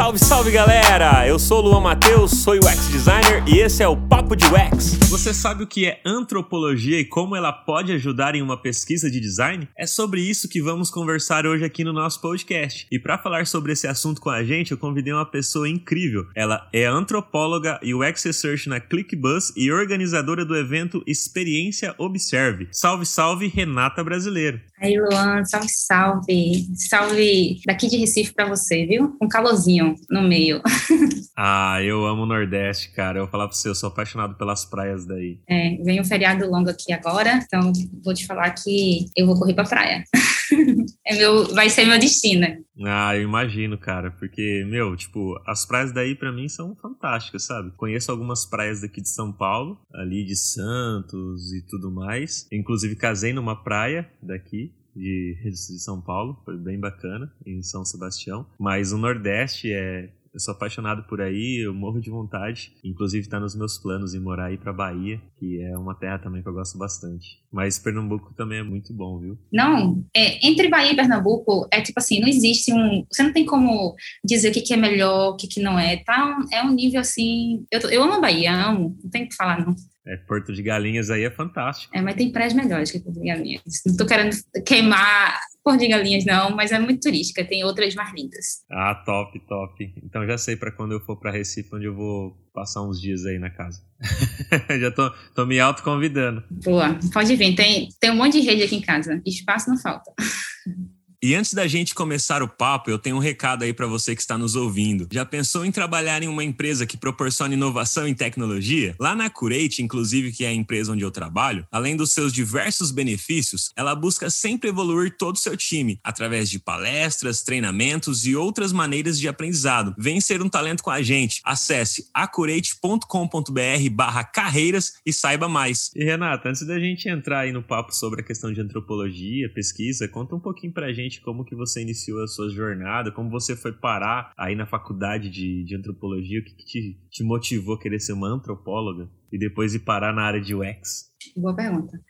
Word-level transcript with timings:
Salve, 0.00 0.18
salve 0.18 0.50
galera! 0.50 1.28
Eu 1.28 1.38
sou 1.38 1.58
o 1.58 1.60
Luan 1.60 1.80
Matheus, 1.80 2.30
sou 2.42 2.54
UX 2.54 2.88
designer 2.88 3.44
e 3.46 3.58
esse 3.58 3.82
é 3.82 3.86
o 3.86 3.94
Papo 3.94 4.34
de 4.34 4.46
UX. 4.46 4.94
Você 5.10 5.34
sabe 5.34 5.62
o 5.62 5.66
que 5.66 5.84
é 5.84 6.00
antropologia 6.06 6.98
e 6.98 7.04
como 7.04 7.36
ela 7.36 7.52
pode 7.52 7.92
ajudar 7.92 8.34
em 8.34 8.40
uma 8.40 8.56
pesquisa 8.56 9.10
de 9.10 9.20
design? 9.20 9.68
É 9.76 9.86
sobre 9.86 10.22
isso 10.22 10.48
que 10.48 10.62
vamos 10.62 10.90
conversar 10.90 11.44
hoje 11.44 11.66
aqui 11.66 11.84
no 11.84 11.92
nosso 11.92 12.18
podcast. 12.22 12.86
E 12.90 12.98
para 12.98 13.18
falar 13.18 13.46
sobre 13.46 13.72
esse 13.72 13.86
assunto 13.86 14.22
com 14.22 14.30
a 14.30 14.42
gente, 14.42 14.70
eu 14.70 14.78
convidei 14.78 15.12
uma 15.12 15.26
pessoa 15.26 15.68
incrível. 15.68 16.26
Ela 16.34 16.66
é 16.72 16.86
antropóloga 16.86 17.78
e 17.82 17.92
UX 17.92 18.24
Research 18.24 18.70
na 18.70 18.80
ClickBus 18.80 19.52
e 19.54 19.70
organizadora 19.70 20.46
do 20.46 20.56
evento 20.56 21.02
Experiência 21.06 21.94
Observe. 21.98 22.68
Salve, 22.72 23.04
salve, 23.04 23.48
Renata 23.48 24.02
Brasileiro. 24.02 24.60
Aí, 24.80 24.98
Luan, 24.98 25.44
salve, 25.44 25.68
salve. 25.68 26.66
Salve 26.74 27.60
daqui 27.66 27.86
de 27.86 27.98
Recife 27.98 28.32
para 28.32 28.48
você, 28.48 28.86
viu? 28.86 29.14
Um 29.20 29.28
calorzinho 29.28 29.89
no 30.10 30.22
meio. 30.22 30.60
ah, 31.36 31.82
eu 31.82 32.06
amo 32.06 32.22
o 32.22 32.26
Nordeste, 32.26 32.92
cara. 32.92 33.18
Eu 33.18 33.24
vou 33.24 33.30
falar 33.30 33.48
pra 33.48 33.56
você, 33.56 33.68
eu 33.68 33.74
sou 33.74 33.88
apaixonado 33.88 34.36
pelas 34.36 34.64
praias 34.64 35.06
daí. 35.06 35.38
É, 35.48 35.76
vem 35.82 36.00
um 36.00 36.04
feriado 36.04 36.48
longo 36.48 36.70
aqui 36.70 36.92
agora, 36.92 37.40
então 37.42 37.72
vou 38.04 38.14
te 38.14 38.26
falar 38.26 38.50
que 38.50 39.06
eu 39.16 39.26
vou 39.26 39.38
correr 39.38 39.54
pra 39.54 39.64
praia. 39.64 40.04
é 41.06 41.16
meu, 41.16 41.54
vai 41.54 41.68
ser 41.68 41.84
meu 41.84 41.98
destino. 41.98 42.46
Ah, 42.84 43.14
eu 43.16 43.22
imagino, 43.22 43.76
cara, 43.78 44.10
porque, 44.10 44.64
meu, 44.66 44.96
tipo, 44.96 45.38
as 45.46 45.66
praias 45.66 45.92
daí 45.92 46.14
para 46.14 46.32
mim 46.32 46.48
são 46.48 46.74
fantásticas, 46.76 47.44
sabe? 47.44 47.70
Conheço 47.76 48.10
algumas 48.10 48.46
praias 48.46 48.80
daqui 48.80 49.00
de 49.02 49.08
São 49.08 49.32
Paulo, 49.32 49.78
ali 49.94 50.24
de 50.24 50.36
Santos 50.36 51.52
e 51.52 51.62
tudo 51.66 51.90
mais. 51.90 52.46
Inclusive 52.52 52.96
casei 52.96 53.32
numa 53.32 53.62
praia 53.62 54.10
daqui, 54.22 54.72
de, 54.94 55.36
de 55.42 55.78
São 55.78 56.00
Paulo, 56.00 56.40
foi 56.44 56.56
bem 56.56 56.78
bacana, 56.78 57.32
em 57.46 57.62
São 57.62 57.84
Sebastião. 57.84 58.46
Mas 58.58 58.92
o 58.92 58.98
Nordeste 58.98 59.72
é 59.72 60.10
eu 60.32 60.38
sou 60.38 60.52
apaixonado 60.54 61.02
por 61.08 61.20
aí, 61.20 61.64
eu 61.64 61.74
morro 61.74 62.00
de 62.00 62.08
vontade. 62.08 62.72
Inclusive 62.84 63.24
está 63.24 63.40
nos 63.40 63.56
meus 63.56 63.78
planos 63.78 64.14
em 64.14 64.20
morar 64.20 64.46
aí 64.46 64.56
para 64.56 64.72
Bahia, 64.72 65.20
que 65.38 65.60
é 65.60 65.76
uma 65.76 65.94
terra 65.94 66.18
também 66.18 66.42
que 66.42 66.48
eu 66.48 66.52
gosto 66.52 66.78
bastante. 66.78 67.40
Mas 67.52 67.78
Pernambuco 67.78 68.32
também 68.34 68.58
é 68.58 68.62
muito 68.62 68.92
bom, 68.94 69.18
viu? 69.18 69.36
Não, 69.52 70.04
é, 70.14 70.46
entre 70.46 70.68
Bahia 70.68 70.92
e 70.92 70.96
Pernambuco 70.96 71.68
é 71.72 71.80
tipo 71.80 71.98
assim, 71.98 72.20
não 72.20 72.28
existe 72.28 72.72
um, 72.72 73.04
você 73.10 73.22
não 73.22 73.32
tem 73.32 73.44
como 73.44 73.94
dizer 74.24 74.50
o 74.50 74.52
que, 74.52 74.60
que 74.60 74.72
é 74.72 74.76
melhor, 74.76 75.30
o 75.30 75.36
que, 75.36 75.48
que 75.48 75.60
não 75.60 75.78
é. 75.78 75.96
Tá, 75.96 76.38
é 76.52 76.62
um 76.62 76.72
nível 76.72 77.00
assim. 77.00 77.64
Eu, 77.70 77.80
eu 77.90 78.02
amo 78.02 78.14
a 78.14 78.20
Bahia, 78.20 78.52
amo, 78.52 78.96
não 79.02 79.10
tem 79.10 79.24
o 79.24 79.28
que 79.28 79.34
falar 79.34 79.64
não. 79.64 79.74
É, 80.10 80.16
Porto 80.16 80.52
de 80.52 80.60
Galinhas 80.60 81.08
aí 81.08 81.22
é 81.22 81.30
fantástico. 81.30 81.96
É, 81.96 82.02
mas 82.02 82.16
tem 82.16 82.32
praias 82.32 82.52
melhores 82.52 82.90
que 82.90 82.98
Porto 82.98 83.20
de 83.20 83.26
Galinhas. 83.26 83.62
Não 83.86 83.96
tô 83.96 84.04
querendo 84.04 84.36
queimar 84.66 85.38
Porto 85.62 85.78
de 85.78 85.88
Galinhas, 85.88 86.24
não, 86.24 86.50
mas 86.56 86.72
é 86.72 86.80
muito 86.80 87.00
turística, 87.00 87.44
tem 87.44 87.62
outras 87.62 87.94
mais 87.94 88.12
lindas. 88.12 88.64
Ah, 88.70 88.94
top, 89.06 89.38
top. 89.46 89.94
Então 90.02 90.26
já 90.26 90.36
sei 90.36 90.56
para 90.56 90.72
quando 90.72 90.92
eu 90.92 91.00
for 91.00 91.16
para 91.16 91.30
Recife, 91.30 91.68
onde 91.72 91.84
eu 91.84 91.94
vou 91.94 92.36
passar 92.52 92.82
uns 92.82 93.00
dias 93.00 93.24
aí 93.24 93.38
na 93.38 93.50
casa. 93.50 93.80
já 94.80 94.90
tô, 94.90 95.10
tô 95.34 95.46
me 95.46 95.60
autoconvidando. 95.60 96.42
Boa, 96.50 96.98
pode 97.12 97.36
vir. 97.36 97.54
Tem, 97.54 97.88
tem 98.00 98.10
um 98.10 98.16
monte 98.16 98.40
de 98.40 98.46
rede 98.46 98.64
aqui 98.64 98.76
em 98.76 98.80
casa. 98.80 99.22
Espaço 99.24 99.70
não 99.70 99.78
falta. 99.78 100.12
E 101.22 101.34
antes 101.34 101.52
da 101.52 101.66
gente 101.66 101.94
começar 101.94 102.42
o 102.42 102.48
papo, 102.48 102.88
eu 102.88 102.98
tenho 102.98 103.16
um 103.16 103.18
recado 103.18 103.62
aí 103.62 103.74
para 103.74 103.86
você 103.86 104.14
que 104.14 104.22
está 104.22 104.38
nos 104.38 104.56
ouvindo. 104.56 105.06
Já 105.12 105.22
pensou 105.22 105.66
em 105.66 105.70
trabalhar 105.70 106.22
em 106.22 106.28
uma 106.28 106.42
empresa 106.42 106.86
que 106.86 106.96
proporciona 106.96 107.52
inovação 107.52 108.08
em 108.08 108.14
tecnologia? 108.14 108.96
Lá 108.98 109.14
na 109.14 109.28
Curate, 109.28 109.82
inclusive, 109.82 110.32
que 110.32 110.46
é 110.46 110.48
a 110.48 110.54
empresa 110.54 110.92
onde 110.92 111.04
eu 111.04 111.10
trabalho, 111.10 111.66
além 111.70 111.94
dos 111.94 112.12
seus 112.12 112.32
diversos 112.32 112.90
benefícios, 112.90 113.70
ela 113.76 113.94
busca 113.94 114.30
sempre 114.30 114.70
evoluir 114.70 115.14
todo 115.18 115.34
o 115.34 115.38
seu 115.38 115.58
time 115.58 116.00
através 116.02 116.48
de 116.48 116.58
palestras, 116.58 117.42
treinamentos 117.42 118.24
e 118.24 118.34
outras 118.34 118.72
maneiras 118.72 119.20
de 119.20 119.28
aprendizado. 119.28 119.94
Vem 119.98 120.22
ser 120.22 120.40
um 120.40 120.48
talento 120.48 120.82
com 120.82 120.90
a 120.90 121.02
gente. 121.02 121.42
Acesse 121.44 122.08
acurate.com.br/barra 122.14 124.24
carreiras 124.24 124.94
e 125.04 125.12
saiba 125.12 125.50
mais. 125.50 125.90
E 125.94 126.02
Renata, 126.02 126.48
antes 126.48 126.66
da 126.66 126.80
gente 126.80 127.10
entrar 127.10 127.40
aí 127.40 127.52
no 127.52 127.62
papo 127.62 127.94
sobre 127.94 128.22
a 128.22 128.24
questão 128.24 128.50
de 128.50 128.62
antropologia, 128.62 129.52
pesquisa, 129.52 130.08
conta 130.08 130.34
um 130.34 130.40
pouquinho 130.40 130.72
pra 130.72 130.90
gente 130.94 131.09
gente 131.10 131.20
como 131.20 131.44
que 131.44 131.56
você 131.56 131.82
iniciou 131.82 132.22
a 132.22 132.28
sua 132.28 132.48
jornada, 132.48 133.10
como 133.10 133.28
você 133.28 133.56
foi 133.56 133.72
parar 133.72 134.32
aí 134.38 134.54
na 134.54 134.64
faculdade 134.64 135.28
de, 135.28 135.64
de 135.64 135.76
antropologia, 135.76 136.40
o 136.40 136.44
que, 136.44 136.54
que 136.54 136.64
te, 136.64 137.00
te 137.10 137.24
motivou 137.24 137.74
a 137.74 137.78
querer 137.78 137.98
ser 137.98 138.12
uma 138.12 138.28
antropóloga 138.28 139.10
e 139.32 139.38
depois 139.38 139.74
ir 139.74 139.80
parar 139.80 140.14
na 140.14 140.22
área 140.22 140.40
de 140.40 140.54
UX? 140.54 141.10
Boa 141.36 141.54
pergunta. 141.54 142.00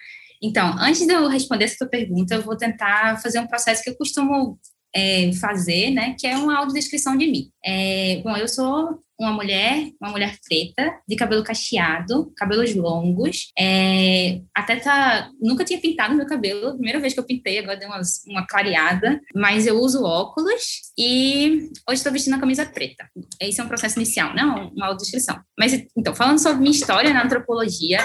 Então, 0.43 0.75
antes 0.79 1.07
de 1.07 1.13
eu 1.13 1.27
responder 1.29 1.65
essa 1.65 1.79
tua 1.79 1.89
pergunta, 1.89 2.35
eu 2.35 2.43
vou 2.43 2.57
tentar 2.57 3.21
fazer 3.21 3.41
um 3.41 3.47
processo 3.47 3.83
que 3.83 3.91
eu 3.91 3.97
costumo 3.97 4.59
é, 4.95 5.33
fazer, 5.35 5.91
né, 5.91 6.15
que 6.19 6.27
é 6.27 6.37
uma 6.37 6.59
audiodescrição 6.59 7.17
de 7.17 7.27
mim. 7.27 7.51
É, 7.65 8.21
bom, 8.25 8.37
eu 8.37 8.49
sou 8.49 9.01
uma 9.21 9.33
mulher, 9.33 9.91
uma 10.01 10.11
mulher 10.11 10.39
preta, 10.49 10.99
de 11.07 11.15
cabelo 11.15 11.45
cacheado, 11.45 12.33
cabelos 12.35 12.75
longos, 12.75 13.53
é, 13.59 14.41
até 14.55 14.77
tá, 14.77 15.31
nunca 15.41 15.63
tinha 15.63 15.79
pintado 15.79 16.15
meu 16.15 16.27
cabelo, 16.27 16.73
primeira 16.73 16.99
vez 16.99 17.13
que 17.13 17.21
eu 17.21 17.25
pintei, 17.25 17.59
agora 17.59 17.77
deu 17.77 17.89
umas, 17.89 18.25
uma 18.27 18.47
clareada, 18.47 19.21
mas 19.35 19.67
eu 19.67 19.79
uso 19.79 20.05
óculos 20.05 20.91
e 20.99 21.69
hoje 21.87 21.99
estou 21.99 22.13
vestindo 22.13 22.35
a 22.35 22.41
camisa 22.41 22.65
preta. 22.65 23.11
Esse 23.39 23.61
é 23.61 23.65
um 23.65 23.69
processo 23.69 23.99
inicial, 23.99 24.35
não 24.35 24.69
uma 24.69 24.87
audiodescrição. 24.87 25.39
Mas, 25.59 25.75
então, 25.95 26.15
falando 26.15 26.39
sobre 26.39 26.61
minha 26.61 26.71
história 26.71 27.13
na 27.13 27.23
antropologia, 27.23 27.99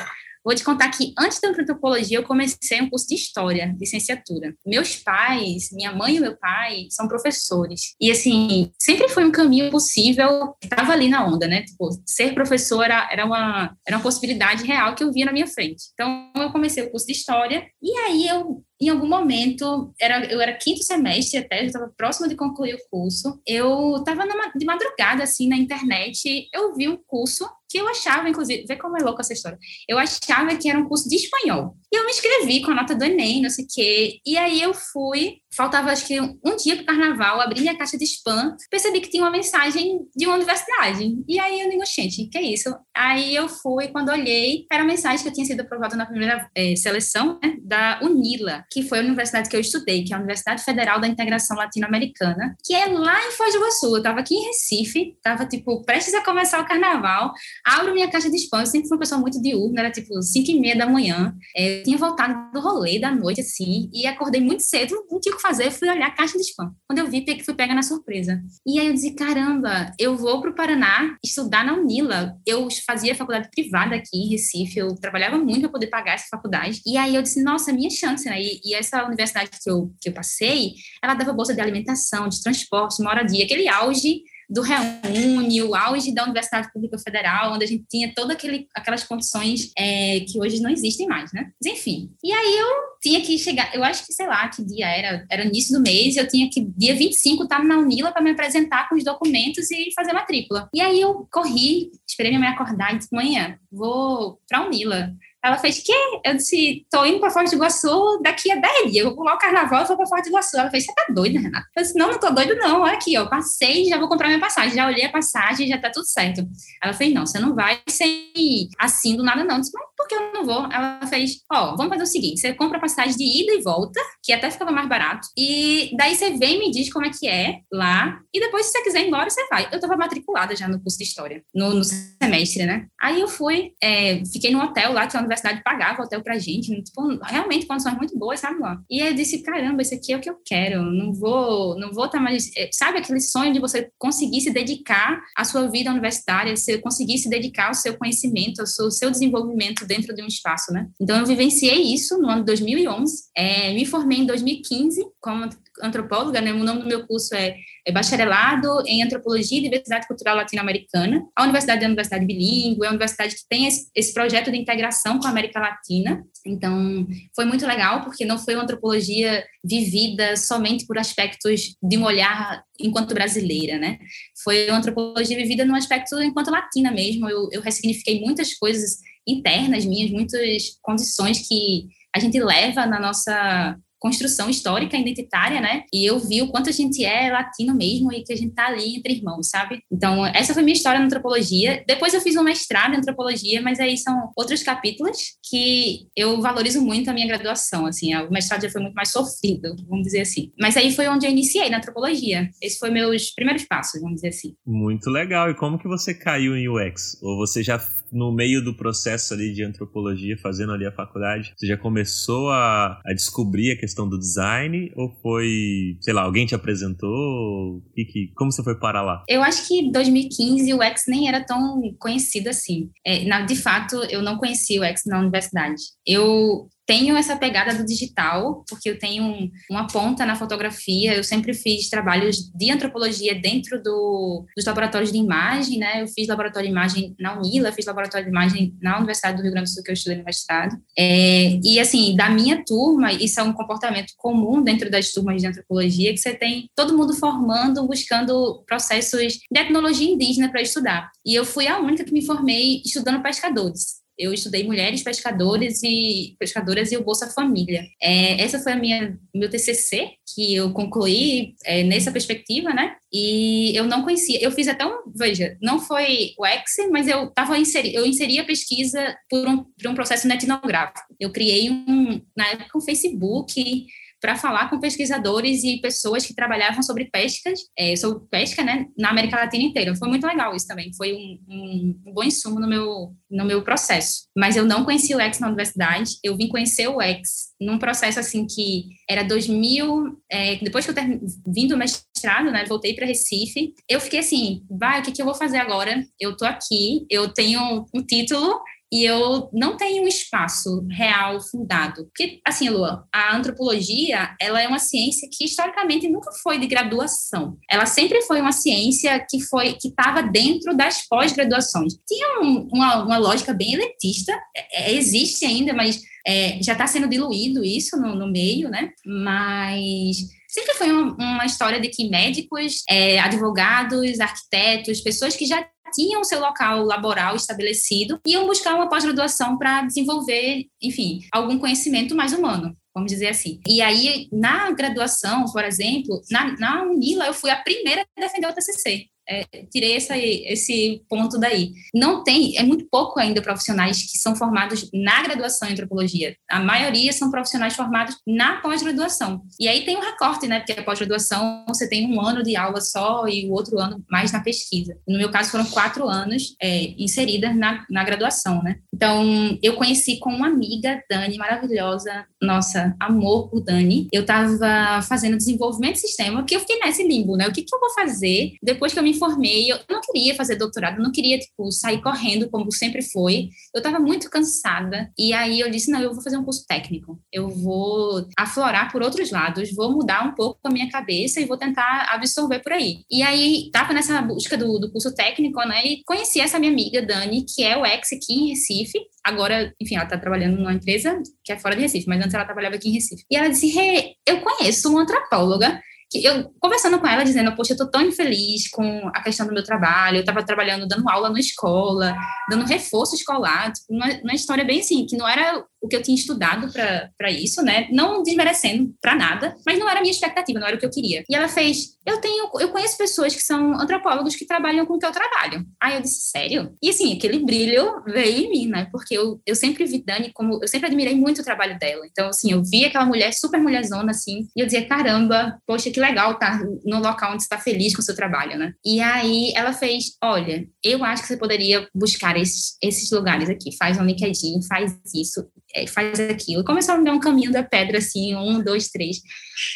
Vou 0.46 0.54
te 0.54 0.64
contar 0.64 0.90
que 0.92 1.12
antes 1.18 1.40
da 1.40 1.50
antropologia 1.50 2.20
eu 2.20 2.24
comecei 2.24 2.80
um 2.80 2.88
curso 2.88 3.08
de 3.08 3.16
história, 3.16 3.76
licenciatura. 3.80 4.56
Meus 4.64 4.96
pais, 4.96 5.70
minha 5.72 5.92
mãe 5.92 6.18
e 6.18 6.20
meu 6.20 6.38
pai 6.38 6.86
são 6.92 7.08
professores. 7.08 7.96
E 8.00 8.12
assim, 8.12 8.72
sempre 8.80 9.10
foi 9.10 9.26
um 9.26 9.32
caminho 9.32 9.72
possível, 9.72 10.56
estava 10.62 10.94
ali 10.94 11.10
na 11.10 11.26
onda, 11.26 11.48
né? 11.48 11.64
Tipo, 11.64 11.90
ser 12.06 12.36
professor 12.36 12.84
era, 12.84 13.10
era, 13.12 13.26
uma, 13.26 13.76
era 13.88 13.98
uma 13.98 14.04
possibilidade 14.04 14.64
real 14.64 14.94
que 14.94 15.04
eu 15.04 15.12
via 15.12 15.26
na 15.26 15.34
minha 15.34 15.48
frente. 15.48 15.86
Então 15.94 16.32
eu 16.36 16.52
comecei 16.52 16.84
o 16.84 16.92
curso 16.92 17.08
de 17.08 17.14
história 17.14 17.66
e 17.82 17.92
aí 18.02 18.28
eu 18.28 18.64
em 18.80 18.90
algum 18.90 19.08
momento, 19.08 19.94
era, 20.00 20.26
eu 20.26 20.42
era 20.42 20.54
quinto 20.54 20.84
semestre 20.84 21.40
até, 21.40 21.62
eu 21.62 21.68
estava 21.68 21.92
próximo 21.96 22.28
de 22.28 22.36
concluir 22.36 22.76
o 22.76 22.90
curso, 22.90 23.42
eu 23.46 23.96
estava 23.98 24.24
de 24.56 24.66
madrugada, 24.66 25.24
assim, 25.24 25.48
na 25.48 25.56
internet, 25.56 26.50
eu 26.54 26.76
vi 26.76 26.90
um 26.90 26.98
curso 26.98 27.48
que 27.70 27.78
eu 27.80 27.88
achava, 27.88 28.30
inclusive, 28.30 28.66
vê 28.68 28.76
como 28.76 28.98
é 28.98 29.04
louca 29.04 29.22
essa 29.22 29.34
história, 29.34 29.58
eu 29.88 29.98
achava 29.98 30.56
que 30.56 30.70
era 30.70 30.80
um 30.80 30.88
curso 30.88 31.10
de 31.10 31.16
espanhol. 31.16 31.76
E 31.92 31.98
eu 31.98 32.06
me 32.06 32.12
inscrevi 32.12 32.62
com 32.62 32.72
a 32.72 32.76
nota 32.76 32.96
do 32.96 33.04
Enem, 33.04 33.42
não 33.42 33.50
sei 33.50 33.66
o 33.66 33.68
quê, 33.68 34.20
e 34.26 34.38
aí 34.38 34.62
eu 34.62 34.74
fui, 34.74 35.38
faltava 35.56 35.92
acho 35.92 36.06
que 36.06 36.20
um 36.20 36.56
dia 36.62 36.76
para 36.76 36.84
o 36.84 36.86
carnaval, 36.86 37.42
abri 37.42 37.62
minha 37.62 37.78
caixa 37.78 37.98
de 37.98 38.04
spam, 38.04 38.56
percebi 38.70 39.00
que 39.00 39.10
tinha 39.10 39.24
uma 39.24 39.32
mensagem 39.32 40.00
de 40.16 40.26
uma 40.26 40.36
universidade. 40.36 41.16
E 41.28 41.40
aí 41.40 41.62
eu 41.62 41.70
digo, 41.70 41.86
gente, 41.86 42.28
que 42.28 42.38
é 42.38 42.42
isso? 42.42 42.76
Aí 42.96 43.34
eu 43.34 43.48
fui, 43.48 43.88
quando 43.88 44.10
olhei, 44.10 44.66
era 44.72 44.84
a 44.84 44.86
mensagem 44.86 45.24
que 45.24 45.30
eu 45.30 45.34
tinha 45.34 45.46
sido 45.46 45.62
aprovada 45.62 45.96
na 45.96 46.06
primeira 46.06 46.50
é, 46.54 46.76
seleção, 46.76 47.40
né, 47.42 47.58
da 47.62 48.00
UNILA, 48.04 48.65
que 48.72 48.84
foi 48.84 49.00
a 49.00 49.02
universidade 49.02 49.50
que 49.50 49.56
eu 49.56 49.60
estudei, 49.60 50.04
que 50.04 50.14
é 50.14 50.16
a 50.16 50.20
Universidade 50.20 50.64
Federal 50.64 51.00
da 51.00 51.08
Integração 51.08 51.58
Latino-Americana, 51.58 52.56
que 52.64 52.74
é 52.74 52.86
lá 52.86 53.20
em 53.28 53.32
Foz 53.32 53.54
do 53.54 53.60
Iguaçu. 53.60 53.88
Eu 53.88 53.98
estava 53.98 54.20
aqui 54.20 54.36
em 54.36 54.48
Recife, 54.48 55.16
estava, 55.16 55.46
tipo, 55.46 55.84
prestes 55.84 56.14
a 56.14 56.24
começar 56.24 56.62
o 56.62 56.66
carnaval, 56.66 57.34
abro 57.66 57.94
minha 57.94 58.10
caixa 58.10 58.30
de 58.30 58.38
spam, 58.38 58.62
eu 58.62 58.66
sempre 58.66 58.88
fui 58.88 58.96
uma 58.96 59.00
pessoa 59.00 59.20
muito 59.20 59.42
diurna, 59.42 59.82
era, 59.82 59.92
tipo, 59.92 60.22
5 60.22 60.52
e 60.52 60.60
meia 60.60 60.76
da 60.76 60.88
manhã, 60.88 61.36
é, 61.56 61.82
tinha 61.84 61.98
voltado 61.98 62.52
do 62.52 62.60
rolê 62.60 63.00
da 63.00 63.12
noite, 63.12 63.42
assim, 63.42 63.90
e 63.94 64.06
acordei 64.08 64.42
muito 64.42 64.64
cedo, 64.64 64.96
não 65.10 65.20
tinha 65.20 65.34
o 65.34 65.38
que 65.38 65.42
fazer, 65.42 65.72
fui 65.72 65.90
olhar 65.90 66.08
a 66.08 66.12
caixa 66.12 66.38
de 66.38 66.44
spam. 66.44 66.74
Quando 66.88 67.00
eu 67.00 67.08
vi, 67.08 67.26
fui 67.44 67.54
pega 67.54 67.74
na 67.74 67.84
surpresa. 67.84 68.42
E 68.66 68.80
aí 68.80 68.88
eu 68.88 68.94
disse, 68.94 69.14
caramba, 69.14 69.94
eu 70.00 70.16
vou 70.16 70.42
para 70.42 70.52
o 70.52 70.56
Paraná 70.56 71.16
estudar 71.24 71.66
na 71.66 71.74
Unila. 71.74 72.38
Eu 72.46 72.68
fazia 72.86 73.16
faculdade 73.16 73.50
privada 73.54 73.96
aqui 73.96 74.18
em 74.18 74.30
Recife, 74.30 74.80
eu 74.80 74.96
trabalhava 74.96 75.38
muito 75.38 75.62
para 75.62 75.70
poder 75.70 75.88
pagar 75.88 76.14
essa 76.14 76.28
faculdade, 76.30 76.82
e 76.86 76.98
aí 76.98 77.16
eu 77.16 77.22
disse, 77.22 77.44
nossa, 77.44 77.72
minha 77.72 77.90
chance, 77.90 78.28
né? 78.28 78.42
E 78.42 78.55
e, 78.64 78.74
essa 78.74 79.06
universidade 79.06 79.50
que 79.52 79.70
eu, 79.70 79.94
que 80.00 80.10
eu 80.10 80.14
passei, 80.14 80.76
ela 81.02 81.14
dava 81.14 81.34
bolsa 81.34 81.54
de 81.54 81.62
alimentação, 81.62 82.28
de 82.28 82.42
transporte, 82.42 83.02
moradia, 83.02 83.46
aquele 83.46 83.68
auge 83.68 84.24
do 84.50 84.62
Reúne, 84.62 85.64
o 85.64 85.76
auge 85.76 86.14
da 86.14 86.24
Universidade 86.24 86.72
Pública 86.72 86.98
Federal, 86.98 87.54
onde 87.54 87.66
a 87.66 87.68
gente 87.68 87.86
tinha 87.90 88.14
todas 88.14 88.38
aquelas 88.76 89.04
condições 89.04 89.72
é, 89.78 90.20
que 90.22 90.40
hoje 90.40 90.62
não 90.62 90.70
existem 90.70 91.08
mais, 91.08 91.34
né? 91.34 91.52
Mas 91.62 91.74
enfim. 91.74 92.12
E 92.24 92.32
aí 92.32 92.58
eu 92.58 92.68
tinha 93.02 93.22
que 93.22 93.38
chegar, 93.38 93.74
eu 93.76 93.84
acho 93.84 94.06
que, 94.06 94.14
sei 94.14 94.28
lá, 94.28 94.48
que 94.48 94.64
dia 94.64 94.88
era, 94.88 95.26
era 95.30 95.46
início 95.46 95.76
do 95.76 95.82
mês, 95.82 96.16
eu 96.16 96.28
tinha 96.28 96.50
que, 96.50 96.62
dia 96.78 96.96
25, 96.96 97.44
estar 97.44 97.64
na 97.64 97.78
Unila 97.78 98.12
para 98.12 98.22
me 98.22 98.32
apresentar 98.32 98.88
com 98.88 98.96
os 98.96 99.04
documentos 99.04 99.70
e 99.72 99.92
fazer 99.96 100.14
matrícula. 100.14 100.70
E 100.74 100.82
aí 100.82 101.02
eu 101.02 101.28
corri, 101.32 101.92
esperei 102.08 102.32
minha 102.32 102.40
mãe 102.40 102.50
acordar 102.50 102.94
e 102.94 102.98
disse, 102.98 103.14
manhã, 103.14 103.58
vou 103.72 104.40
para 104.48 104.60
a 104.60 104.66
Unila 104.66 105.14
Ela 105.46 105.60
fez, 105.60 105.78
que? 105.78 105.94
Eu 106.26 106.34
disse, 106.34 106.88
tô 106.90 107.06
indo 107.06 107.20
pra 107.20 107.30
Foz 107.30 107.52
do 107.52 107.56
Iguaçu 107.56 108.20
daqui 108.24 108.52
a 108.52 108.56
10 108.56 108.92
dias. 108.92 109.06
Eu 109.06 109.10
vou 109.12 109.18
pular 109.18 109.36
o 109.36 109.38
carnaval 109.38 109.84
e 109.84 109.88
vou 109.88 109.96
pra 109.96 110.08
Foz 110.08 110.24
do 110.24 110.30
Iguaçu. 110.30 110.58
Ela 110.58 110.72
fez, 110.72 110.86
você 110.86 110.94
tá 110.96 111.06
doida, 111.14 111.40
Renata? 111.40 111.68
Eu 111.76 111.84
disse, 111.84 111.96
não, 111.96 112.12
não 112.12 112.20
tô 112.20 112.32
doida, 112.32 112.56
não. 112.56 112.82
Olha 112.82 112.94
aqui, 112.94 113.16
ó. 113.16 113.28
Passei, 113.28 113.86
já 113.86 114.00
vou 114.00 114.10
comprar 114.10 114.28
minha 114.28 114.40
passagem. 114.40 114.76
Já 114.76 114.88
olhei 114.88 115.06
a 115.06 115.12
passagem, 115.12 115.68
já 115.68 115.78
tá 115.78 115.92
tudo 115.92 116.08
certo. 116.08 116.44
Ela 116.84 116.94
fez, 116.94 117.14
não, 117.14 117.28
você 117.28 117.38
não 117.38 117.54
vai 117.54 117.80
sem 117.88 118.70
assim 118.80 119.16
do 119.16 119.24
nada, 119.24 119.44
não. 119.44 119.58
Eu 119.58 119.62
disse, 119.62 119.72
mas 119.72 119.86
por 119.96 120.08
que 120.08 120.16
eu 120.16 120.34
não 120.34 120.46
vou? 120.46 120.66
Ela 120.72 121.06
fez, 121.08 121.42
ó, 121.52 121.76
vamos 121.76 121.90
fazer 121.90 122.04
o 122.04 122.08
seguinte: 122.08 122.40
você 122.40 122.54
compra 122.54 122.78
a 122.78 122.82
passagem 122.82 123.16
de 123.16 123.24
ida 123.24 123.54
e 123.54 123.62
volta, 123.62 124.00
que 124.24 124.32
até 124.32 124.50
ficava 124.52 124.72
mais 124.72 124.88
barato, 124.88 125.28
e 125.38 125.92
daí 125.98 126.16
você 126.16 126.32
vem 126.38 126.56
e 126.56 126.60
me 126.60 126.72
diz 126.72 126.92
como 126.92 127.06
é 127.06 127.10
que 127.10 127.28
é 127.28 127.60
lá, 127.72 128.20
e 128.34 128.40
depois, 128.40 128.66
se 128.66 128.74
você 128.74 128.84
quiser 128.84 129.02
ir 129.02 129.08
embora, 129.08 129.30
você 129.30 129.46
vai. 129.48 129.68
Eu 129.72 129.80
tava 129.80 129.96
matriculada 129.98 130.56
já 130.56 130.68
no 130.68 130.80
curso 130.82 130.98
de 130.98 131.04
História, 131.04 131.44
no, 131.54 131.74
no 131.74 131.84
semestre, 131.84 132.66
né? 132.66 132.88
Aí 133.02 133.22
eu 133.22 133.28
fui, 133.28 133.72
é, 133.82 134.24
fiquei 134.32 134.52
num 134.52 134.62
hotel 134.62 134.92
lá, 134.92 135.08
que 135.08 135.16
a 135.16 135.35
universidade 135.36 135.64
pagava 135.64 136.04
hotel 136.04 136.22
pra 136.22 136.38
gente, 136.38 136.82
tipo, 136.84 137.18
realmente 137.24 137.66
condições 137.66 137.96
muito 137.96 138.18
boas, 138.18 138.40
sabe 138.40 138.60
lá? 138.60 138.80
E 138.90 139.00
eu 139.00 139.14
disse, 139.14 139.44
caramba, 139.44 139.82
isso 139.82 139.94
aqui 139.94 140.14
é 140.14 140.18
o 140.18 140.20
que 140.20 140.30
eu 140.30 140.38
quero, 140.46 140.82
não 140.84 141.14
vou, 141.14 141.78
não 141.78 141.92
vou 141.92 142.06
estar 142.06 142.18
tá 142.18 142.24
mais... 142.24 142.52
É, 142.56 142.70
sabe 142.72 143.00
aquele 143.00 143.20
sonho 143.20 143.54
de 143.54 143.60
você 143.60 143.90
conseguir 143.98 144.42
se 144.42 144.52
dedicar 144.52 145.22
à 145.38 145.44
sua 145.44 145.70
vida 145.70 145.92
universitária, 145.92 146.56
você 146.56 146.78
conseguir 146.78 147.18
se 147.18 147.30
dedicar 147.30 147.68
ao 147.68 147.74
seu 147.74 147.98
conhecimento, 147.98 148.62
ao 148.62 148.68
seu, 148.68 148.90
seu 148.90 149.12
desenvolvimento 149.12 149.86
dentro 149.86 150.16
de 150.16 150.24
um 150.24 150.28
espaço, 150.28 150.72
né? 150.72 150.88
Então, 151.00 151.20
eu 151.20 151.26
vivenciei 151.26 151.94
isso 151.94 152.18
no 152.18 152.30
ano 152.30 152.42
de 152.42 152.48
2011, 152.48 153.24
é, 153.36 153.74
me 153.74 153.86
formei 153.86 154.20
em 154.20 154.26
2015 154.26 155.06
como 155.20 155.50
antropóloga, 155.82 156.42
né? 156.42 156.54
O 156.54 156.64
nome 156.64 156.82
do 156.82 156.88
meu 156.88 157.06
curso 157.06 157.36
é, 157.36 157.56
é 157.86 157.92
Bacharelado 157.92 158.84
em 158.86 159.04
Antropologia 159.04 159.60
e 159.60 159.62
Diversidade 159.64 160.08
Cultural 160.08 160.36
Latino-Americana. 160.36 161.26
A 161.36 161.44
universidade 161.44 161.84
é 161.84 161.88
uma 161.88 161.92
universidade 161.92 162.26
bilíngue, 162.26 162.80
é 162.82 162.86
uma 162.86 162.92
universidade 162.92 163.36
que 163.36 163.42
tem 163.50 163.68
esse, 163.68 163.90
esse, 163.96 164.14
projeto 164.14 164.52
de 164.52 164.58
integração 164.58 165.20
com 165.20 165.28
a 165.28 165.30
América 165.30 165.60
Latina. 165.60 166.24
Então, 166.46 167.08
foi 167.36 167.46
muito 167.46 167.66
legal, 167.66 168.04
porque 168.04 168.26
não 168.26 168.38
foi 168.38 168.56
uma 168.56 168.64
antropologia 168.64 169.44
vivida 169.64 170.38
somente 170.38 170.86
por 170.86 170.98
aspectos 170.98 171.76
de 171.82 171.98
um 171.98 172.04
olhar 172.04 172.64
enquanto 172.80 173.14
brasileira, 173.14 173.78
né? 173.78 173.98
Foi 174.44 174.68
uma 174.70 174.78
antropologia 174.78 175.38
vivida 175.38 175.66
num 175.66 175.76
aspecto 175.76 176.22
enquanto 176.22 176.52
latina 176.52 176.92
mesmo. 176.92 177.30
Eu, 177.30 177.50
eu 177.52 177.62
ressignifiquei 177.62 178.22
muitas 178.22 178.54
coisas 178.54 178.98
internas 179.28 179.86
minhas, 179.86 180.12
muitas 180.12 180.78
condições 180.82 181.48
que 181.48 181.88
a 182.16 182.20
gente 182.20 182.40
leva 182.40 182.86
na 182.86 183.00
nossa 183.00 183.78
construção 184.06 184.48
histórica 184.52 184.96
identitária, 184.96 185.60
né? 185.60 185.82
E 185.92 186.06
eu 186.06 186.20
vi 186.20 186.40
o 186.44 186.50
quanto 186.50 186.70
a 186.70 186.72
gente 186.72 187.04
é 187.04 187.32
latino 187.32 187.74
mesmo 187.74 188.14
e 188.14 188.24
que 188.24 188.32
a 188.32 188.36
gente 188.36 188.54
tá 188.54 188.68
ali 188.68 188.98
entre 188.98 189.14
irmãos, 189.14 189.50
sabe? 189.50 189.80
Então, 189.92 190.24
essa 190.28 190.54
foi 190.54 190.62
minha 190.62 190.76
história 190.76 191.00
na 191.00 191.08
antropologia. 191.08 191.84
Depois 191.88 192.14
eu 192.14 192.22
fiz 192.22 192.36
um 192.36 192.44
mestrado 192.44 192.94
em 192.94 192.98
antropologia, 192.98 193.64
mas 193.64 193.80
aí 193.80 193.98
são 193.98 194.30
outros 194.38 194.62
capítulos 194.62 195.18
que 195.50 196.06
eu 196.16 196.40
valorizo 196.40 196.84
muito 196.84 197.10
a 197.10 197.14
minha 197.14 197.26
graduação, 197.28 197.88
assim. 197.88 198.14
O 198.16 198.30
mestrado 198.30 198.62
já 198.62 198.70
foi 198.70 198.84
muito 198.84 198.94
mais 198.94 199.10
sofrido, 199.10 199.76
vamos 199.90 200.04
dizer 200.04 200.22
assim. 200.22 200.52
Mas 200.60 200.78
aí 200.78 200.94
foi 200.94 201.08
onde 201.08 201.26
eu 201.26 201.32
iniciei 201.32 201.68
na 201.72 201.78
antropologia. 201.78 202.48
Esse 202.62 202.78
foi 202.78 202.92
meus 202.92 203.32
primeiros 203.32 203.64
passos, 203.64 204.00
vamos 204.00 204.18
dizer 204.18 204.28
assim. 204.28 204.54
Muito 204.64 205.10
legal. 205.10 205.50
E 205.50 205.56
como 205.56 205.80
que 205.80 205.88
você 205.88 206.14
caiu 206.14 206.56
em 206.56 206.70
UX? 206.70 207.18
Ou 207.24 207.38
você 207.38 207.64
já 207.64 207.80
no 208.16 208.32
meio 208.32 208.64
do 208.64 208.74
processo 208.74 209.34
ali 209.34 209.54
de 209.54 209.64
antropologia, 209.64 210.38
fazendo 210.38 210.72
ali 210.72 210.86
a 210.86 210.92
faculdade, 210.92 211.54
você 211.56 211.68
já 211.68 211.78
começou 211.78 212.50
a, 212.50 213.00
a 213.06 213.14
descobrir 213.14 213.74
a 213.74 213.78
questão 213.78 214.08
do 214.08 214.18
design? 214.18 214.92
Ou 214.96 215.10
foi, 215.22 215.98
sei 216.02 216.14
lá, 216.14 216.24
alguém 216.24 216.46
te 216.46 216.56
apresentou? 216.56 217.84
E 217.96 218.06
que, 218.06 218.32
como 218.36 218.52
você 218.52 218.64
foi 218.64 218.80
parar 218.80 219.02
lá? 219.02 219.24
Eu 219.28 219.44
acho 219.44 219.68
que 219.68 219.76
em 219.76 219.92
2015 219.92 220.74
o 220.74 220.78
UX 220.78 221.04
nem 221.08 221.28
era 221.28 221.44
tão 221.44 221.82
conhecido 222.00 222.50
assim. 222.50 222.90
É, 223.06 223.26
na, 223.26 223.42
de 223.42 223.56
fato, 223.56 223.98
eu 224.10 224.22
não 224.22 224.38
conhecia 224.38 224.82
o 224.82 224.90
UX 224.90 225.02
na 225.06 225.20
universidade. 225.20 225.82
Eu 226.06 226.70
tenho 226.86 227.18
essa 227.18 227.36
pegada 227.36 227.74
do 227.74 227.86
digital, 227.86 228.64
porque 228.70 228.90
eu 228.90 229.00
tenho 229.00 229.24
um, 229.24 229.52
uma 229.70 229.88
ponta 229.88 230.26
na 230.26 230.36
fotografia, 230.36 231.16
eu 231.16 231.24
sempre 231.24 231.54
fiz 231.54 231.90
trabalhos 231.90 232.52
de 232.54 232.72
antropologia 232.72 233.34
dentro 233.34 233.82
do, 233.82 234.46
dos 234.56 234.66
laboratórios 234.66 235.12
de 235.12 235.18
imagem, 235.18 235.80
né? 235.80 236.02
Eu 236.02 236.08
fiz 236.08 236.28
laboratório 236.28 236.68
de 236.68 236.72
imagem 236.72 237.16
na 237.20 237.38
UNILA, 237.38 237.72
fiz 237.72 237.86
laboratório 237.86 238.26
de 238.26 238.32
imagem 238.32 238.76
na 238.82 238.98
Universidade 238.98 239.38
do 239.38 239.44
Rio 239.44 239.52
Grande 239.52 239.70
do 239.70 239.74
Sul, 239.74 239.84
que 239.84 239.92
eu 239.92 239.94
estudei 239.94 240.18
no 240.18 240.24
mestrado. 240.24 240.78
É, 240.98 241.60
e, 241.64 241.80
assim, 241.80 242.16
da 242.16 242.30
minha 242.30 242.64
turma, 242.64 243.12
isso 243.12 243.40
é 243.40 243.44
um 243.44 243.54
comportamento 243.54 244.14
comum 244.18 244.64
dentro 244.64 244.90
das 244.90 245.12
turmas 245.12 245.42
de 245.42 245.48
antropologia, 245.48 246.12
que 246.12 246.20
você 246.20 246.34
tem 246.34 246.70
todo 246.76 246.98
mundo 246.98 247.14
formando, 247.16 247.86
buscando 247.88 248.64
processos 248.68 249.40
de 249.52 249.60
etnologia 249.60 250.10
indígena 250.10 250.50
para 250.50 250.62
estudar. 250.62 251.10
E 251.26 251.34
eu 251.34 251.46
fui 251.46 251.68
a 251.68 251.80
única 251.80 252.04
que 252.04 252.14
me 252.14 252.26
formei 252.26 252.82
estudando 252.86 253.24
pescadores 253.24 254.05
eu 254.18 254.34
estudei 254.34 254.64
mulheres 254.64 255.04
pescadores 255.04 255.82
e 255.84 256.36
pescadoras 256.40 256.92
e 256.92 256.98
o 256.98 257.04
Bolsa 257.04 257.30
Família. 257.30 257.84
É, 258.02 258.42
essa 258.42 258.60
foi 258.60 258.74
a 258.74 258.78
minha 258.78 259.18
meu 259.34 259.50
TCC 259.50 260.12
que 260.34 260.56
eu 260.56 260.72
concluí 260.72 261.56
é, 261.64 261.84
nessa 261.84 262.12
perspectiva, 262.12 262.74
né? 262.74 262.96
E 263.12 263.76
eu 263.76 263.86
não 263.86 264.04
conhecia. 264.04 264.42
Eu 264.42 264.52
fiz 264.52 264.68
até 264.68 264.86
um, 264.86 265.12
veja, 265.16 265.58
não 265.62 265.80
foi 265.80 266.34
o 266.38 266.46
X, 266.46 266.76
mas 266.92 267.08
eu 267.08 267.30
tava 267.32 267.58
inseri, 267.58 267.94
eu 267.94 268.06
inseri 268.06 268.40
a 268.40 268.46
pesquisa 268.46 269.16
por 269.30 269.48
um, 269.48 269.64
por 269.64 269.88
um 269.90 269.96
processo 269.96 270.28
etnográfico. 270.28 271.00
Eu 271.20 271.32
criei 271.32 271.70
um 271.70 272.22
na 272.36 272.48
época 272.48 272.78
um 272.78 272.82
Facebook 272.82 273.86
para 274.22 274.36
falar 274.36 274.70
com 274.70 274.80
pesquisadores 274.80 275.64
e 275.64 275.80
pessoas 275.82 276.26
que 276.26 276.34
trabalhavam 276.34 276.82
sobre 276.82 277.06
pescas, 277.06 277.60
é, 277.78 277.96
sobre 277.96 278.28
pesca, 278.30 278.64
né, 278.64 278.88
na 278.98 279.10
América 279.10 279.38
Latina 279.38 279.64
inteira. 279.64 279.96
Foi 279.96 280.08
muito 280.08 280.26
legal 280.26 280.56
isso 280.56 280.68
também, 280.68 280.92
foi 280.96 281.14
um, 281.14 281.40
um, 281.48 282.02
um 282.08 282.14
bom 282.14 282.24
insumo 282.24 282.60
no 282.60 282.68
meu, 282.68 283.16
no 283.30 283.46
meu 283.46 283.64
processo. 283.64 284.28
Mas 284.36 284.56
eu 284.56 284.66
não 284.66 284.84
conheci 284.84 285.14
o 285.14 285.20
X 285.20 285.40
na 285.40 285.48
universidade, 285.48 286.18
eu 286.24 286.36
vim 286.36 286.48
conhecer 286.48 286.88
o 286.88 287.02
X 287.02 287.54
num 287.60 287.78
processo 287.78 288.20
assim 288.20 288.46
que 288.46 288.86
era 289.10 289.24
2000, 289.24 290.18
é, 290.30 290.56
depois 290.58 290.86
que 290.86 290.92
eu 290.92 290.96
ter, 290.96 291.20
vim 291.48 291.68
do 291.68 291.78
mestrado, 291.78 292.52
né, 292.52 292.66
voltei 292.66 292.94
para 292.94 293.06
Recife, 293.06 293.74
eu 293.88 294.00
fiquei 294.00 294.20
assim, 294.20 294.64
vai, 294.70 295.00
o 295.00 295.04
que, 295.04 295.12
que 295.12 295.22
eu 295.22 295.26
vou 295.26 295.36
fazer 295.36 295.58
agora? 295.58 296.06
Eu 296.20 296.36
tô 296.36 296.46
aqui, 296.46 297.06
eu 297.10 297.34
tenho 297.34 297.86
um 297.94 298.04
título 298.04 298.60
e 298.96 299.04
eu 299.04 299.50
não 299.52 299.76
tenho 299.76 300.04
um 300.04 300.08
espaço 300.08 300.88
real 300.90 301.42
fundado. 301.42 302.06
Porque, 302.06 302.40
assim, 302.48 302.70
Luan, 302.70 303.04
a 303.14 303.36
antropologia, 303.36 304.34
ela 304.40 304.62
é 304.62 304.70
uma 304.70 304.80
ciência 304.80 305.28
que 305.30 305.44
historicamente 305.44 306.08
nunca 306.08 306.32
foi 306.42 306.58
de 306.58 306.66
graduação. 306.66 307.58
Ela 307.70 307.86
sempre 307.86 308.22
foi 308.22 308.40
uma 308.40 308.54
ciência 308.54 309.20
que 309.30 309.42
foi 309.42 309.74
que 309.74 309.90
estava 309.90 310.24
dentro 310.24 310.74
das 310.74 311.06
pós-graduações. 311.10 311.96
Tinha 312.08 312.40
um, 312.42 312.70
uma, 312.72 313.04
uma 313.04 313.18
lógica 313.18 313.54
bem 313.54 313.74
elitista, 313.74 314.32
é, 314.56 314.92
é 314.92 314.94
existe 314.94 315.44
ainda, 315.44 315.74
mas 315.74 316.02
é, 316.26 316.58
já 316.64 316.72
está 316.72 316.88
sendo 316.88 317.10
diluído 317.10 317.66
isso 317.66 317.98
no, 317.98 318.16
no 318.16 318.32
meio, 318.32 318.70
né? 318.70 318.92
Mas 319.06 320.16
sempre 320.48 320.74
foi 320.76 320.90
uma, 320.90 321.46
história 321.46 321.82
de 321.82 321.90
que 321.90 322.08
médicos, 322.08 322.82
é, 322.90 323.20
advogados, 323.20 324.22
arquitetos, 324.22 325.02
pessoas 325.02 325.36
que 325.36 325.46
já 325.46 325.68
tinham 325.96 326.24
seu 326.24 326.40
local 326.40 326.84
laboral 326.84 327.36
estabelecido, 327.36 328.20
iam 328.26 328.46
buscar 328.46 328.76
uma 328.76 328.90
pós-graduação 328.90 329.58
para 329.58 329.84
desenvolver, 329.84 330.66
enfim, 330.82 331.22
algum 331.32 331.58
conhecimento 331.58 332.16
mais 332.16 332.34
humano 332.34 332.76
vamos 332.96 333.12
dizer 333.12 333.28
assim. 333.28 333.60
E 333.68 333.82
aí, 333.82 334.30
na 334.32 334.72
graduação, 334.72 335.44
por 335.52 335.66
exemplo, 335.66 336.22
na, 336.32 336.58
na 336.58 336.84
Unila, 336.84 337.26
eu 337.26 337.34
fui 337.34 337.50
a 337.50 337.58
primeira 337.58 338.06
a 338.18 338.22
defender 338.22 338.48
o 338.48 338.54
TCC. 338.54 339.08
É, 339.28 339.44
tirei 339.72 339.96
essa, 339.96 340.18
esse 340.18 341.04
ponto 341.10 341.40
daí. 341.40 341.74
Não 341.94 342.24
tem, 342.24 342.58
é 342.58 342.64
muito 342.64 342.88
pouco 342.90 343.20
ainda 343.20 343.42
profissionais 343.42 344.02
que 344.12 344.18
são 344.18 344.36
formados 344.36 344.90
na 344.94 345.24
graduação 345.24 345.68
em 345.68 345.72
antropologia. 345.72 346.36
A 346.50 346.60
maioria 346.60 347.12
são 347.12 347.32
profissionais 347.32 347.76
formados 347.76 348.16
na 348.28 348.62
pós-graduação. 348.62 349.42
E 349.60 349.68
aí 349.68 349.84
tem 349.84 349.98
um 349.98 350.02
recorte, 350.02 350.48
né? 350.48 350.60
Porque 350.60 350.80
a 350.80 350.84
pós-graduação 350.84 351.66
você 351.68 351.88
tem 351.90 352.12
um 352.12 352.22
ano 352.22 352.44
de 352.44 352.56
aula 352.56 352.82
só 352.82 353.28
e 353.28 353.48
o 353.48 353.54
outro 353.54 353.80
ano 353.80 354.04
mais 354.10 354.32
na 354.32 354.42
pesquisa. 354.42 354.96
No 355.08 355.18
meu 355.18 355.30
caso, 355.32 355.52
foram 355.52 355.66
quatro 355.66 356.08
anos 356.08 356.56
é, 356.62 356.94
inseridas 356.98 357.56
na, 357.56 357.86
na 357.90 358.04
graduação, 358.04 358.62
né? 358.64 358.80
Então, 358.96 359.60
eu 359.62 359.74
conheci 359.74 360.20
com 360.20 360.30
uma 360.30 360.48
amiga, 360.48 361.04
Dani, 361.10 361.38
maravilhosa, 361.38 362.26
nossa, 362.42 362.96
amor 362.98 363.50
por 363.50 363.62
Dani. 363.62 364.08
Eu 364.10 364.22
estava 364.22 365.02
fazendo 365.02 365.36
desenvolvimento 365.36 365.96
de 365.96 366.02
sistema, 366.02 366.46
que 366.46 366.56
eu 366.56 366.62
fiquei 366.62 366.80
nesse 366.80 367.06
limbo, 367.06 367.36
né? 367.36 367.46
O 367.46 367.52
que, 367.52 367.62
que 367.62 367.76
eu 367.76 367.80
vou 367.80 367.90
fazer 367.94 368.54
depois 368.64 368.94
que 368.94 369.00
eu 369.00 369.04
me 369.04 369.14
formei? 369.14 369.70
Eu 369.70 369.80
não 369.90 370.00
queria 370.00 370.34
fazer 370.34 370.56
doutorado, 370.56 371.02
não 371.02 371.12
queria, 371.12 371.38
tipo, 371.38 371.70
sair 371.72 372.02
correndo 372.02 372.50
como 372.50 372.72
sempre 372.72 373.02
foi. 373.02 373.50
Eu 373.74 373.80
estava 373.80 374.00
muito 374.00 374.30
cansada. 374.30 375.12
E 375.18 375.34
aí 375.34 375.60
eu 375.60 375.70
disse, 375.70 375.92
não, 375.92 376.00
eu 376.00 376.14
vou 376.14 376.24
fazer 376.24 376.38
um 376.38 376.46
curso 376.46 376.66
técnico. 376.66 377.20
Eu 377.34 377.50
vou 377.50 378.26
aflorar 378.38 378.94
por 378.94 379.04
outros 379.04 379.30
lados, 379.30 379.76
vou 379.76 379.92
mudar 379.92 380.26
um 380.26 380.34
pouco 380.34 380.58
a 380.64 380.70
minha 380.70 380.90
cabeça 380.90 381.42
e 381.42 381.46
vou 381.46 381.58
tentar 381.58 382.08
absorver 382.12 382.60
por 382.60 382.72
aí. 382.72 383.00
E 383.12 383.22
aí, 383.22 383.66
estava 383.66 383.92
nessa 383.92 384.22
busca 384.22 384.58
do, 384.58 384.80
do 384.80 384.90
curso 384.90 385.14
técnico, 385.14 385.60
né? 385.68 385.86
E 385.86 386.02
conheci 386.06 386.40
essa 386.40 386.58
minha 386.58 386.72
amiga, 386.72 387.02
Dani, 387.02 387.44
que 387.44 387.62
é 387.62 387.78
o 387.78 387.86
ex 387.86 388.14
aqui 388.14 388.34
em 388.34 388.50
Recife. 388.50 388.85
Agora, 389.24 389.74
enfim, 389.82 389.96
ela 389.96 390.04
está 390.04 390.18
trabalhando 390.18 390.58
numa 390.58 390.74
empresa 390.74 391.22
que 391.44 391.52
é 391.52 391.58
fora 391.58 391.76
de 391.76 391.82
Recife, 391.82 392.08
mas 392.08 392.20
antes 392.20 392.34
ela 392.34 392.46
trabalhava 392.46 392.76
aqui 392.76 392.90
em 392.90 392.94
Recife. 392.94 393.24
E 393.30 393.36
ela 393.36 393.50
disse: 393.50 393.78
hey, 393.78 394.16
Eu 394.28 394.42
conheço 394.42 394.90
uma 394.90 395.02
antropóloga 395.02 395.82
que 396.12 396.24
eu 396.24 396.52
conversando 396.60 397.00
com 397.00 397.08
ela, 397.08 397.24
dizendo, 397.24 397.56
poxa, 397.56 397.74
eu 397.74 397.78
tô 397.78 397.90
tão 397.90 398.02
infeliz 398.02 398.70
com 398.70 399.10
a 399.14 399.22
questão 399.24 399.48
do 399.48 399.54
meu 399.54 399.64
trabalho, 399.64 400.18
eu 400.18 400.22
estava 400.22 400.46
trabalhando, 400.46 400.88
dando 400.88 401.10
aula 401.10 401.30
na 401.30 401.40
escola, 401.40 402.16
dando 402.50 402.66
reforço 402.66 403.16
escolar, 403.16 403.72
tipo, 403.72 403.94
uma, 403.94 404.08
uma 404.24 404.34
história 404.34 404.64
bem 404.64 404.80
assim, 404.80 405.06
que 405.06 405.18
não 405.18 405.28
era 405.28 405.64
o 405.86 405.88
que 405.88 405.96
eu 405.96 406.02
tinha 406.02 406.16
estudado 406.16 406.72
para 406.72 407.32
isso, 407.32 407.62
né? 407.62 407.88
Não 407.92 408.24
desmerecendo 408.24 408.94
para 409.02 409.16
nada, 409.16 409.56
mas 409.66 409.78
não 409.78 409.90
era 409.90 410.00
a 410.00 410.02
minha 410.02 410.12
expectativa, 410.12 410.60
não 410.60 410.68
era 410.68 410.76
o 410.76 410.80
que 410.80 410.86
eu 410.86 410.92
queria. 410.92 411.24
E 411.30 411.36
ela 411.36 411.48
fez, 411.48 411.96
eu 412.06 412.20
tenho, 412.20 412.50
eu 412.60 412.70
conheço 412.70 412.98
pessoas 412.98 413.36
que 413.36 413.42
são 413.42 413.80
antropólogos 413.80 414.36
que 414.36 414.46
trabalham 414.46 414.86
com 414.86 414.96
o 414.96 415.00
que 415.00 415.06
eu 415.06 415.12
trabalho. 415.12 415.66
Aí 415.82 415.96
eu 415.96 416.02
disse, 416.02 416.30
sério? 416.30 416.74
E 416.82 416.90
assim, 416.90 417.14
aquele 417.14 417.40
brilho 417.40 418.04
veio 418.06 418.46
em 418.46 418.50
mim, 418.50 418.68
né? 418.68 418.88
Porque 418.92 419.16
eu, 419.16 419.40
eu 419.46 419.56
sempre 419.56 419.86
vi 419.86 420.04
Dani 420.04 420.32
como, 420.34 420.60
eu 420.62 420.68
sempre 420.68 420.88
admirei 420.88 421.16
muito 421.16 421.42
o 421.42 421.44
trabalho 421.44 421.78
dela. 421.80 422.06
Então, 422.06 422.28
assim, 422.30 422.52
eu 422.52 422.64
vi 422.64 422.86
aquela 422.86 423.06
mulher 423.06 423.34
super 423.34 423.62
mulherzona, 423.62 424.12
assim, 424.12 424.48
e 424.56 424.62
eu 424.62 424.66
dizia, 424.66 424.88
caramba, 424.88 425.58
poxa, 425.66 425.92
que 425.92 426.00
legal 426.00 426.34
estar 426.34 426.60
tá 426.60 426.66
no 426.84 427.00
local 427.00 427.34
onde 427.34 427.44
você 427.44 427.46
está 427.46 427.58
feliz 427.58 427.96
com 427.96 428.02
o 428.02 428.06
seu 428.06 428.16
trabalho, 428.16 428.58
né? 428.58 428.74
E 428.86 429.00
aí 429.02 429.52
ela 429.56 429.74
fez, 429.74 430.16
olha, 430.24 430.68
eu 430.84 431.04
acho 431.04 431.24
que 431.24 431.28
você 431.28 431.38
poderia 431.38 431.88
buscar 431.94 432.38
esses, 432.38 432.78
esses 432.82 433.12
lugares 433.12 433.50
aqui, 433.50 433.76
faz 433.78 433.98
um 433.98 434.04
LinkedIn, 434.04 434.62
faz 434.68 434.96
isso, 435.14 435.46
é, 435.76 435.86
faz 435.86 436.20
aquilo. 436.20 436.64
Começou 436.64 436.96
a 436.96 436.98
me 436.98 437.04
dar 437.04 437.12
um 437.12 437.20
caminho 437.20 437.52
da 437.52 437.62
pedra, 437.62 437.98
assim, 437.98 438.34
um, 438.34 438.64
dois, 438.64 438.88
três. 438.90 439.18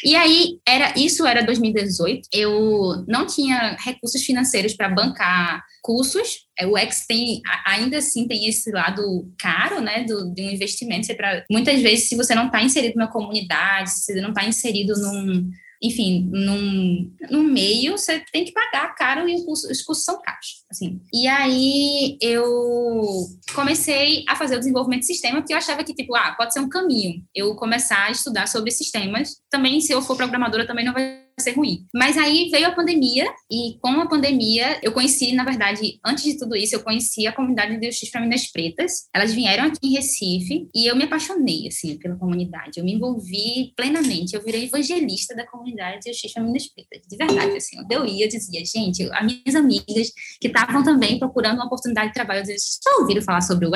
E 0.04 0.16
aí, 0.16 0.58
era 0.66 0.94
isso 0.96 1.26
era 1.26 1.42
2018, 1.42 2.28
eu 2.32 3.04
não 3.06 3.26
tinha 3.26 3.76
recursos 3.78 4.22
financeiros 4.22 4.74
para 4.74 4.88
bancar 4.88 5.62
cursos, 5.82 6.46
é, 6.58 6.66
o 6.66 6.76
X 6.76 7.06
tem, 7.06 7.40
ainda 7.66 7.98
assim, 7.98 8.26
tem 8.26 8.46
esse 8.46 8.70
lado 8.70 9.30
caro, 9.38 9.80
né, 9.80 10.04
do, 10.04 10.32
de 10.32 10.42
um 10.42 10.50
investimento, 10.50 11.14
pra, 11.16 11.44
muitas 11.50 11.80
vezes, 11.80 12.08
se 12.08 12.16
você 12.16 12.34
não 12.34 12.46
está 12.46 12.62
inserido 12.62 12.96
na 12.96 13.06
comunidade, 13.06 13.90
se 13.90 14.12
você 14.12 14.20
não 14.20 14.30
está 14.30 14.44
inserido 14.44 14.94
num 14.94 15.50
enfim, 15.82 16.28
num, 16.30 17.10
num 17.30 17.42
meio, 17.42 17.96
você 17.96 18.22
tem 18.32 18.44
que 18.44 18.52
pagar 18.52 18.94
caro 18.94 19.28
e 19.28 19.34
os 19.34 19.82
custos 19.82 20.04
são 20.04 20.20
caros, 20.20 20.64
assim. 20.70 21.00
E 21.12 21.26
aí 21.26 22.18
eu 22.20 23.26
comecei 23.54 24.24
a 24.28 24.36
fazer 24.36 24.56
o 24.56 24.58
desenvolvimento 24.58 25.00
de 25.00 25.06
sistema, 25.06 25.38
porque 25.38 25.54
eu 25.54 25.58
achava 25.58 25.82
que, 25.82 25.94
tipo, 25.94 26.14
ah, 26.14 26.34
pode 26.36 26.52
ser 26.52 26.60
um 26.60 26.68
caminho 26.68 27.22
eu 27.34 27.54
começar 27.54 28.04
a 28.04 28.10
estudar 28.10 28.46
sobre 28.46 28.70
sistemas. 28.70 29.36
Também, 29.50 29.80
se 29.80 29.92
eu 29.92 30.02
for 30.02 30.16
programadora, 30.16 30.66
também 30.66 30.84
não 30.84 30.92
vai 30.92 31.19
ser 31.40 31.52
ruim. 31.52 31.86
Mas 31.94 32.16
aí 32.16 32.48
veio 32.50 32.68
a 32.68 32.72
pandemia, 32.72 33.26
e 33.50 33.78
com 33.80 33.88
a 34.00 34.08
pandemia, 34.08 34.78
eu 34.82 34.92
conheci, 34.92 35.32
na 35.32 35.44
verdade, 35.44 35.98
antes 36.04 36.24
de 36.24 36.38
tudo 36.38 36.56
isso, 36.56 36.74
eu 36.74 36.82
conheci 36.82 37.26
a 37.26 37.32
comunidade 37.32 37.78
de 37.78 37.92
X 37.92 38.10
para 38.10 38.20
Minas 38.20 38.46
Pretas. 38.46 39.08
Elas 39.14 39.32
vieram 39.32 39.64
aqui 39.64 39.78
em 39.82 39.92
Recife 39.92 40.68
e 40.74 40.86
eu 40.86 40.96
me 40.96 41.04
apaixonei, 41.04 41.68
assim, 41.68 41.98
pela 41.98 42.16
comunidade. 42.16 42.78
Eu 42.78 42.84
me 42.84 42.94
envolvi 42.94 43.72
plenamente. 43.76 44.34
Eu 44.34 44.42
virei 44.42 44.64
evangelista 44.64 45.34
da 45.34 45.46
comunidade 45.46 46.00
de 46.04 46.14
X 46.14 46.32
para 46.32 46.42
Minas 46.42 46.66
Pretas. 46.68 47.00
De 47.08 47.16
verdade, 47.16 47.56
assim. 47.56 47.76
Eu 47.90 48.06
ia, 48.06 48.26
eu 48.26 48.28
dizia, 48.28 48.64
gente, 48.64 49.02
as 49.10 49.24
minhas 49.24 49.54
amigas 49.54 50.12
que 50.40 50.48
estavam 50.48 50.82
também 50.82 51.18
procurando 51.18 51.56
uma 51.56 51.66
oportunidade 51.66 52.08
de 52.08 52.14
trabalho, 52.14 52.40
eu 52.40 52.44
dizia, 52.44 52.56
já 52.84 53.00
ouviram 53.00 53.22
falar 53.22 53.40
sobre 53.40 53.66
o 53.66 53.74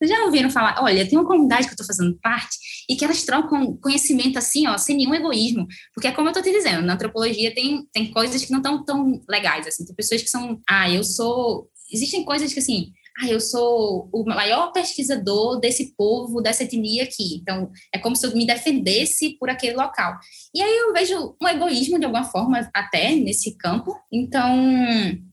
X? 0.00 0.10
Já 0.10 0.24
ouviram 0.24 0.50
falar, 0.50 0.82
olha, 0.82 1.08
tem 1.08 1.18
uma 1.18 1.26
comunidade 1.26 1.64
que 1.64 1.70
eu 1.70 1.74
estou 1.74 1.86
fazendo 1.86 2.18
parte 2.22 2.56
e 2.88 2.96
que 2.96 3.04
elas 3.04 3.24
trocam 3.24 3.76
conhecimento 3.76 4.38
assim, 4.38 4.66
ó, 4.66 4.76
sem 4.78 4.96
nenhum 4.96 5.14
egoísmo. 5.14 5.66
Porque 5.94 6.08
é 6.08 6.12
como 6.12 6.28
eu 6.28 6.32
estou 6.32 6.42
te 6.42 6.50
dizendo, 6.50 6.82
na 6.82 6.94
antropologia 6.94 7.54
tem, 7.54 7.84
tem 7.92 8.10
coisas 8.10 8.44
que 8.44 8.50
não 8.50 8.58
estão 8.58 8.84
tão 8.84 9.20
legais, 9.28 9.66
assim. 9.66 9.84
Tem 9.84 9.94
pessoas 9.94 10.22
que 10.22 10.28
são, 10.28 10.60
ah, 10.68 10.90
eu 10.90 11.04
sou... 11.04 11.68
Existem 11.92 12.24
coisas 12.24 12.52
que, 12.52 12.60
assim, 12.60 12.92
ah, 13.22 13.28
eu 13.28 13.40
sou 13.40 14.08
o 14.12 14.24
maior 14.24 14.72
pesquisador 14.72 15.60
desse 15.60 15.94
povo, 15.96 16.40
dessa 16.40 16.64
etnia 16.64 17.04
aqui. 17.04 17.36
Então, 17.40 17.70
é 17.92 17.98
como 17.98 18.16
se 18.16 18.26
eu 18.26 18.34
me 18.34 18.46
defendesse 18.46 19.36
por 19.38 19.50
aquele 19.50 19.76
local. 19.76 20.16
E 20.54 20.62
aí 20.62 20.76
eu 20.78 20.92
vejo 20.92 21.36
um 21.40 21.48
egoísmo, 21.48 21.98
de 21.98 22.06
alguma 22.06 22.24
forma, 22.24 22.68
até 22.74 23.14
nesse 23.14 23.56
campo. 23.56 23.94
Então, 24.10 24.56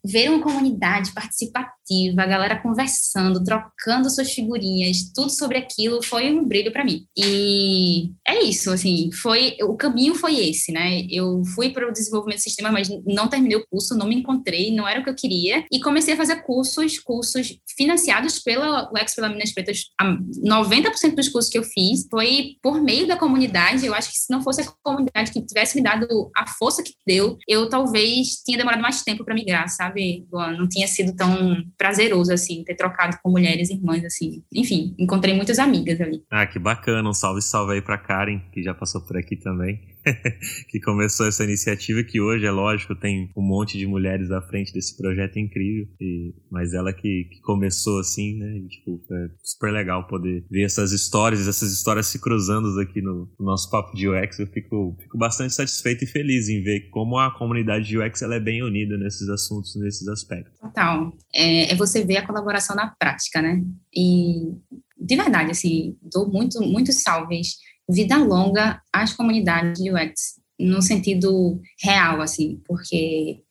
ver 0.04 0.30
uma 0.30 0.44
comunidade 0.44 1.12
participativa, 1.14 2.22
a 2.22 2.26
galera 2.26 2.62
conversando, 2.62 3.44
trocando 3.44 4.10
suas 4.10 4.32
figurinhas, 4.32 5.12
tudo 5.14 5.30
sobre 5.30 5.58
aquilo, 5.58 6.04
foi 6.04 6.32
um 6.32 6.46
brilho 6.46 6.72
para 6.72 6.84
mim. 6.84 7.06
E 7.18 8.12
é 8.28 8.44
isso, 8.44 8.72
assim, 8.72 9.10
foi 9.12 9.56
o 9.62 9.76
caminho 9.76 10.16
foi 10.16 10.40
esse, 10.50 10.72
né? 10.72 11.06
Eu 11.10 11.44
fui 11.56 11.70
para 11.70 11.88
o 11.88 11.92
desenvolvimento 11.92 12.40
do 12.40 12.44
sistema, 12.44 12.72
mas 12.72 12.90
não 13.06 13.28
terminei 13.28 13.58
o 13.58 13.66
curso, 13.68 13.96
não 13.96 14.08
me 14.08 14.16
encontrei, 14.16 14.74
não 14.74 14.88
era 14.88 15.00
o 15.00 15.04
que 15.04 15.10
eu 15.10 15.16
queria, 15.16 15.66
e 15.72 15.80
comecei 15.80 16.14
a 16.14 16.18
fazer 16.18 16.44
cursos, 16.44 17.00
cursos 17.00 17.58
financiados 17.78 18.40
pela 18.40 18.90
UX 18.92 19.16
pela 19.16 19.30
Minas 19.30 19.54
Pretas. 19.54 19.86
90% 20.02 21.16
dos 21.16 21.30
cursos 21.30 21.52
que 21.52 21.58
eu 21.58 21.64
fiz 21.64 22.08
foi 22.10 22.56
por 22.62 22.82
meio 22.82 23.08
da 23.08 23.16
comunidade. 23.16 23.86
Eu 23.86 23.94
acho 23.94 24.10
que 24.10 24.18
se 24.18 24.32
não 24.32 24.42
fosse 24.42 24.62
a 24.62 24.66
comunidade 24.84 25.32
que 25.32 25.46
tivesse 25.46 25.78
me 25.78 25.84
dado 25.84 26.08
a 26.36 26.48
força 26.48 26.84
que 26.84 26.94
deu, 27.06 27.38
eu 27.48 27.70
talvez 27.70 28.42
tinha 28.44 28.58
demorado 28.58 28.82
mais 28.82 29.04
tempo 29.04 29.24
para 29.24 29.36
migrar, 29.36 29.70
sabe? 29.70 30.26
Não 30.32 30.68
tinha 30.68 30.88
sido 30.88 31.16
tão 31.16 31.64
prazeroso 31.78 32.34
assim 32.34 32.64
ter 32.64 32.76
trocado 32.76 33.18
com 33.22 33.30
mulheres 33.30 33.70
irmãs 33.70 34.04
assim. 34.04 34.44
Enfim, 34.54 34.96
encontrei 34.98 35.36
muitas 35.36 35.60
amigas 35.60 36.02
ali. 36.02 36.24
Ah, 36.32 36.48
que 36.48 36.58
bacana. 36.58 37.08
Um 37.08 37.14
salve, 37.14 37.42
salve 37.42 37.74
aí 37.74 37.82
para 37.82 37.98
Karen, 37.98 38.40
que 38.52 38.64
já 38.64 38.74
passou 38.74 39.02
por 39.02 39.18
aqui 39.18 39.36
também. 39.36 39.97
que 40.70 40.80
começou 40.80 41.28
essa 41.28 41.44
iniciativa 41.44 42.04
que 42.04 42.20
hoje, 42.20 42.46
é 42.46 42.52
lógico, 42.52 42.96
tem 42.96 43.32
um 43.36 43.42
monte 43.42 43.78
de 43.78 43.86
mulheres 43.86 44.32
à 44.32 44.42
frente 44.42 44.74
desse 44.74 44.96
projeto 44.98 45.38
incrível, 45.38 45.88
e, 46.00 46.34
mas 46.52 46.74
ela 46.74 46.94
que, 46.94 47.26
que 47.32 47.42
começou 47.42 48.00
assim, 48.00 48.38
né, 48.38 48.58
e, 48.58 48.68
tipo, 48.68 49.02
é 49.12 49.30
super 49.44 49.72
legal 49.72 50.08
poder 50.08 50.46
ver 50.50 50.64
essas 50.64 50.92
histórias, 50.92 51.48
essas 51.48 51.72
histórias 51.72 52.08
se 52.08 52.20
cruzando 52.20 52.80
aqui 52.80 53.02
no, 53.02 53.30
no, 53.40 53.46
nosso 53.46 53.70
papo 53.70 53.96
de 53.96 54.08
UX, 54.08 54.40
eu 54.40 54.48
fico, 54.48 54.96
fico 55.00 55.18
bastante 55.18 55.54
satisfeito 55.54 56.04
e 56.04 56.08
feliz 56.08 56.50
em 56.50 56.62
ver 56.62 56.90
como 56.90 57.18
a 57.18 57.32
comunidade 57.38 57.88
de 57.88 57.98
UX 57.98 58.22
ela 58.22 58.36
é 58.36 58.40
bem 58.40 58.64
unida 58.64 58.98
nesses 58.98 59.30
assuntos, 59.30 59.76
nesses 59.76 60.08
aspectos. 60.08 60.60
Total, 60.60 61.14
é, 61.34 61.72
é 61.72 61.76
você 61.76 62.04
ver 62.04 62.18
a 62.18 62.26
colaboração 62.26 62.76
na 62.76 62.94
prática, 63.00 63.42
né, 63.42 63.64
e 63.96 64.54
de 65.00 65.16
verdade, 65.16 65.52
assim, 65.52 65.96
dou 66.02 66.28
muito, 66.28 66.60
muitos 66.62 67.02
salves 67.04 67.58
vida 67.90 68.18
longa 68.18 68.82
às 68.92 69.14
comunidades 69.14 69.82
de 69.82 69.92
UX, 69.92 70.40
no 70.60 70.82
sentido 70.82 71.60
real, 71.82 72.22
assim, 72.22 72.62
porque 72.66 73.42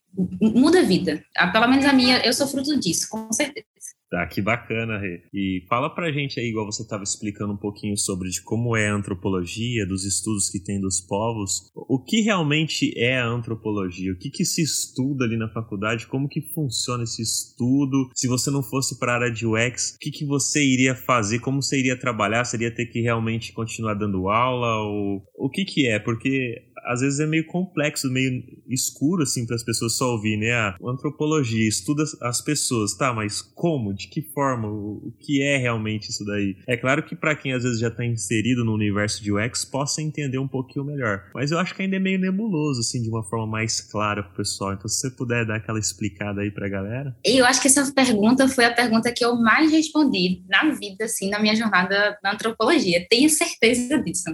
muda 0.41 0.81
a 0.81 0.85
vida. 0.85 1.23
Pelo 1.53 1.69
menos 1.69 1.85
a 1.85 1.93
minha, 1.93 2.19
eu 2.19 2.33
sou 2.33 2.47
fruto 2.47 2.79
disso, 2.79 3.09
com 3.09 3.33
certeza. 3.33 3.67
Tá, 4.09 4.25
que 4.27 4.41
bacana, 4.41 4.99
Rê. 4.99 5.23
E 5.35 5.65
fala 5.69 5.93
pra 5.93 6.13
gente 6.13 6.39
aí, 6.39 6.47
igual 6.47 6.65
você 6.65 6.83
estava 6.83 7.03
explicando 7.03 7.53
um 7.53 7.57
pouquinho 7.57 7.97
sobre 7.97 8.29
de 8.29 8.41
como 8.41 8.77
é 8.77 8.89
a 8.89 8.95
antropologia, 8.95 9.85
dos 9.85 10.05
estudos 10.05 10.49
que 10.49 10.63
tem 10.63 10.81
dos 10.81 11.01
povos. 11.01 11.73
O 11.75 11.99
que 11.99 12.21
realmente 12.21 12.93
é 12.97 13.19
a 13.19 13.27
antropologia? 13.27 14.13
O 14.13 14.17
que, 14.17 14.31
que 14.31 14.45
se 14.45 14.63
estuda 14.63 15.25
ali 15.25 15.37
na 15.37 15.49
faculdade? 15.49 16.07
Como 16.07 16.29
que 16.29 16.41
funciona 16.41 17.03
esse 17.03 17.21
estudo? 17.21 18.09
Se 18.15 18.29
você 18.29 18.49
não 18.49 18.63
fosse 18.63 18.97
para 18.97 19.13
a 19.13 19.15
área 19.17 19.33
de 19.33 19.45
UX, 19.45 19.97
o 19.97 19.99
que, 19.99 20.13
que 20.13 20.25
você 20.25 20.65
iria 20.65 20.95
fazer? 20.95 21.41
Como 21.41 21.61
você 21.61 21.79
iria 21.79 21.99
trabalhar? 21.99 22.45
Seria 22.45 22.73
ter 22.73 22.87
que 22.87 23.01
realmente 23.01 23.53
continuar 23.53 23.95
dando 23.95 24.29
aula? 24.29 24.85
Ou 24.85 25.25
o 25.35 25.51
que 25.51 25.65
que 25.65 25.89
é? 25.89 25.99
Porque 25.99 26.63
às 26.87 27.01
vezes 27.01 27.21
é 27.21 27.27
meio 27.27 27.47
complexo, 27.47 28.11
meio 28.11 28.43
escuro, 28.69 29.23
assim, 29.23 29.45
para 29.45 29.57
as 29.57 29.63
pessoas 29.63 29.95
só 29.95 30.13
ouvir, 30.13 30.37
né? 30.37 30.53
A 30.53 30.77
antropologia 30.85 31.69
estuda 31.69 32.05
as 32.23 32.41
pessoas, 32.41 32.95
tá, 32.95 33.13
mas 33.13 33.43
como? 33.43 33.93
De 33.93 34.09
que 34.09 34.23
forma? 34.23 34.69
O, 34.69 35.13
que 35.21 35.43
é 35.43 35.57
realmente 35.57 36.11
isso 36.11 36.25
daí? 36.25 36.57
É 36.67 36.77
claro 36.77 37.03
que 37.03 37.17
para 37.17 37.35
quem 37.35 37.53
às 37.53 37.65
vezes 37.65 37.81
já 37.81 37.89
está 37.89 38.05
inserido 38.05 38.65
no 38.65 38.73
universo 38.73 39.23
de 39.23 39.33
UX 39.33 39.65
possa 39.65 40.01
entender 40.01 40.39
um 40.39 40.49
pouquinho 40.49 40.85
melhor, 40.85 41.25
mas 41.35 41.51
eu 41.51 41.59
acho 41.59 41.75
que 41.75 41.83
ainda 41.83 41.97
é 41.97 42.01
meio 42.01 42.19
nebuloso, 42.19 42.81
assim, 42.81 43.03
de 43.03 43.09
uma 43.09 43.25
forma 43.25 43.47
mais 43.47 43.81
clara 43.81 44.23
pro 44.23 44.37
pessoal. 44.37 44.73
Então, 44.73 44.89
se 44.89 45.01
você 45.01 45.11
puder 45.11 45.45
dar 45.45 45.57
aquela 45.57 45.79
explicada 45.79 46.43
aí 46.43 46.51
pra 46.51 46.69
galera. 46.69 47.17
Eu 47.25 47.45
acho 47.45 47.61
que 47.61 47.69
essa 47.69 47.93
pergunta 47.93 48.49
foi 48.49 48.65
a 48.65 48.73
pergunta 48.73 49.13
que 49.13 49.25
eu 49.25 49.37
mais 49.37 49.71
respondi 49.71 50.45
na 50.49 50.71
vida, 50.71 51.05
assim, 51.05 51.31
na 51.31 51.41
minha 51.41 51.57
jornada 51.57 52.19
na 52.23 52.33
antropologia. 52.33 53.07
Tenho 53.09 53.29
certeza 53.29 53.99
disso. 54.03 54.25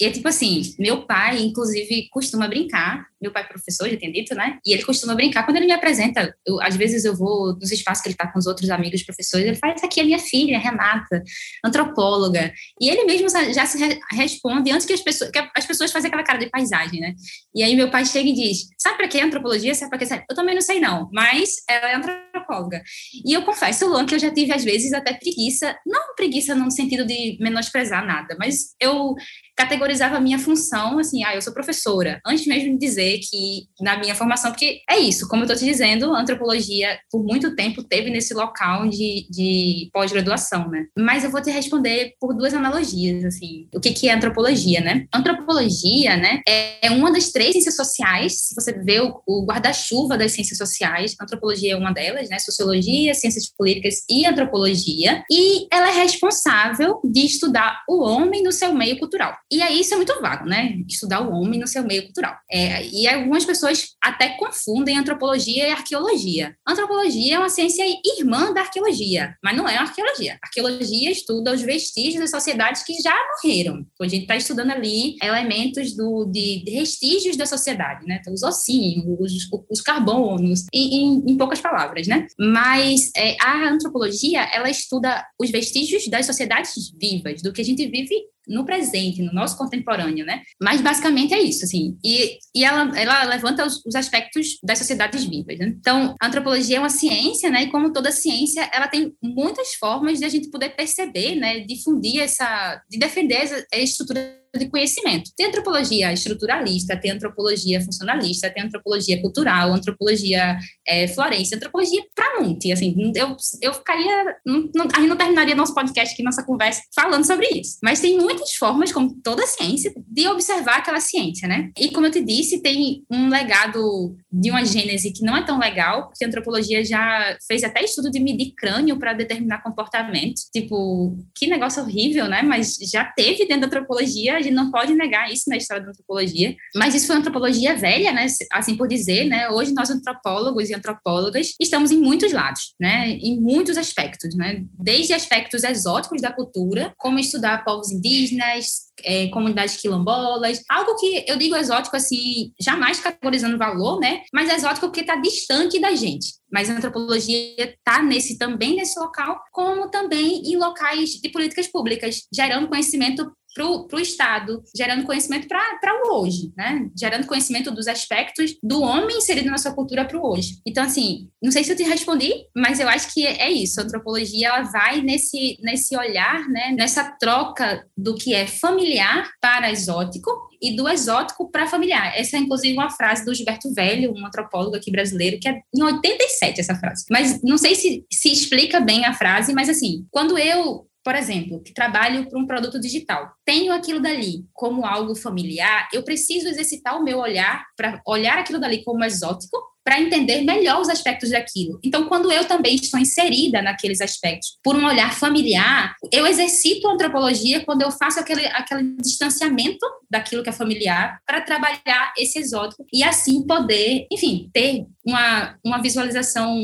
E 0.00 0.04
é 0.04 0.10
tipo 0.10 0.26
assim, 0.26 0.74
meu 0.78 1.06
pai, 1.06 1.40
inclusive, 1.40 2.08
costuma 2.10 2.48
brincar, 2.48 3.06
meu 3.22 3.30
pai 3.30 3.44
é 3.44 3.46
professor, 3.46 3.88
já 3.88 3.96
tem 3.96 4.10
dito, 4.10 4.34
né? 4.34 4.58
E 4.66 4.72
ele 4.72 4.82
costuma 4.82 5.14
brincar 5.14 5.44
quando 5.44 5.58
ele 5.58 5.66
me 5.66 5.72
apresenta. 5.72 6.34
Eu, 6.44 6.60
às 6.60 6.74
vezes 6.74 7.04
eu 7.04 7.14
vou 7.14 7.54
nos 7.54 7.70
espaços 7.70 8.02
que 8.02 8.08
ele 8.08 8.14
está 8.14 8.26
com 8.26 8.38
os 8.38 8.46
outros 8.46 8.68
amigos 8.70 9.02
professores, 9.04 9.46
ele 9.46 9.58
Essa 9.62 9.86
aqui 9.86 10.00
é 10.00 10.04
minha 10.04 10.18
filha, 10.18 10.58
Renata, 10.58 11.22
antropóloga. 11.64 12.52
E 12.80 12.90
ele 12.90 13.04
mesmo 13.04 13.28
já 13.52 13.64
se 13.64 13.78
re 13.78 14.00
responde 14.12 14.72
antes 14.72 14.86
que 14.86 14.92
as 14.92 15.00
pessoas, 15.00 15.30
que 15.30 15.38
as 15.54 15.66
pessoas 15.66 15.92
fazem 15.92 16.08
aquela 16.08 16.24
cara 16.24 16.38
de 16.38 16.50
paisagem, 16.50 17.00
né? 17.00 17.14
E 17.54 17.62
aí 17.62 17.76
meu 17.76 17.90
pai 17.90 18.04
chega 18.04 18.28
e 18.28 18.34
diz: 18.34 18.68
Sabe 18.78 18.96
para 18.96 19.08
que 19.08 19.18
é 19.18 19.22
antropologia? 19.22 19.74
Sabe 19.74 19.90
para 19.90 19.98
que? 19.98 20.24
Eu 20.28 20.34
também 20.34 20.54
não 20.54 20.62
sei, 20.62 20.80
não, 20.80 21.08
mas 21.12 21.56
ela 21.68 21.90
é 21.90 21.94
antropóloga. 21.94 22.82
E 23.24 23.32
eu 23.32 23.42
confesso, 23.42 23.86
Luan, 23.86 24.04
que 24.04 24.14
eu 24.14 24.18
já 24.18 24.32
tive 24.32 24.52
às 24.52 24.64
vezes 24.64 24.92
até 24.92 25.12
preguiça, 25.12 25.76
não 25.86 26.14
preguiça 26.16 26.54
no 26.54 26.70
sentido 26.70 27.06
de 27.06 27.36
menosprezar 27.40 28.04
nada, 28.04 28.36
mas 28.38 28.74
eu 28.80 29.14
categorizo 29.56 29.81
categorizava 29.82 30.16
a 30.16 30.20
minha 30.20 30.38
função, 30.38 30.98
assim, 30.98 31.24
ah, 31.24 31.34
eu 31.34 31.42
sou 31.42 31.52
professora, 31.52 32.20
antes 32.26 32.46
mesmo 32.46 32.72
de 32.72 32.78
dizer 32.78 33.18
que 33.18 33.66
na 33.80 33.98
minha 33.98 34.14
formação, 34.14 34.50
porque 34.50 34.80
é 34.88 34.98
isso, 34.98 35.28
como 35.28 35.42
eu 35.42 35.46
estou 35.46 35.58
te 35.58 35.64
dizendo, 35.64 36.14
antropologia, 36.14 36.98
por 37.10 37.24
muito 37.24 37.54
tempo, 37.56 37.82
teve 37.82 38.10
nesse 38.10 38.32
local 38.32 38.88
de, 38.88 39.26
de 39.28 39.90
pós-graduação, 39.92 40.68
né? 40.68 40.86
Mas 40.96 41.24
eu 41.24 41.30
vou 41.30 41.42
te 41.42 41.50
responder 41.50 42.14
por 42.20 42.34
duas 42.34 42.54
analogias, 42.54 43.24
assim, 43.24 43.68
o 43.74 43.80
que, 43.80 43.92
que 43.92 44.08
é 44.08 44.14
antropologia, 44.14 44.80
né? 44.80 45.06
Antropologia, 45.12 46.16
né, 46.16 46.40
é 46.46 46.90
uma 46.90 47.12
das 47.12 47.30
três 47.30 47.52
ciências 47.52 47.76
sociais, 47.76 48.48
se 48.48 48.54
você 48.54 48.72
vê 48.72 49.00
o, 49.00 49.20
o 49.26 49.44
guarda-chuva 49.44 50.16
das 50.16 50.32
ciências 50.32 50.58
sociais, 50.58 51.16
antropologia 51.20 51.72
é 51.72 51.76
uma 51.76 51.92
delas, 51.92 52.28
né, 52.28 52.38
sociologia, 52.38 53.14
ciências 53.14 53.50
políticas 53.50 54.04
e 54.08 54.26
antropologia, 54.26 55.24
e 55.30 55.66
ela 55.72 55.90
é 55.90 56.02
responsável 56.02 57.00
de 57.04 57.26
estudar 57.26 57.82
o 57.88 58.02
homem 58.02 58.42
no 58.42 58.52
seu 58.52 58.72
meio 58.72 58.98
cultural. 58.98 59.36
E 59.50 59.60
aí 59.62 59.71
isso 59.72 59.94
é 59.94 59.96
muito 59.96 60.20
vago, 60.20 60.46
né? 60.46 60.76
Estudar 60.88 61.20
o 61.20 61.32
homem 61.32 61.58
no 61.58 61.66
seu 61.66 61.82
meio 61.82 62.04
cultural. 62.04 62.34
É, 62.50 62.86
e 62.86 63.06
algumas 63.08 63.44
pessoas 63.44 63.88
até 64.02 64.30
confundem 64.30 64.98
antropologia 64.98 65.68
e 65.68 65.70
arqueologia. 65.70 66.54
Antropologia 66.66 67.36
é 67.36 67.38
uma 67.38 67.48
ciência 67.48 67.84
irmã 68.18 68.52
da 68.52 68.60
arqueologia, 68.60 69.36
mas 69.42 69.56
não 69.56 69.68
é 69.68 69.76
arqueologia. 69.76 70.38
Arqueologia 70.42 71.10
estuda 71.10 71.52
os 71.52 71.62
vestígios 71.62 72.20
das 72.20 72.30
sociedades 72.30 72.82
que 72.82 72.94
já 73.02 73.14
morreram. 73.14 73.86
Então, 73.94 74.06
a 74.06 74.08
gente 74.08 74.22
está 74.22 74.36
estudando 74.36 74.70
ali 74.70 75.16
elementos 75.22 75.94
do, 75.94 76.24
de, 76.26 76.64
de, 76.64 76.72
vestígios 76.72 77.36
da 77.36 77.46
sociedade, 77.46 78.06
né? 78.06 78.18
Então, 78.20 78.32
os 78.32 78.42
ossinhos, 78.42 79.04
os, 79.18 79.48
os 79.70 79.80
carbonos, 79.80 80.66
em, 80.72 80.94
em, 80.94 81.24
em, 81.28 81.36
poucas 81.36 81.60
palavras, 81.60 82.06
né? 82.06 82.26
Mas 82.38 83.10
é, 83.16 83.36
a 83.40 83.68
antropologia, 83.68 84.42
ela 84.52 84.70
estuda 84.70 85.24
os 85.38 85.50
vestígios 85.50 86.08
das 86.08 86.26
sociedades 86.26 86.92
vivas, 87.00 87.42
do 87.42 87.52
que 87.52 87.60
a 87.60 87.64
gente 87.64 87.86
vive 87.86 88.14
no 88.46 88.64
presente, 88.64 89.22
no 89.22 89.32
nosso 89.32 89.56
contemporâneo, 89.56 90.24
né? 90.24 90.42
Mas 90.60 90.80
basicamente 90.80 91.34
é 91.34 91.40
isso, 91.40 91.64
assim. 91.64 91.96
E, 92.04 92.38
e 92.54 92.64
ela, 92.64 92.98
ela 92.98 93.24
levanta 93.24 93.64
os, 93.64 93.84
os 93.86 93.94
aspectos 93.94 94.58
das 94.62 94.78
sociedades 94.78 95.24
vivas. 95.24 95.58
Né? 95.58 95.74
Então, 95.78 96.14
a 96.20 96.26
antropologia 96.26 96.76
é 96.76 96.80
uma 96.80 96.90
ciência, 96.90 97.50
né? 97.50 97.64
E 97.64 97.70
como 97.70 97.92
toda 97.92 98.10
ciência, 98.10 98.68
ela 98.72 98.88
tem 98.88 99.12
muitas 99.22 99.74
formas 99.74 100.18
de 100.18 100.24
a 100.24 100.28
gente 100.28 100.50
poder 100.50 100.70
perceber, 100.70 101.36
né? 101.36 101.60
Difundir 101.60 102.20
essa, 102.20 102.82
de 102.90 102.98
defender 102.98 103.34
essa, 103.34 103.66
estrutura 103.72 104.42
de 104.54 104.68
conhecimento. 104.68 105.30
Tem 105.36 105.46
antropologia 105.46 106.12
estruturalista, 106.12 106.96
tem 106.96 107.10
antropologia 107.10 107.80
funcionalista, 107.80 108.50
tem 108.50 108.64
antropologia 108.64 109.20
cultural, 109.20 109.72
antropologia 109.72 110.58
é, 110.86 111.08
florense, 111.08 111.54
antropologia 111.54 112.02
para 112.14 112.31
monte. 112.40 112.72
Assim, 112.72 112.94
eu, 113.14 113.36
eu 113.60 113.74
ficaria. 113.74 114.36
Não, 114.44 114.86
a 114.94 115.00
gente 115.00 115.08
não 115.08 115.16
terminaria 115.16 115.54
nosso 115.54 115.74
podcast 115.74 116.12
aqui, 116.12 116.22
nossa 116.22 116.44
conversa, 116.44 116.82
falando 116.94 117.24
sobre 117.24 117.46
isso. 117.48 117.78
Mas 117.82 118.00
tem 118.00 118.18
muitas 118.18 118.54
formas, 118.54 118.92
como 118.92 119.14
toda 119.22 119.46
ciência, 119.46 119.92
de 120.06 120.28
observar 120.28 120.78
aquela 120.78 121.00
ciência, 121.00 121.48
né? 121.48 121.70
E 121.78 121.90
como 121.90 122.06
eu 122.06 122.10
te 122.10 122.22
disse, 122.22 122.62
tem 122.62 123.04
um 123.10 123.28
legado 123.28 124.16
de 124.30 124.50
uma 124.50 124.64
gênese 124.64 125.12
que 125.12 125.24
não 125.24 125.36
é 125.36 125.44
tão 125.44 125.58
legal, 125.58 126.08
porque 126.08 126.24
a 126.24 126.28
antropologia 126.28 126.84
já 126.84 127.36
fez 127.46 127.64
até 127.64 127.82
estudo 127.82 128.10
de 128.10 128.20
medir 128.20 128.52
crânio 128.56 128.98
para 128.98 129.12
determinar 129.12 129.62
comportamento. 129.62 130.42
Tipo, 130.52 131.16
que 131.34 131.46
negócio 131.46 131.82
horrível, 131.82 132.28
né? 132.28 132.42
Mas 132.42 132.76
já 132.90 133.04
teve 133.04 133.46
dentro 133.46 133.62
da 133.62 133.66
antropologia 133.66 134.42
gente 134.42 134.54
não 134.54 134.70
pode 134.70 134.94
negar 134.94 135.32
isso 135.32 135.48
na 135.48 135.56
história 135.56 135.82
da 135.82 135.90
antropologia, 135.90 136.54
mas 136.74 136.94
isso 136.94 137.06
foi 137.06 137.16
antropologia 137.16 137.76
velha, 137.76 138.12
né, 138.12 138.26
assim 138.52 138.76
por 138.76 138.88
dizer, 138.88 139.24
né, 139.24 139.48
hoje 139.48 139.72
nós 139.72 139.90
antropólogos 139.90 140.68
e 140.68 140.74
antropólogas 140.74 141.54
estamos 141.60 141.90
em 141.90 141.98
muitos 141.98 142.31
lados, 142.32 142.74
né, 142.80 143.10
em 143.10 143.40
muitos 143.40 143.76
aspectos, 143.76 144.34
né, 144.34 144.64
desde 144.78 145.12
aspectos 145.12 145.64
exóticos 145.64 146.20
da 146.20 146.32
cultura, 146.32 146.92
como 146.98 147.18
estudar 147.18 147.64
povos 147.64 147.90
indígenas, 147.90 148.92
é, 149.04 149.28
comunidades 149.28 149.76
quilombolas, 149.76 150.62
algo 150.68 150.96
que 150.96 151.24
eu 151.26 151.36
digo 151.36 151.56
exótico 151.56 151.96
assim, 151.96 152.52
jamais 152.60 153.00
categorizando 153.00 153.58
valor, 153.58 154.00
né, 154.00 154.22
mas 154.32 154.50
exótico 154.50 154.86
porque 154.86 155.00
está 155.00 155.16
distante 155.16 155.80
da 155.80 155.94
gente. 155.94 156.34
Mas 156.50 156.68
a 156.68 156.74
antropologia 156.74 157.54
está 157.58 158.02
nesse 158.02 158.36
também 158.36 158.76
nesse 158.76 158.98
local, 158.98 159.40
como 159.50 159.90
também 159.90 160.42
em 160.42 160.56
locais 160.56 161.10
de 161.12 161.28
políticas 161.30 161.66
públicas, 161.66 162.26
gerando 162.32 162.68
conhecimento 162.68 163.32
para 163.54 163.66
o 163.66 164.00
Estado, 164.00 164.62
gerando 164.76 165.04
conhecimento 165.04 165.46
para 165.48 166.02
o 166.04 166.20
hoje, 166.20 166.52
né? 166.56 166.88
Gerando 166.98 167.26
conhecimento 167.26 167.70
dos 167.70 167.86
aspectos 167.86 168.56
do 168.62 168.82
homem 168.82 169.18
inserido 169.18 169.50
na 169.50 169.58
sua 169.58 169.74
cultura 169.74 170.04
para 170.04 170.18
o 170.18 170.26
hoje. 170.26 170.58
Então, 170.66 170.84
assim, 170.84 171.28
não 171.42 171.50
sei 171.50 171.64
se 171.64 171.72
eu 171.72 171.76
te 171.76 171.82
respondi, 171.82 172.32
mas 172.56 172.80
eu 172.80 172.88
acho 172.88 173.12
que 173.12 173.26
é 173.26 173.50
isso. 173.50 173.80
A 173.80 173.84
antropologia 173.84 174.48
ela 174.48 174.62
vai 174.62 175.02
nesse, 175.02 175.58
nesse 175.62 175.96
olhar, 175.96 176.48
né? 176.48 176.74
Nessa 176.76 177.04
troca 177.18 177.86
do 177.96 178.14
que 178.14 178.34
é 178.34 178.46
familiar 178.46 179.30
para 179.40 179.70
exótico 179.70 180.30
e 180.60 180.76
do 180.76 180.88
exótico 180.88 181.50
para 181.50 181.66
familiar. 181.66 182.12
Essa 182.16 182.36
é, 182.36 182.40
inclusive, 182.40 182.74
uma 182.74 182.90
frase 182.90 183.24
do 183.24 183.34
Gilberto 183.34 183.72
Velho, 183.74 184.14
um 184.16 184.26
antropólogo 184.26 184.76
aqui 184.76 184.90
brasileiro, 184.90 185.38
que 185.40 185.48
é 185.48 185.60
em 185.74 185.82
87 185.82 186.60
essa 186.60 186.76
frase. 186.76 187.04
Mas 187.10 187.42
não 187.42 187.58
sei 187.58 187.74
se 187.74 188.06
se 188.10 188.32
explica 188.32 188.80
bem 188.80 189.04
a 189.04 189.12
frase, 189.12 189.52
mas 189.52 189.68
assim, 189.68 190.06
quando 190.10 190.38
eu 190.38 190.86
por 191.04 191.14
exemplo, 191.16 191.60
que 191.62 191.74
trabalho 191.74 192.28
para 192.28 192.38
um 192.38 192.46
produto 192.46 192.80
digital, 192.80 193.32
tenho 193.44 193.72
aquilo 193.72 194.00
dali 194.00 194.46
como 194.52 194.86
algo 194.86 195.14
familiar, 195.14 195.88
eu 195.92 196.04
preciso 196.04 196.48
exercitar 196.48 196.96
o 196.96 197.02
meu 197.02 197.18
olhar 197.18 197.64
para 197.76 198.00
olhar 198.06 198.38
aquilo 198.38 198.60
dali 198.60 198.84
como 198.84 199.04
exótico 199.04 199.71
para 199.84 200.00
entender 200.00 200.42
melhor 200.42 200.80
os 200.80 200.88
aspectos 200.88 201.30
daquilo. 201.30 201.78
Então, 201.82 202.06
quando 202.06 202.30
eu 202.30 202.44
também 202.44 202.74
estou 202.74 203.00
inserida 203.00 203.62
naqueles 203.62 204.00
aspectos 204.00 204.58
por 204.62 204.76
um 204.76 204.86
olhar 204.86 205.14
familiar, 205.14 205.94
eu 206.12 206.26
exercito 206.26 206.88
a 206.88 206.92
antropologia 206.92 207.64
quando 207.64 207.82
eu 207.82 207.90
faço 207.90 208.20
aquele, 208.20 208.46
aquele 208.46 208.96
distanciamento 209.00 209.86
daquilo 210.10 210.42
que 210.42 210.50
é 210.50 210.52
familiar 210.52 211.18
para 211.26 211.40
trabalhar 211.40 212.12
esse 212.18 212.38
exótico 212.38 212.84
e 212.92 213.02
assim 213.02 213.46
poder, 213.46 214.06
enfim, 214.10 214.50
ter 214.52 214.84
uma, 215.04 215.56
uma 215.64 215.82
visualização 215.82 216.56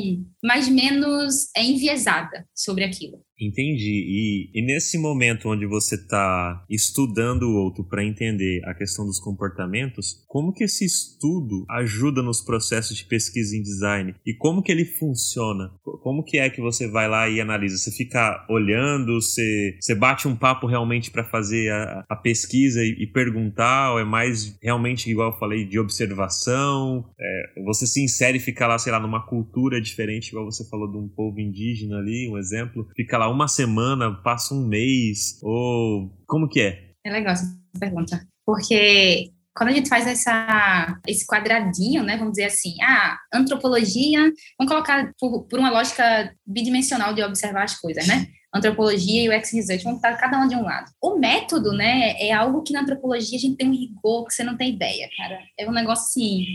mais 0.42 0.69
menos 0.69 1.49
enviesada 1.57 2.47
sobre 2.55 2.85
aquilo. 2.85 3.23
Entendi. 3.40 4.51
E, 4.53 4.59
e 4.59 4.62
nesse 4.64 4.99
momento 4.99 5.49
onde 5.49 5.64
você 5.64 5.95
está 5.95 6.64
estudando 6.69 7.45
o 7.45 7.55
outro 7.55 7.85
para 7.85 8.05
entender 8.05 8.61
a 8.64 8.75
questão 8.75 9.07
dos 9.07 9.21
comportamentos, 9.21 10.25
como 10.27 10.53
que 10.53 10.64
esse 10.64 10.85
estudo 10.85 11.64
ajuda 11.71 12.21
nos 12.21 12.40
processos 12.40 12.97
de 12.97 13.05
pesquisa 13.09 13.57
em 13.57 13.62
design? 13.62 14.14
E 14.25 14.35
como 14.35 14.62
que 14.62 14.71
ele 14.71 14.85
funciona? 14.85 15.71
Como 16.03 16.23
que 16.23 16.38
é 16.38 16.51
que 16.51 16.61
você 16.61 16.88
vai 16.88 17.09
lá 17.09 17.29
e 17.29 17.40
analisa? 17.40 17.77
Você 17.77 17.90
fica 17.90 18.47
olhando, 18.49 19.21
você, 19.21 19.77
você 19.81 19.94
bate 19.94 20.29
um 20.29 20.37
papo 20.37 20.66
realmente 20.66 21.11
para 21.11 21.25
fazer 21.25 21.71
a, 21.73 22.05
a 22.09 22.16
pesquisa 22.16 22.83
e, 22.85 22.97
e, 23.03 23.07
perguntar, 23.07 23.92
ou 23.92 23.99
é 23.99 24.05
mais 24.05 24.57
realmente, 24.62 25.11
igual 25.11 25.33
eu 25.33 25.38
falei, 25.38 25.64
de 25.64 25.79
observação? 25.79 27.11
É, 27.18 27.62
você 27.64 27.87
se 27.87 28.03
insere 28.03 28.38
e 28.38 28.40
fica 28.40 28.66
lá, 28.66 28.79
sei 28.79 28.92
lá, 28.92 29.01
numa 29.01 29.27
cultura 29.27 29.81
diferente, 29.81 30.29
igual 30.29 30.44
você 30.44 30.68
falou 30.68 30.90
de 30.90 30.97
um 30.97 31.09
povo 31.09 31.40
indígena 31.40 31.99
ali, 31.99 32.29
um 32.29 32.38
exemplo, 32.38 32.88
fica 32.94 33.18
lá 33.18 33.29
uma 33.29 33.49
semana, 33.49 34.14
passa 34.23 34.55
um 34.55 34.66
mês, 34.66 35.38
ou 35.42 36.11
como 36.27 36.49
que 36.49 36.61
é? 36.61 36.88
É 37.05 37.11
legal 37.11 37.33
essa 37.33 37.47
pergunta, 37.79 38.27
porque 38.44 39.31
quando 39.59 39.71
a 39.71 39.73
gente 39.73 39.88
faz 39.88 40.07
essa, 40.07 41.01
esse 41.05 41.27
quadradinho, 41.27 42.05
né, 42.05 42.16
vamos 42.16 42.35
dizer 42.35 42.44
assim, 42.44 42.81
ah, 42.81 43.18
antropologia, 43.35 44.21
vamos 44.57 44.73
colocar 44.73 45.12
por, 45.18 45.49
por 45.49 45.59
uma 45.59 45.68
lógica 45.68 46.33
bidimensional 46.47 47.12
de 47.12 47.25
observar 47.25 47.64
as 47.64 47.75
coisas, 47.75 48.07
né? 48.07 48.29
Antropologia 48.55 49.25
e 49.25 49.29
o 49.29 49.33
X-Research 49.33 49.83
vão 49.83 49.97
estar 49.97 50.16
cada 50.16 50.38
um 50.38 50.47
de 50.47 50.55
um 50.55 50.62
lado. 50.62 50.90
O 51.03 51.18
método, 51.18 51.73
né, 51.73 52.12
é 52.21 52.33
algo 52.33 52.62
que 52.62 52.73
na 52.73 52.83
antropologia 52.83 53.37
a 53.37 53.40
gente 53.40 53.57
tem 53.57 53.68
um 53.68 53.75
rigor 53.75 54.27
que 54.27 54.33
você 54.33 54.44
não 54.44 54.57
tem 54.57 54.75
ideia, 54.75 55.09
cara. 55.16 55.40
É 55.59 55.68
um 55.68 55.73
negócio 55.73 56.05
assim, 56.05 56.47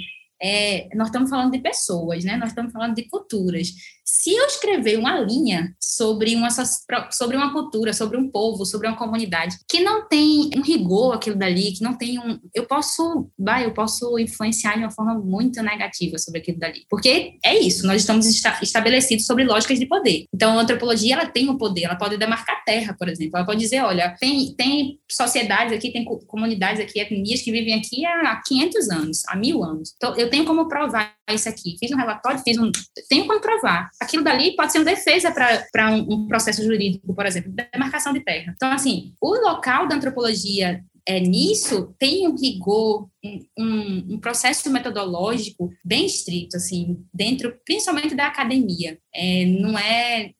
é, 0.43 0.89
nós 0.93 1.07
estamos 1.07 1.29
falando 1.29 1.51
de 1.51 1.59
pessoas, 1.59 2.25
né? 2.25 2.35
Nós 2.35 2.49
estamos 2.49 2.73
falando 2.73 2.95
de 2.95 3.07
culturas. 3.07 3.69
Se 4.03 4.33
eu 4.33 4.45
escrever 4.45 4.99
uma 4.99 5.17
linha 5.21 5.73
sobre 5.79 6.35
uma, 6.35 6.49
sobre 7.09 7.37
uma 7.37 7.53
cultura, 7.53 7.93
sobre 7.93 8.17
um 8.17 8.29
povo, 8.29 8.65
sobre 8.65 8.87
uma 8.89 8.97
comunidade, 8.97 9.55
que 9.69 9.79
não 9.79 10.05
tem 10.05 10.49
um 10.57 10.61
rigor 10.61 11.15
aquilo 11.15 11.37
dali, 11.37 11.71
que 11.71 11.81
não 11.81 11.97
tem 11.97 12.19
um. 12.19 12.37
Eu 12.53 12.65
posso, 12.65 13.29
vai, 13.39 13.65
eu 13.65 13.73
posso 13.73 14.19
influenciar 14.19 14.73
de 14.73 14.79
uma 14.79 14.91
forma 14.91 15.15
muito 15.15 15.63
negativa 15.63 16.17
sobre 16.17 16.41
aquilo 16.41 16.59
dali. 16.59 16.85
Porque 16.89 17.37
é 17.41 17.57
isso, 17.57 17.87
nós 17.87 18.01
estamos 18.01 18.27
esta, 18.27 18.59
estabelecidos 18.61 19.25
sobre 19.25 19.45
lógicas 19.45 19.79
de 19.79 19.85
poder. 19.85 20.25
Então, 20.33 20.59
a 20.59 20.61
antropologia, 20.61 21.13
ela 21.13 21.25
tem 21.25 21.47
o 21.47 21.53
um 21.53 21.57
poder, 21.57 21.83
ela 21.83 21.95
pode 21.95 22.17
demarcar 22.17 22.65
terra, 22.65 22.93
por 22.99 23.07
exemplo. 23.07 23.37
Ela 23.37 23.45
pode 23.45 23.61
dizer: 23.61 23.81
olha, 23.81 24.13
tem, 24.19 24.53
tem 24.55 24.99
sociedades 25.09 25.71
aqui, 25.71 25.93
tem 25.93 26.03
comunidades 26.27 26.81
aqui, 26.81 26.99
etnias 26.99 27.41
que 27.41 27.51
vivem 27.51 27.75
aqui 27.75 28.05
há 28.05 28.41
500 28.45 28.89
anos, 28.89 29.21
há 29.29 29.37
mil 29.37 29.63
anos. 29.63 29.93
Então, 29.95 30.13
eu 30.17 30.32
tenho 30.33 30.45
como 30.45 30.67
provar 30.67 31.15
isso 31.29 31.47
aqui. 31.47 31.75
Fiz 31.79 31.91
um 31.91 31.95
relatório, 31.95 32.39
fiz 32.39 32.57
um. 32.57 32.71
Tenho 33.07 33.27
como 33.27 33.39
provar. 33.39 33.91
Aquilo 34.01 34.23
dali 34.23 34.55
pode 34.55 34.71
ser 34.71 34.79
uma 34.79 34.85
defesa 34.85 35.31
para 35.31 35.91
um, 35.91 36.11
um 36.11 36.27
processo 36.27 36.63
jurídico, 36.63 37.13
por 37.13 37.23
exemplo, 37.27 37.53
demarcação 37.71 38.11
de 38.11 38.19
terra. 38.21 38.51
Então, 38.55 38.71
assim, 38.71 39.13
o 39.21 39.29
local 39.35 39.87
da 39.87 39.95
antropologia 39.95 40.83
é, 41.07 41.19
nisso 41.19 41.93
tem 41.99 42.27
um 42.27 42.35
rigor, 42.35 43.07
um, 43.55 44.13
um, 44.13 44.19
processo 44.19 44.71
metodológico 44.71 45.71
bem 45.85 46.07
estrito, 46.07 46.57
assim, 46.57 47.05
dentro, 47.13 47.55
principalmente 47.63 48.15
da 48.15 48.25
academia. 48.25 48.97
É, 49.13 49.45
não 49.45 49.77
é 49.77 50.31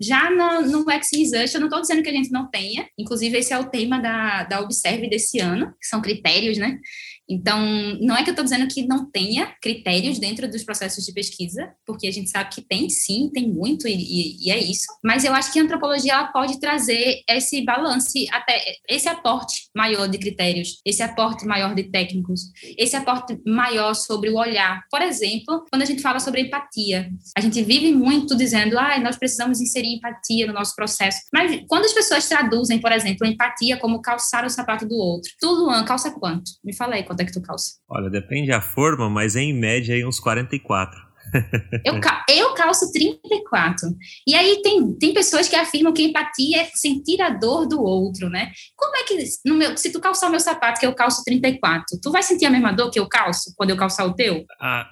já 0.00 0.30
no, 0.30 0.82
no 0.82 0.90
X 0.90 1.08
Research, 1.14 1.54
eu 1.54 1.60
não 1.60 1.68
estou 1.68 1.80
dizendo 1.80 2.02
que 2.02 2.08
a 2.08 2.12
gente 2.12 2.30
não 2.30 2.50
tenha, 2.50 2.86
inclusive 2.98 3.38
esse 3.38 3.52
é 3.52 3.58
o 3.58 3.68
tema 3.68 3.98
da, 3.98 4.44
da 4.44 4.60
Observe 4.60 5.08
desse 5.08 5.38
ano, 5.40 5.72
que 5.80 5.86
são 5.86 6.00
critérios, 6.00 6.58
né? 6.58 6.78
Então, 7.32 7.58
não 8.00 8.16
é 8.16 8.22
que 8.22 8.30
eu 8.30 8.32
estou 8.32 8.44
dizendo 8.44 8.68
que 8.68 8.86
não 8.86 9.10
tenha 9.10 9.54
critérios 9.60 10.18
dentro 10.18 10.50
dos 10.50 10.62
processos 10.62 11.04
de 11.04 11.12
pesquisa, 11.12 11.72
porque 11.86 12.06
a 12.06 12.10
gente 12.10 12.28
sabe 12.28 12.50
que 12.50 12.60
tem 12.60 12.90
sim, 12.90 13.30
tem 13.32 13.48
muito, 13.48 13.88
e, 13.88 13.94
e, 13.94 14.46
e 14.46 14.50
é 14.50 14.58
isso. 14.58 14.86
Mas 15.02 15.24
eu 15.24 15.32
acho 15.34 15.52
que 15.52 15.58
a 15.58 15.62
antropologia 15.62 16.24
pode 16.32 16.60
trazer 16.60 17.22
esse 17.28 17.64
balance, 17.64 18.28
até 18.30 18.60
esse 18.88 19.08
aporte 19.08 19.70
maior 19.74 20.06
de 20.08 20.18
critérios, 20.18 20.80
esse 20.84 21.02
aporte 21.02 21.46
maior 21.46 21.74
de 21.74 21.84
técnicos, 21.84 22.42
esse 22.76 22.94
aporte 22.94 23.40
maior 23.46 23.94
sobre 23.94 24.28
o 24.30 24.36
olhar. 24.36 24.82
Por 24.90 25.00
exemplo, 25.00 25.64
quando 25.70 25.82
a 25.82 25.86
gente 25.86 26.02
fala 26.02 26.20
sobre 26.20 26.42
empatia, 26.42 27.10
a 27.36 27.40
gente 27.40 27.62
vive 27.62 27.92
muito 27.92 28.36
dizendo, 28.36 28.78
ah, 28.78 28.98
nós 29.00 29.16
precisamos 29.16 29.60
inserir 29.60 29.94
empatia 29.94 30.46
no 30.46 30.52
nosso 30.52 30.74
processo. 30.74 31.20
Mas 31.32 31.62
quando 31.66 31.86
as 31.86 31.92
pessoas 31.92 32.28
traduzem, 32.28 32.80
por 32.80 32.92
exemplo, 32.92 33.26
empatia 33.26 33.76
como 33.78 34.02
calçar 34.02 34.44
o 34.44 34.50
sapato 34.50 34.86
do 34.86 34.96
outro, 34.96 35.32
tu, 35.40 35.50
Luan, 35.50 35.84
calça 35.84 36.10
quanto? 36.10 36.50
Me 36.62 36.74
fala 36.74 36.94
aí 36.94 37.02
quanto 37.22 37.24
é 37.24 37.24
que 37.24 37.32
tu 37.32 37.42
calça? 37.42 37.72
Olha, 37.88 38.10
depende 38.10 38.48
da 38.48 38.60
forma, 38.60 39.08
mas 39.08 39.36
em 39.36 39.52
média 39.52 39.94
aí 39.94 40.04
uns 40.04 40.18
44. 40.18 41.12
Eu, 41.84 41.94
eu 42.28 42.54
calço 42.54 42.92
34. 42.92 43.88
E 44.26 44.34
aí 44.34 44.60
tem, 44.62 44.92
tem 44.98 45.14
pessoas 45.14 45.48
que 45.48 45.56
afirmam 45.56 45.92
que 45.92 46.02
empatia 46.02 46.62
é 46.62 46.70
sentir 46.74 47.22
a 47.22 47.30
dor 47.30 47.66
do 47.66 47.82
outro, 47.82 48.28
né? 48.28 48.50
Como 48.76 48.94
é 48.96 49.04
que, 49.04 49.24
no 49.46 49.54
meu, 49.54 49.76
se 49.76 49.90
tu 49.90 50.00
calçar 50.00 50.28
o 50.28 50.30
meu 50.30 50.40
sapato, 50.40 50.80
que 50.80 50.86
eu 50.86 50.94
calço 50.94 51.22
34, 51.24 51.98
tu 52.02 52.10
vai 52.10 52.22
sentir 52.22 52.46
a 52.46 52.50
mesma 52.50 52.72
dor 52.72 52.90
que 52.90 52.98
eu 52.98 53.08
calço 53.08 53.52
quando 53.56 53.70
eu 53.70 53.76
calçar 53.76 54.04
o 54.04 54.14
teu? 54.14 54.44
Ah, 54.60 54.86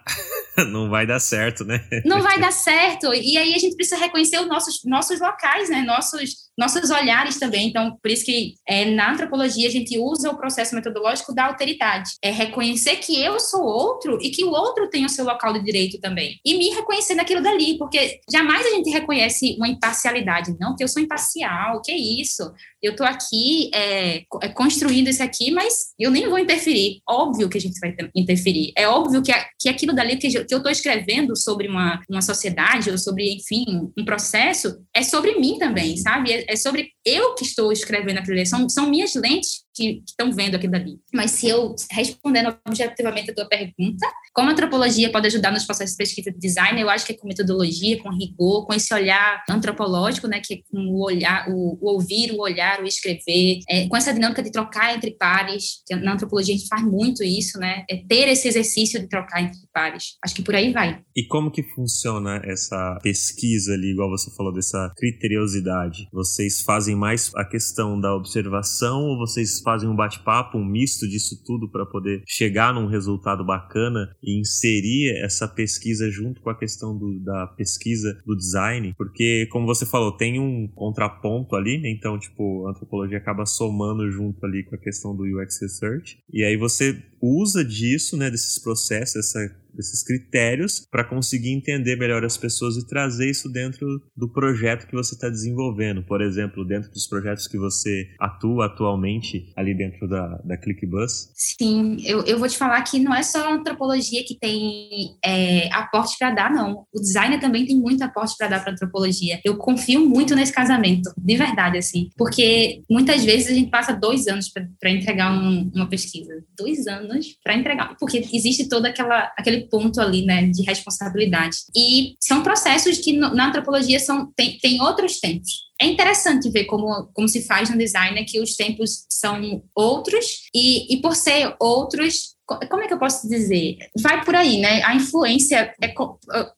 não 0.71 0.89
vai 0.89 1.07
dar 1.07 1.21
certo, 1.21 1.65
né? 1.65 1.85
Não 2.05 2.23
vai 2.23 2.41
dar 2.41 2.53
certo. 2.53 3.13
E 3.13 3.37
aí 3.37 3.55
a 3.55 3.59
gente 3.59 3.77
precisa 3.77 4.01
reconhecer 4.01 4.41
os 4.41 4.49
nossos, 4.49 4.81
nossos 4.85 5.21
locais, 5.21 5.69
né? 5.69 5.83
Nossos, 5.83 6.50
nossos 6.61 6.91
olhares 6.91 7.39
também. 7.39 7.69
Então, 7.69 7.97
por 8.03 8.11
isso 8.11 8.25
que 8.25 8.55
é, 8.69 8.85
na 8.85 9.13
antropologia 9.13 9.67
a 9.67 9.71
gente 9.71 9.99
usa 9.99 10.31
o 10.31 10.37
processo 10.37 10.75
metodológico 10.75 11.35
da 11.35 11.47
alteridade. 11.47 12.11
É 12.23 12.31
reconhecer 12.31 12.97
que 12.97 13.19
eu 13.19 13.41
sou 13.41 13.63
outro 13.63 14.19
e 14.21 14.31
que 14.31 14.45
o 14.45 14.51
outro 14.51 14.91
tem 14.91 15.07
o 15.07 15.09
seu 15.09 15.25
local 15.25 15.55
de 15.55 15.65
direito 15.65 15.99
também. 15.99 16.39
E 16.45 16.59
me 16.59 16.69
reconhecer 16.69 17.15
naquilo 17.15 17.43
dali, 17.43 17.79
porque 17.79 18.21
jamais 18.31 18.67
a 18.67 18.71
gente 18.71 18.91
reconhece 18.91 19.57
uma 19.57 19.69
imparcialidade. 19.69 20.55
Não, 20.61 20.77
que 20.77 20.85
eu 20.85 20.89
sou 20.89 21.03
imparcial, 21.03 21.81
que 21.81 21.93
isso? 21.93 22.53
Eu 22.83 22.93
estou 22.93 23.07
aqui 23.07 23.71
é, 23.75 24.23
é, 24.43 24.49
construindo 24.49 25.09
isso 25.09 25.23
aqui, 25.23 25.51
mas 25.51 25.93
eu 25.99 26.11
nem 26.11 26.29
vou 26.29 26.39
interferir. 26.39 27.01
Óbvio 27.09 27.49
que 27.49 27.59
a 27.59 27.61
gente 27.61 27.79
vai 27.79 27.95
interferir. 28.15 28.73
É 28.77 28.89
óbvio 28.89 29.23
que, 29.23 29.33
que 29.59 29.69
aquilo 29.69 29.95
dali 29.95 30.17
que, 30.17 30.35
eu 30.35 30.43
estou 30.43 30.71
escrevendo 30.71 31.37
sobre 31.37 31.69
uma, 31.69 32.01
uma 32.09 32.23
sociedade 32.23 32.91
ou 32.91 32.97
sobre, 32.97 33.35
enfim, 33.35 33.91
um 33.97 34.05
processo, 34.05 34.81
é 34.95 35.03
sobre 35.03 35.39
mim 35.39 35.59
também, 35.59 35.97
sabe? 35.97 36.33
É, 36.33 36.53
é 36.53 36.57
sobre 36.57 36.91
eu 37.05 37.35
que 37.35 37.45
estou 37.45 37.73
escrevendo 37.73 38.19
aquilo 38.19 38.37
ali. 38.37 38.47
São, 38.47 38.69
são 38.69 38.89
minhas 38.89 39.15
lentes 39.15 39.65
que 39.75 40.03
estão 40.07 40.33
vendo 40.33 40.57
aquilo 40.57 40.73
dali. 40.73 40.99
Mas 41.15 41.33
se 41.33 41.49
eu, 41.49 41.75
respondendo 41.91 42.57
objetivamente 42.67 43.31
a 43.31 43.35
tua 43.35 43.47
pergunta, 43.47 44.07
como 44.33 44.49
a 44.49 44.53
antropologia 44.53 45.11
pode 45.11 45.27
ajudar 45.27 45.51
nos 45.51 45.65
processos 45.65 45.93
de 45.93 45.99
pesquisa 45.99 46.31
de 46.31 46.39
design, 46.39 46.81
eu 46.81 46.89
acho 46.91 47.07
que 47.07 47.13
é 47.13 47.17
com 47.17 47.27
metodologia, 47.27 48.01
com 48.03 48.11
rigor, 48.11 48.67
com 48.67 48.75
esse 48.75 48.93
olhar 48.93 49.43
antropológico, 49.49 50.27
né, 50.27 50.41
que 50.45 50.55
é 50.55 50.57
com 50.71 50.79
o 50.79 51.05
olhar, 51.05 51.49
o, 51.49 51.79
o 51.81 51.93
ouvir, 51.93 52.33
o 52.33 52.41
olhar, 52.41 52.83
o 52.83 52.87
escrever, 52.87 53.61
é, 53.69 53.89
com 53.89 53.97
essa 53.97 54.13
dinâmica 54.13 54.43
de 54.43 54.51
trocar 54.51 54.95
entre 54.95 55.13
pares, 55.13 55.83
que 55.87 55.95
na 55.97 56.15
antropologia 56.15 56.55
a 56.55 56.59
gente 56.59 56.69
faz 56.69 56.83
muito 56.83 57.23
isso, 57.23 57.59
né? 57.59 57.85
É 57.89 57.97
ter 57.97 58.29
esse 58.29 58.49
exercício 58.49 59.01
de 59.01 59.09
trocar 59.09 59.43
entre 59.43 59.59
pares. 59.73 60.17
Acho 60.25 60.35
que 60.35 60.43
por 60.43 60.55
aí 60.55 60.73
vai. 60.73 61.01
E 61.15 61.27
como 61.27 61.51
que 61.51 61.63
funciona 61.63 62.41
essa 62.45 62.99
pesquisa 63.03 63.73
ali, 63.73 63.93
igual 63.93 64.11
você 64.11 64.31
falou, 64.35 64.53
dessa 64.53 64.93
criteriosidade? 64.97 66.09
Vocês 66.13 66.61
fazem 66.63 66.97
mais 66.97 67.33
a 67.35 67.45
questão 67.45 68.01
da 68.01 68.15
observação 68.15 69.03
ou 69.05 69.19
vocês 69.19 69.60
fazem 69.63 69.89
um 69.89 69.97
bate-papo, 69.97 70.59
um 70.59 70.65
misto 70.65 71.09
disso 71.09 71.43
tudo 71.45 71.69
para 71.69 71.87
poder 71.87 72.23
chegar 72.27 72.75
num 72.75 72.87
resultado 72.87 73.45
bacana 73.45 74.15
e 74.23 74.39
inserir 74.39 75.17
essa 75.23 75.47
pesquisa 75.49 76.11
junto 76.11 76.41
com 76.41 76.51
a 76.51 76.59
questão 76.59 76.97
do, 76.97 77.19
da 77.21 77.47
pesquisa 77.49 78.21
do 78.27 78.37
design? 78.37 78.95
Porque, 78.97 79.47
como 79.51 79.67
você 79.67 79.87
falou, 79.87 80.13
tem 80.13 80.39
um 80.39 80.69
contraponto 80.69 81.57
ali, 81.57 81.79
né? 81.79 81.91
Então, 81.91 82.19
tipo, 82.19 82.67
a 82.67 82.71
antropologia 82.71 83.19
acaba 83.19 83.47
somando 83.47 84.11
junto 84.11 84.45
ali 84.45 84.65
com 84.65 84.75
a 84.75 84.79
questão 84.79 85.15
do 85.15 85.25
UX 85.25 85.61
Research. 85.61 86.19
E 86.33 86.45
aí 86.45 86.57
você 86.57 87.03
usa 87.21 87.65
disso, 87.65 88.17
né, 88.17 88.31
desses 88.31 88.59
processos, 88.59 89.17
essa 89.17 89.57
desses 89.75 90.03
critérios 90.03 90.87
para 90.91 91.05
conseguir 91.05 91.51
entender 91.51 91.97
melhor 91.97 92.25
as 92.25 92.37
pessoas 92.37 92.77
e 92.77 92.87
trazer 92.87 93.31
isso 93.31 93.49
dentro 93.49 93.87
do 94.17 94.29
projeto 94.29 94.87
que 94.87 94.95
você 94.95 95.15
está 95.15 95.29
desenvolvendo. 95.29 96.03
Por 96.03 96.21
exemplo, 96.21 96.65
dentro 96.65 96.91
dos 96.91 97.07
projetos 97.07 97.47
que 97.47 97.59
você 97.59 98.09
atua 98.19 98.67
atualmente 98.67 99.53
ali 99.57 99.75
dentro 99.75 100.09
da, 100.09 100.27
da 100.45 100.57
ClickBus? 100.57 101.31
Sim, 101.35 101.97
eu, 102.05 102.25
eu 102.25 102.39
vou 102.39 102.49
te 102.49 102.57
falar 102.57 102.83
que 102.83 102.99
não 102.99 103.15
é 103.15 103.23
só 103.23 103.49
a 103.49 103.55
antropologia 103.55 104.25
que 104.25 104.39
tem 104.39 105.17
é, 105.25 105.73
aporte 105.73 106.17
para 106.19 106.31
dar, 106.31 106.51
não. 106.51 106.87
O 106.93 107.01
designer 107.01 107.41
também 107.41 107.67
tem 107.67 107.77
muito 107.77 108.03
aporte 108.03 108.35
para 108.37 108.49
dar 108.49 108.63
para 108.63 108.73
antropologia. 108.73 109.41
Eu 109.45 109.57
confio 109.57 110.07
muito 110.07 110.35
nesse 110.35 110.53
casamento, 110.53 111.13
de 111.17 111.37
verdade, 111.37 111.79
assim, 111.79 112.11
porque 112.17 112.83
muitas 112.91 113.25
vezes 113.25 113.49
a 113.49 113.55
gente 113.55 113.71
passa 113.71 113.93
dois 113.93 114.27
anos 114.27 114.49
para 114.49 114.91
entregar 114.91 115.33
um, 115.33 115.71
uma 115.75 115.89
pesquisa. 115.89 116.43
Dois 116.57 116.87
anos 116.87 117.39
para 117.43 117.57
entregar, 117.57 117.97
porque 117.99 118.19
existe 118.33 118.69
toda 118.69 118.89
aquela 118.89 119.33
aquele 119.37 119.60
ponto 119.69 120.01
ali, 120.01 120.25
né, 120.25 120.47
de 120.47 120.63
responsabilidade. 120.63 121.57
E 121.77 122.15
são 122.21 122.43
processos 122.43 122.99
que 122.99 123.13
na 123.13 123.49
antropologia 123.49 123.99
são 123.99 124.33
tem, 124.37 124.59
tem 124.59 124.81
outros 124.81 125.21
tempos. 125.21 125.71
É 125.81 125.87
interessante 125.87 126.51
ver 126.51 126.65
como, 126.65 127.11
como 127.15 127.29
se 127.29 127.47
faz 127.47 127.71
no 127.71 127.79
design, 127.79 128.15
né, 128.15 128.25
que 128.27 128.41
os 128.41 128.55
tempos 128.55 129.07
são 129.09 129.63
outros 129.75 130.43
e, 130.55 130.95
e 130.95 131.01
por 131.01 131.17
ser 131.17 131.55
outros, 131.59 132.37
como 132.69 132.83
é 132.83 132.89
que 132.89 132.95
eu 132.95 132.99
posso 132.99 133.29
dizer? 133.29 133.79
Vai 134.01 134.25
por 134.25 134.35
aí, 134.35 134.61
né? 134.61 134.83
A 134.83 134.95
influência 134.95 135.73
é 135.81 135.95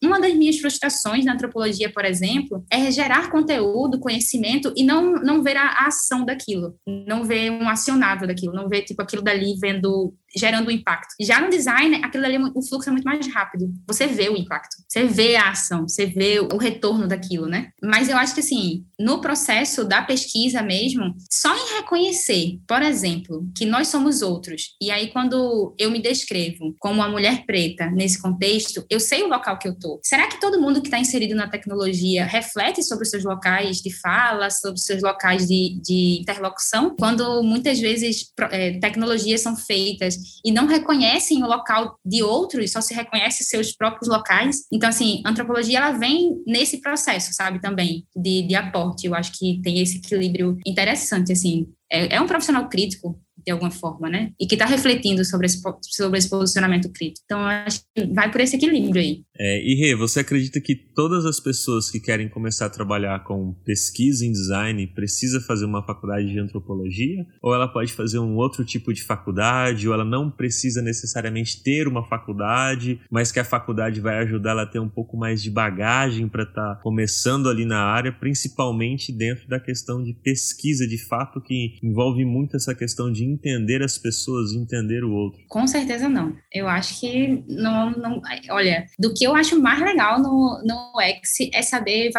uma 0.03 0.19
das 0.21 0.35
minhas 0.35 0.59
frustrações 0.59 1.25
na 1.25 1.35
antropologia, 1.35 1.93
por 1.93 2.05
exemplo, 2.05 2.65
é 2.71 2.91
gerar 2.91 3.31
conteúdo, 3.31 4.01
conhecimento 4.01 4.73
e 4.75 4.83
não 4.83 5.12
não 5.12 5.43
ver 5.43 5.57
a 5.57 5.87
ação 5.87 6.25
daquilo, 6.25 6.75
não 6.87 7.25
ver 7.25 7.51
um 7.51 7.69
acionável 7.69 8.27
daquilo, 8.27 8.55
não 8.55 8.69
ver 8.69 8.83
tipo 8.83 9.03
aquilo 9.03 9.23
dali 9.23 9.55
vendo 9.61 10.15
gerando 10.37 10.68
um 10.68 10.71
impacto. 10.71 11.14
Já 11.21 11.40
no 11.40 11.51
design, 11.51 12.01
aquilo 12.03 12.25
ali, 12.25 12.38
o 12.38 12.62
fluxo 12.62 12.88
é 12.88 12.92
muito 12.92 13.05
mais 13.05 13.27
rápido. 13.33 13.73
Você 13.87 14.07
vê 14.07 14.29
o 14.29 14.37
impacto, 14.37 14.77
você 14.88 15.05
vê 15.05 15.37
a 15.37 15.51
ação, 15.51 15.88
você 15.88 16.07
vê 16.07 16.40
o 16.40 16.57
retorno 16.57 17.07
daquilo, 17.07 17.47
né? 17.47 17.71
Mas 17.83 18.09
eu 18.09 18.16
acho 18.16 18.35
que, 18.35 18.40
assim, 18.40 18.85
no 18.99 19.21
processo 19.21 19.85
da 19.85 20.03
pesquisa 20.03 20.62
mesmo, 20.62 21.14
só 21.31 21.55
em 21.55 21.77
reconhecer, 21.77 22.59
por 22.66 22.83
exemplo, 22.83 23.47
que 23.57 23.66
nós 23.66 23.88
somos 23.88 24.23
outros, 24.23 24.77
e 24.81 24.90
aí 24.90 25.09
quando 25.09 25.75
eu 25.79 25.90
me 25.90 26.01
descrevo 26.01 26.75
como 26.79 26.97
uma 26.97 27.09
mulher 27.09 27.45
preta 27.45 27.90
nesse 27.90 28.21
contexto, 28.21 28.85
eu 28.88 29.01
sei 29.01 29.23
o 29.23 29.29
local 29.29 29.59
que 29.59 29.68
eu 29.68 29.79
tô. 29.79 30.01
Será 30.03 30.29
que 30.29 30.40
todo 30.40 30.61
mundo 30.61 30.81
que 30.81 30.88
está 30.88 30.99
inserido 30.99 31.35
na 31.35 31.49
tecnologia 31.49 32.25
reflete 32.25 32.83
sobre 32.83 33.05
os 33.05 33.11
seus 33.11 33.25
locais 33.25 33.79
de 33.79 33.92
fala, 33.92 34.51
sobre 34.51 34.79
os 34.79 34.85
seus 34.85 35.03
locais 35.03 35.47
de, 35.47 35.81
de 35.83 36.18
interlocução? 36.21 36.95
Quando 36.99 37.42
muitas 37.42 37.81
vezes 37.81 38.33
é, 38.51 38.79
tecnologias 38.79 39.40
são 39.40 39.57
feitas 39.57 40.16
e 40.45 40.53
não 40.53 40.67
reconhecem 40.67 41.43
o 41.43 41.47
local 41.47 41.99
de 42.05 42.23
outros, 42.23 42.73
só 42.73 42.81
se 42.81 42.95
reconhece 42.95 43.45
seus 43.45 43.73
próprios 43.73 44.09
locais. 44.09 44.67
Então, 44.73 44.89
assim, 44.89 45.23
a 45.25 45.31
antropologia 45.31 45.79
ela 45.79 45.93
vem 45.93 46.43
nesse 46.47 46.81
processo, 46.81 47.33
sabe, 47.33 47.61
também, 47.61 48.07
de, 48.15 48.43
de 48.43 48.55
aporte. 48.55 49.07
Eu 49.07 49.15
acho 49.15 49.33
que 49.39 49.61
tem 49.63 49.81
esse 49.81 49.99
equilíbrio 49.99 50.59
interessante, 50.67 51.33
assim. 51.33 51.67
É, 51.91 52.17
é 52.17 52.21
um 52.21 52.27
profissional 52.27 52.69
crítico, 52.69 53.21
de 53.45 53.53
alguma 53.53 53.71
forma, 53.71 54.09
né? 54.09 54.31
E 54.41 54.47
que 54.47 54.55
está 54.55 54.67
refletindo 54.67 55.25
sobre 55.25 55.47
esse, 55.47 55.61
sobre 55.91 56.19
esse 56.19 56.29
posicionamento 56.29 56.91
crítico. 56.91 57.25
Então, 57.25 57.41
acho 57.41 57.81
que 57.95 58.07
vai 58.07 58.31
por 58.31 58.41
esse 58.41 58.57
equilíbrio 58.57 59.01
aí. 59.01 59.23
É, 59.39 59.63
e 59.63 59.75
Rê, 59.75 59.95
você 59.95 60.21
acredita 60.21 60.61
que 60.61 60.75
todas 60.75 61.25
as 61.25 61.41
pessoas 61.41 61.91
que 61.91 61.99
querem 61.99 62.29
começar 62.29 62.67
a 62.67 62.71
trabalhar 62.71 63.25
com 63.25 63.55
pesquisa 63.65 64.25
em 64.25 64.33
design 64.33 64.87
precisa 64.89 65.41
fazer 65.41 65.65
uma 65.65 65.85
faculdade 65.85 66.29
de 66.29 66.39
antropologia? 66.39 67.27
Ou 67.43 67.55
ela 67.55 67.67
pode 67.67 67.93
fazer 67.93 68.19
um 68.19 68.37
outro 68.37 68.65
tipo 68.65 68.93
de 68.93 69.03
faculdade? 69.03 69.89
Ou 69.89 69.95
ela 69.95 70.05
não 70.05 70.31
precisa 70.31 70.83
necessariamente 70.83 71.63
ter 71.63 71.89
uma 71.89 72.07
faculdade, 72.07 73.01
mas 73.11 73.33
que 73.33 73.41
a 73.41 73.45
faculdade 73.45 74.01
vai 74.01 74.19
ajudar 74.19 74.51
ela 74.51 74.63
a 74.63 74.67
ter 74.67 74.79
um 74.79 74.89
pouco 74.89 75.17
mais 75.17 75.43
de 75.43 75.51
bagagem 75.51 76.29
para 76.29 76.45
estar 76.45 76.77
tá 76.77 76.81
começando 76.83 77.49
ali 77.49 77.65
na 77.65 77.83
área, 77.83 78.13
principalmente 78.13 79.13
dentro 79.13 79.49
da 79.49 79.59
questão 79.59 80.03
de 80.03 80.13
pesquisa 80.13 80.87
de 80.87 80.99
fato, 80.99 81.41
que 81.41 81.79
envolve 81.83 82.25
muito 82.25 82.57
essa 82.57 82.75
questão 82.75 83.11
de 83.11 83.25
entender 83.33 83.83
as 83.83 83.99
pessoas, 83.99 84.53
entender 84.53 85.05
o 85.05 85.12
outro? 85.12 85.40
Com 85.49 85.66
certeza 85.66 86.09
não. 86.09 86.37
Eu 86.53 86.68
acho 86.68 87.01
que 87.01 87.42
não, 87.49 87.90
não 87.92 88.23
olha, 88.51 88.87
do 88.99 89.12
que 89.14 89.25
eu 89.25 89.35
acho 89.35 89.61
mais 89.61 89.81
legal 89.81 90.21
no, 90.21 90.62
no 90.64 91.01
X 91.01 91.51
é 91.53 91.62
saber 91.62 92.11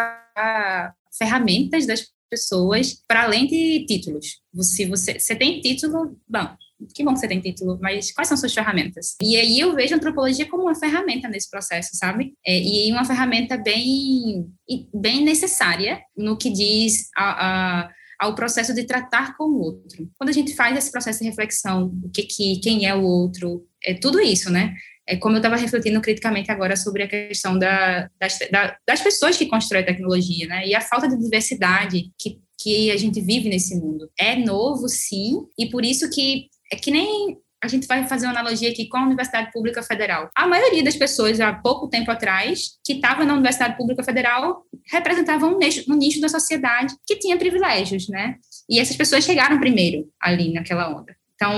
ferramentas 1.16 1.86
das 1.86 2.06
pessoas 2.28 3.02
para 3.06 3.24
além 3.24 3.46
de 3.46 3.86
títulos. 3.86 4.40
Se 4.60 4.86
você, 4.86 5.18
você 5.18 5.36
tem 5.36 5.60
título, 5.60 6.18
bom, 6.28 6.48
que 6.92 7.04
bom 7.04 7.14
que 7.14 7.20
você 7.20 7.28
tem 7.28 7.40
título, 7.40 7.78
mas 7.80 8.12
quais 8.12 8.28
são 8.28 8.36
suas 8.36 8.52
ferramentas? 8.52 9.16
E 9.22 9.36
aí 9.36 9.60
eu 9.60 9.74
vejo 9.74 9.94
a 9.94 9.96
antropologia 9.96 10.48
como 10.48 10.64
uma 10.64 10.74
ferramenta 10.74 11.28
nesse 11.28 11.48
processo, 11.48 11.90
sabe? 11.94 12.34
É, 12.44 12.58
e 12.58 12.92
uma 12.92 13.04
ferramenta 13.04 13.56
bem, 13.56 14.46
bem 14.92 15.24
necessária 15.24 16.00
no 16.16 16.36
que 16.36 16.50
diz 16.50 17.08
a, 17.16 17.84
a 17.84 17.90
ao 18.20 18.34
processo 18.34 18.74
de 18.74 18.84
tratar 18.84 19.36
com 19.36 19.44
o 19.44 19.60
outro. 19.60 20.08
Quando 20.16 20.30
a 20.30 20.32
gente 20.32 20.54
faz 20.54 20.76
esse 20.76 20.90
processo 20.90 21.20
de 21.20 21.28
reflexão, 21.28 21.92
o 22.02 22.10
que, 22.10 22.22
que 22.22 22.60
quem 22.60 22.86
é 22.86 22.94
o 22.94 23.02
outro, 23.02 23.66
é 23.84 23.94
tudo 23.94 24.20
isso, 24.20 24.50
né? 24.50 24.74
É 25.06 25.16
como 25.16 25.36
eu 25.36 25.38
estava 25.38 25.56
refletindo 25.56 26.00
criticamente 26.00 26.50
agora 26.50 26.76
sobre 26.76 27.02
a 27.02 27.08
questão 27.08 27.58
da, 27.58 28.08
das, 28.18 28.38
da, 28.50 28.76
das 28.86 29.02
pessoas 29.02 29.36
que 29.36 29.46
constroem 29.46 29.84
tecnologia, 29.84 30.46
né? 30.46 30.66
E 30.66 30.74
a 30.74 30.80
falta 30.80 31.08
de 31.08 31.18
diversidade 31.18 32.10
que, 32.18 32.38
que 32.58 32.90
a 32.90 32.96
gente 32.96 33.20
vive 33.20 33.48
nesse 33.48 33.76
mundo. 33.76 34.10
É 34.18 34.36
novo, 34.36 34.88
sim, 34.88 35.46
e 35.58 35.66
por 35.66 35.84
isso 35.84 36.08
que 36.10 36.48
é 36.72 36.76
que 36.76 36.90
nem 36.90 37.38
a 37.64 37.68
gente 37.68 37.86
vai 37.86 38.06
fazer 38.06 38.26
uma 38.26 38.32
analogia 38.32 38.70
aqui 38.70 38.86
com 38.88 38.98
a 38.98 39.06
Universidade 39.06 39.50
Pública 39.50 39.82
Federal. 39.82 40.28
A 40.36 40.46
maioria 40.46 40.84
das 40.84 40.96
pessoas, 40.96 41.40
há 41.40 41.52
pouco 41.52 41.88
tempo 41.88 42.10
atrás, 42.10 42.78
que 42.84 42.94
estava 42.94 43.24
na 43.24 43.32
Universidade 43.32 43.76
Pública 43.76 44.02
Federal, 44.02 44.62
representavam 44.92 45.54
um 45.54 45.58
nicho, 45.58 45.90
um 45.90 45.96
nicho 45.96 46.20
da 46.20 46.28
sociedade 46.28 46.94
que 47.06 47.16
tinha 47.16 47.38
privilégios, 47.38 48.06
né? 48.08 48.36
E 48.68 48.78
essas 48.78 48.96
pessoas 48.96 49.24
chegaram 49.24 49.58
primeiro 49.58 50.06
ali 50.20 50.52
naquela 50.52 50.94
onda. 50.94 51.16
Então, 51.34 51.56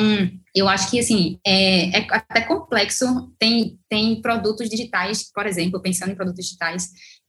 eu 0.55 0.69
acho 0.69 0.91
que, 0.91 1.01
assim, 1.01 1.39
é, 1.45 1.99
é, 1.99 2.07
até 2.11 2.41
complexo. 2.43 3.33
Tem, 3.39 3.77
tem 3.89 4.23
produtos 4.23 4.69
digitais, 4.69 5.31
por 5.33 5.45
exemplo, 5.45 5.83
pensando 5.83 6.13
em 6.13 6.17
produtos 6.17 6.45
digitais, 6.45 6.89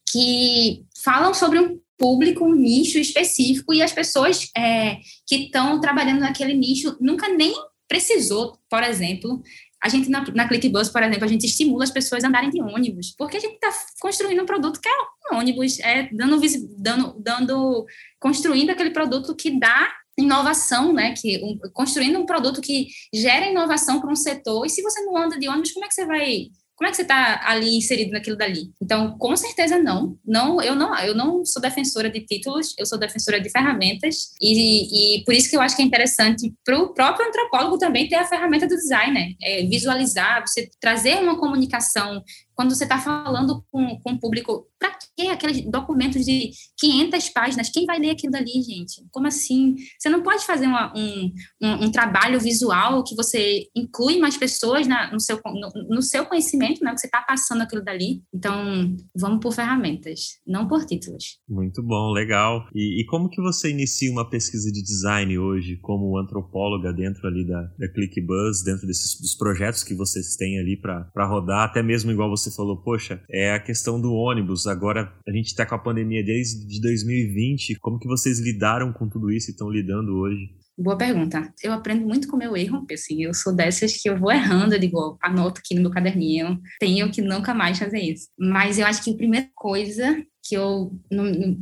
que 0.10 0.86
falam 1.04 1.34
sobre 1.34 1.60
um 1.60 1.80
público, 1.98 2.46
um 2.46 2.54
nicho 2.54 3.00
específico, 3.00 3.74
e 3.74 3.82
as 3.82 3.92
pessoas 3.92 4.50
é, 4.56 4.98
que 5.26 5.46
estão 5.46 5.82
trabalhando 5.82 6.20
naquele 6.20 6.54
nicho 6.54 6.96
nunca 7.02 7.28
nem 7.28 7.54
precisou, 7.88 8.58
por 8.70 8.84
exemplo, 8.84 9.42
a 9.84 9.90
gente 9.90 10.10
na, 10.10 10.24
na 10.34 10.48
ClickBus, 10.48 10.90
por 10.90 11.04
exemplo, 11.04 11.24
a 11.24 11.28
gente 11.28 11.46
estimula 11.46 11.84
as 11.84 11.92
pessoas 11.92 12.24
a 12.24 12.28
andarem 12.28 12.50
de 12.50 12.62
ônibus, 12.62 13.14
porque 13.18 13.38
a 13.38 13.40
gente 13.40 13.56
está 13.56 13.72
construindo 14.00 14.42
um 14.42 14.46
produto 14.46 14.80
que 14.82 14.90
é 14.90 15.34
um 15.34 15.38
ônibus, 15.38 15.80
é 15.80 16.10
dando, 16.12 16.40
dando, 16.78 17.16
dando, 17.20 17.86
construindo 18.20 18.72
aquele 18.72 18.90
produto 18.90 19.36
que 19.36 19.60
dá 19.60 19.94
inovação, 20.18 20.92
né? 20.92 21.14
Que 21.14 21.44
um, 21.44 21.60
construindo 21.74 22.18
um 22.20 22.26
produto 22.26 22.60
que 22.60 22.88
gera 23.14 23.46
inovação 23.46 24.02
para 24.02 24.12
um 24.12 24.16
setor. 24.16 24.66
E 24.66 24.70
se 24.70 24.82
você 24.82 25.00
não 25.02 25.16
anda 25.16 25.38
de 25.38 25.48
ônibus, 25.48 25.72
como 25.72 25.86
é 25.86 25.88
que 25.88 25.94
você 25.94 26.06
vai 26.06 26.48
como 26.78 26.88
é 26.88 26.92
que 26.92 26.98
você 26.98 27.02
está 27.02 27.42
ali 27.44 27.76
inserido 27.76 28.12
naquilo 28.12 28.38
dali? 28.38 28.72
Então, 28.80 29.18
com 29.18 29.36
certeza 29.36 29.80
não. 29.80 30.16
Não, 30.24 30.62
eu 30.62 30.76
não, 30.76 30.96
eu 31.00 31.16
não 31.16 31.44
sou 31.44 31.60
defensora 31.60 32.08
de 32.08 32.22
títulos, 32.22 32.76
eu 32.78 32.86
sou 32.86 33.00
defensora 33.00 33.42
de 33.42 33.50
ferramentas 33.50 34.34
e, 34.40 35.18
e 35.18 35.24
por 35.26 35.34
isso 35.34 35.50
que 35.50 35.58
eu 35.58 35.62
acho 35.62 35.76
que 35.76 35.82
é 35.82 35.86
interessante 35.86 36.54
para 36.64 36.78
o 36.78 36.94
próprio 36.94 37.28
antropólogo 37.28 37.80
também 37.80 38.08
ter 38.08 38.16
a 38.16 38.28
ferramenta 38.28 38.68
do 38.68 38.76
designer, 38.76 39.14
né? 39.14 39.34
é, 39.42 39.66
visualizar, 39.66 40.46
você 40.46 40.70
trazer 40.80 41.16
uma 41.16 41.40
comunicação 41.40 42.24
quando 42.58 42.74
você 42.74 42.86
está 42.86 42.98
falando 42.98 43.64
com, 43.72 44.00
com 44.02 44.14
o 44.14 44.20
público, 44.20 44.68
para 44.80 44.98
que 45.16 45.28
aqueles 45.28 45.62
documentos 45.70 46.26
de 46.26 46.50
500 46.80 47.30
páginas? 47.30 47.70
Quem 47.70 47.86
vai 47.86 48.00
ler 48.00 48.10
aquilo 48.10 48.32
dali, 48.32 48.64
gente? 48.64 49.06
Como 49.12 49.28
assim? 49.28 49.76
Você 49.98 50.10
não 50.10 50.24
pode 50.24 50.44
fazer 50.44 50.66
uma, 50.66 50.92
um, 50.98 51.32
um, 51.62 51.86
um, 51.86 51.92
trabalho 51.92 52.40
visual 52.40 53.04
que 53.04 53.16
você 53.16 53.68
inclui 53.76 54.18
mais 54.18 54.38
pessoas 54.38 54.88
na, 54.88 55.12
no, 55.12 55.20
seu, 55.20 55.40
no, 55.46 55.96
no, 55.96 56.02
seu 56.02 56.26
conhecimento, 56.26 56.84
né? 56.84 56.94
Que 56.94 57.00
você 57.00 57.06
está 57.08 57.22
passando 57.22 57.62
aquilo 57.62 57.84
dali. 57.84 58.24
Então, 58.34 58.96
vamos 59.16 59.40
por 59.40 59.54
ferramentas, 59.54 60.40
não 60.46 60.68
por 60.68 60.84
títulos. 60.84 61.38
Muito 61.48 61.84
bom, 61.84 62.12
legal. 62.12 62.68
E, 62.74 63.02
e 63.02 63.06
como 63.06 63.30
que 63.30 63.40
você 63.40 63.70
inicia 63.70 64.12
uma 64.12 64.28
pesquisa 64.28 64.72
de 64.72 64.82
design 64.82 65.38
hoje, 65.38 65.78
como 65.78 66.18
antropóloga 66.18 66.92
dentro 66.92 67.28
ali 67.28 67.46
da, 67.46 67.62
da 67.78 67.88
ClickBuzz, 67.94 68.64
dentro 68.64 68.88
desses 68.88 69.20
dos 69.22 69.36
projetos 69.36 69.84
que 69.84 69.94
vocês 69.94 70.36
têm 70.36 70.60
ali 70.60 70.76
para 70.76 71.28
rodar, 71.28 71.66
até 71.66 71.84
mesmo 71.84 72.12
igual 72.12 72.30
você 72.30 72.47
você 72.50 72.56
falou, 72.56 72.78
poxa, 72.78 73.22
é 73.30 73.52
a 73.54 73.60
questão 73.60 74.00
do 74.00 74.14
ônibus. 74.14 74.68
Agora 74.68 75.14
a 75.28 75.32
gente 75.32 75.48
está 75.48 75.66
com 75.66 75.76
a 75.76 75.80
pandemia 75.80 76.24
desde 76.24 76.82
2020. 76.82 77.76
Como 77.80 78.00
que 78.00 78.08
vocês 78.08 78.40
lidaram 78.40 78.94
com 78.94 79.08
tudo 79.08 79.32
isso 79.32 79.50
e 79.50 79.52
estão 79.52 79.70
lidando 79.70 80.18
hoje? 80.18 80.50
Boa 80.80 80.96
pergunta. 80.96 81.52
Eu 81.64 81.74
aprendo 81.74 82.06
muito 82.06 82.28
com 82.28 82.36
o 82.36 82.40
meu 82.40 82.56
erro, 82.56 82.86
assim, 82.94 83.24
eu 83.24 83.34
sou 83.34 83.56
dessas 83.56 84.00
que 84.00 84.08
eu 84.08 84.16
vou 84.16 84.32
errando, 84.32 84.76
eu 84.76 84.80
digo, 84.80 85.18
anoto 85.24 85.60
aqui 85.60 85.74
no 85.74 85.82
meu 85.82 85.90
caderninho, 85.90 86.62
tenho 86.80 87.12
que 87.12 87.20
nunca 87.20 87.52
mais 87.52 87.80
fazer 87.80 88.00
isso. 88.00 88.28
Mas 88.38 88.78
eu 88.78 88.86
acho 88.86 89.04
que 89.04 89.10
a 89.10 89.18
primeira 89.18 89.50
coisa 89.56 90.24
que 90.48 90.56
eu 90.56 90.92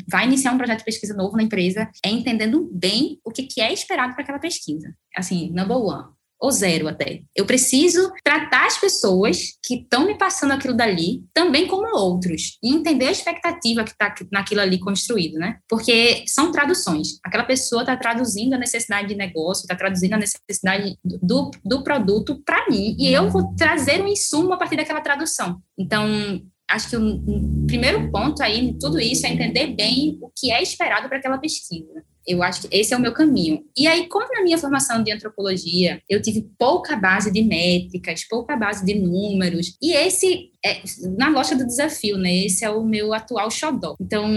vai 0.10 0.26
iniciar 0.26 0.52
um 0.52 0.58
projeto 0.58 0.80
de 0.80 0.86
pesquisa 0.86 1.15
novo 1.15 1.38
na 1.38 1.43
empresa 1.43 1.89
é 2.06 2.10
entendendo 2.10 2.69
bem 2.74 3.17
o 3.24 3.32
que, 3.32 3.43
que 3.43 3.62
é 3.62 3.71
esperado 3.71 4.13
para 4.13 4.24
aquela 4.24 4.38
pesquisa. 4.38 4.93
Assim, 5.15 5.50
number 5.52 5.78
one 5.78 6.14
ou 6.39 6.52
zero 6.52 6.88
até. 6.88 7.21
Eu 7.36 7.45
preciso 7.45 8.12
tratar 8.24 8.65
as 8.65 8.78
pessoas 8.78 9.58
que 9.63 9.76
estão 9.76 10.06
me 10.06 10.17
passando 10.17 10.52
aquilo 10.52 10.76
dali 10.76 11.24
também 11.34 11.67
como 11.67 11.98
outros 11.98 12.58
e 12.63 12.74
entender 12.74 13.08
a 13.08 13.12
expectativa 13.12 13.84
que 13.84 13.91
está 13.91 14.13
naquilo 14.32 14.62
ali 14.62 14.80
construído, 14.80 15.38
né? 15.38 15.58
Porque 15.67 16.24
são 16.28 16.52
traduções. 16.52 17.19
Aquela 17.24 17.43
pessoa 17.43 17.82
está 17.82 17.95
traduzindo 17.95 18.54
a 18.54 18.58
necessidade 18.58 19.08
de 19.08 19.15
negócio, 19.15 19.63
está 19.63 19.76
traduzindo 19.76 20.13
a 20.13 20.17
necessidade 20.17 20.98
do, 21.04 21.52
do 21.63 21.84
produto 21.84 22.41
para 22.45 22.67
mim 22.69 22.95
e 23.00 23.12
eu 23.12 23.30
vou 23.30 23.56
trazer 23.56 24.02
um 24.02 24.08
insumo 24.08 24.54
a 24.54 24.58
partir 24.58 24.76
daquela 24.76 25.02
tradução. 25.02 25.62
Então, 25.78 26.41
acho 26.69 26.89
que 26.89 26.97
o, 26.97 27.65
primeiro 27.67 28.12
ponto 28.12 28.41
aí 28.41 28.75
tudo 28.80 28.99
isso 28.99 29.25
é 29.25 29.30
entender 29.30 29.67
bem 29.67 30.17
o 30.21 30.30
que 30.36 30.51
é 30.51 30.62
esperado 30.62 31.08
para 31.08 31.17
aquela 31.17 31.38
pesquisa. 31.38 32.04
Eu 32.28 32.41
acho 32.41 32.62
que 32.62 32.75
esse 32.75 32.91
é 32.91 32.97
o 32.97 32.99
meu 32.99 33.13
caminho. 33.13 33.63
E 33.78 33.86
aí, 33.86 34.08
como 34.08 34.28
na 34.34 34.41
minha 34.41 34.58
formação 34.58 35.04
de 35.04 35.12
antropologia, 35.12 36.01
eu 36.10 36.19
tive 36.19 36.49
pouca 36.58 36.95
base 36.95 37.32
de 37.32 37.43
métricas, 37.43 38.28
pouca 38.28 38.56
base 38.56 38.84
de 38.84 38.95
números, 38.95 39.78
e 39.80 39.93
esse 39.93 40.51
é, 40.65 40.82
na 41.17 41.30
lógica 41.30 41.58
do 41.58 41.67
desafio, 41.67 42.17
né? 42.17 42.45
Esse 42.45 42.65
é 42.65 42.69
o 42.71 42.84
meu 42.84 43.13
atual 43.13 43.51
xodó. 43.51 43.95
Então, 44.01 44.28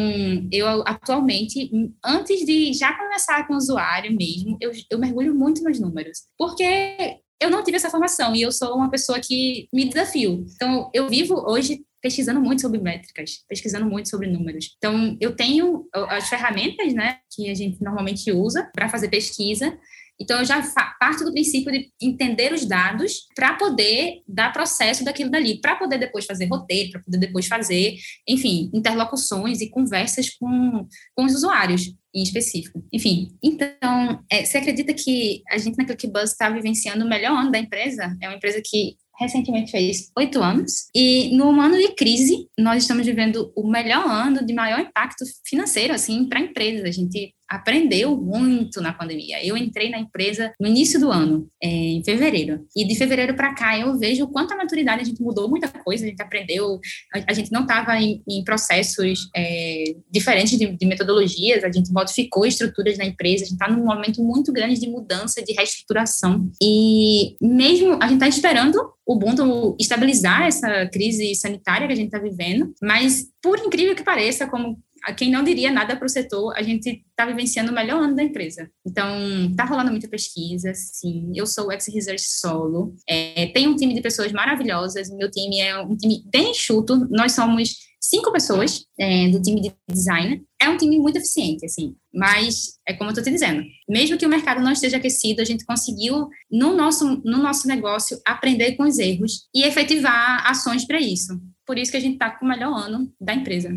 eu 0.53 0.83
atualmente, 0.87 1.71
antes 2.05 2.45
de 2.45 2.75
já 2.75 2.93
começar 2.93 3.47
com 3.47 3.55
o 3.55 3.57
usuário 3.57 4.15
mesmo, 4.15 4.59
eu, 4.61 4.71
eu 4.91 4.99
mergulho 4.99 5.35
muito 5.35 5.65
nos 5.65 5.81
números. 5.81 6.19
Porque 6.37 7.17
eu 7.41 7.51
não 7.51 7.63
tive 7.63 7.77
essa 7.77 7.91
formação 7.91 8.35
e 8.35 8.43
eu 8.43 8.53
sou 8.53 8.75
uma 8.75 8.91
pessoa 8.91 9.19
que 9.21 9.69
me 9.73 9.89
desafio. 9.89 10.45
Então, 10.55 10.91
eu 10.93 11.09
vivo 11.09 11.35
hoje 11.49 11.81
pesquisando 12.01 12.41
muito 12.41 12.63
sobre 12.63 12.81
métricas, 12.81 13.45
pesquisando 13.49 13.87
muito 13.87 14.09
sobre 14.09 14.29
números. 14.29 14.75
Então, 14.77 15.17
eu 15.21 15.35
tenho 15.35 15.89
as 15.93 16.29
ferramentas, 16.29 16.95
né, 16.95 17.19
que 17.31 17.51
a 17.51 17.55
gente 17.55 17.83
normalmente 17.83 18.31
usa 18.33 18.71
para 18.75 18.89
fazer 18.89 19.09
pesquisa. 19.09 19.77
Então, 20.21 20.41
eu 20.41 20.45
já 20.45 20.61
parto 20.99 21.25
do 21.25 21.33
princípio 21.33 21.71
de 21.71 21.93
entender 22.03 22.53
os 22.53 22.65
dados 22.65 23.27
para 23.35 23.55
poder 23.55 24.23
dar 24.27 24.53
processo 24.53 25.05
daquilo 25.05 25.31
dali, 25.31 25.61
para 25.61 25.77
poder 25.77 25.99
depois 25.99 26.27
fazer 26.27 26.47
roteiro, 26.47 26.91
para 26.91 27.03
poder 27.03 27.19
depois 27.19 27.47
fazer, 27.47 27.97
enfim, 28.27 28.69
interlocuções 28.75 29.61
e 29.61 29.71
conversas 29.71 30.31
com, 30.31 30.87
com 31.15 31.25
os 31.25 31.35
usuários 31.35 31.95
em 32.13 32.23
específico. 32.23 32.85
Enfim, 32.93 33.29
então, 33.43 34.25
é, 34.31 34.45
você 34.45 34.59
acredita 34.59 34.93
que 34.93 35.43
a 35.51 35.57
gente 35.57 35.77
na 35.77 35.85
ClickBuzz 35.85 36.33
está 36.33 36.51
vivenciando 36.51 37.05
o 37.05 37.09
melhor 37.09 37.39
ano 37.39 37.53
da 37.53 37.59
empresa? 37.59 38.17
É 38.21 38.29
uma 38.29 38.37
empresa 38.37 38.61
que 38.65 38.97
recentemente 39.19 39.71
fez 39.71 40.11
oito 40.17 40.43
anos. 40.43 40.89
E 40.95 41.37
no 41.37 41.61
ano 41.61 41.77
de 41.77 41.95
crise, 41.95 42.49
nós 42.59 42.83
estamos 42.83 43.05
vivendo 43.05 43.53
o 43.57 43.69
melhor 43.69 44.07
ano 44.07 44.45
de 44.45 44.53
maior 44.53 44.81
impacto 44.81 45.25
financeiro, 45.45 45.93
assim, 45.93 46.27
para 46.29 46.39
a 46.39 46.43
empresa. 46.43 46.87
A 46.87 46.93
gente 46.93 47.35
aprendeu 47.49 48.17
muito 48.17 48.81
na 48.81 48.93
pandemia. 48.93 49.45
Eu 49.45 49.57
entrei 49.57 49.91
na 49.91 49.99
empresa 49.99 50.53
no 50.61 50.69
início 50.69 51.01
do 51.01 51.11
ano, 51.11 51.49
é, 51.63 51.69
em 51.69 52.05
fevereiro. 52.05 52.67
E 52.77 52.87
de 52.87 52.95
fevereiro 52.95 53.35
para 53.35 53.55
cá 53.55 53.79
eu 53.79 53.99
vejo 53.99 54.25
o 54.25 54.29
quanto 54.29 54.53
a 54.53 54.57
maturidade 54.57 55.03
a 55.03 55.05
gente 55.05 55.23
mudou 55.23 55.49
muita 55.49 55.69
coisa, 55.69 56.05
a 56.05 56.09
gente 56.09 56.21
aprendeu, 56.21 56.79
a, 57.27 57.33
gente 57.33 57.51
não 57.51 57.63
estava 57.63 57.97
em, 57.97 58.23
em, 58.29 58.45
processos 58.45 59.29
é, 59.35 59.95
diferentes 60.11 60.59
de, 60.59 60.67
de, 60.77 60.87
metodologias, 60.87 61.65
a 61.65 61.73
gente 61.73 61.93
modificou 61.93 62.45
estruturas 62.47 62.99
na 62.99 63.05
empresa, 63.05 63.45
a 63.45 63.47
gente 63.47 63.55
está 63.55 63.71
num 63.71 63.85
momento 63.85 64.23
muito 64.23 64.53
grande 64.53 64.79
de 64.79 64.89
mudança, 64.89 65.43
de 65.43 65.53
reestruturação. 65.53 66.51
E 66.63 67.37
mesmo 67.41 67.99
a 68.01 68.07
gente 68.09 68.15
está 68.15 68.29
esperando 68.29 68.77
o 69.07 69.15
Ubuntu 69.15 69.75
estabilizar 69.81 70.43
essa 70.43 70.87
crise 70.93 71.35
sanitária 71.35 71.87
que 71.87 71.93
a 71.95 71.97
gente 71.97 72.15
está 72.15 72.19
vivendo, 72.19 72.75
mas 72.83 73.27
por 73.43 73.59
incrível 73.59 73.95
que 73.95 74.03
pareça, 74.03 74.47
como 74.47 74.79
quem 75.13 75.31
não 75.31 75.45
diria 75.45 75.71
nada 75.71 75.97
para 75.97 76.07
o 76.07 76.09
setor, 76.09 76.53
a 76.57 76.63
gente 76.63 77.05
está 77.11 77.27
vivenciando 77.27 77.71
o 77.71 77.75
melhor 77.75 78.03
ano 78.03 78.15
da 78.15 78.23
empresa. 78.23 78.71
Então, 78.87 79.47
está 79.51 79.65
rolando 79.65 79.91
muita 79.91 80.09
pesquisa, 80.09 80.73
sim. 80.75 81.33
Eu 81.35 81.47
sou 81.47 81.73
ex-research 81.73 82.23
solo. 82.23 82.95
É, 83.09 83.47
tem 83.47 83.69
um 83.69 83.77
time 83.77 83.95
de 83.95 84.01
pessoas 84.01 84.33
maravilhosas. 84.33 85.11
Meu 85.11 85.31
time 85.31 85.61
é 85.61 85.79
um 85.81 85.97
time 85.97 86.23
bem 86.33 86.51
enxuto. 86.51 87.07
Nós 87.11 87.33
somos 87.33 87.89
cinco 88.01 88.33
pessoas 88.33 88.85
é, 88.99 89.29
do 89.29 89.41
time 89.41 89.61
de 89.61 89.73
design. 89.91 90.43
É 90.61 90.69
um 90.69 90.77
time 90.77 90.99
muito 90.99 91.17
eficiente, 91.19 91.65
assim. 91.67 91.95
Mas, 92.13 92.79
é 92.87 92.95
como 92.95 93.11
eu 93.11 93.13
estou 93.13 93.25
te 93.25 93.31
dizendo, 93.31 93.63
mesmo 93.89 94.17
que 94.17 94.27
o 94.27 94.29
mercado 94.29 94.61
não 94.63 94.73
esteja 94.73 94.97
aquecido, 94.97 95.41
a 95.41 95.45
gente 95.45 95.65
conseguiu, 95.65 96.29
no 96.51 96.75
nosso, 96.75 97.21
no 97.25 97.39
nosso 97.39 97.69
negócio, 97.69 98.21
aprender 98.27 98.73
com 98.73 98.85
os 98.85 98.99
erros 98.99 99.49
e 99.55 99.63
efetivar 99.65 100.49
ações 100.49 100.87
para 100.87 101.01
isso. 101.01 101.39
Por 101.67 101.79
isso 101.79 101.91
que 101.91 101.99
a 101.99 102.01
gente 102.01 102.15
está 102.15 102.31
com 102.31 102.47
o 102.47 102.49
melhor 102.49 102.73
ano 102.73 103.13
da 103.21 103.35
empresa. 103.35 103.71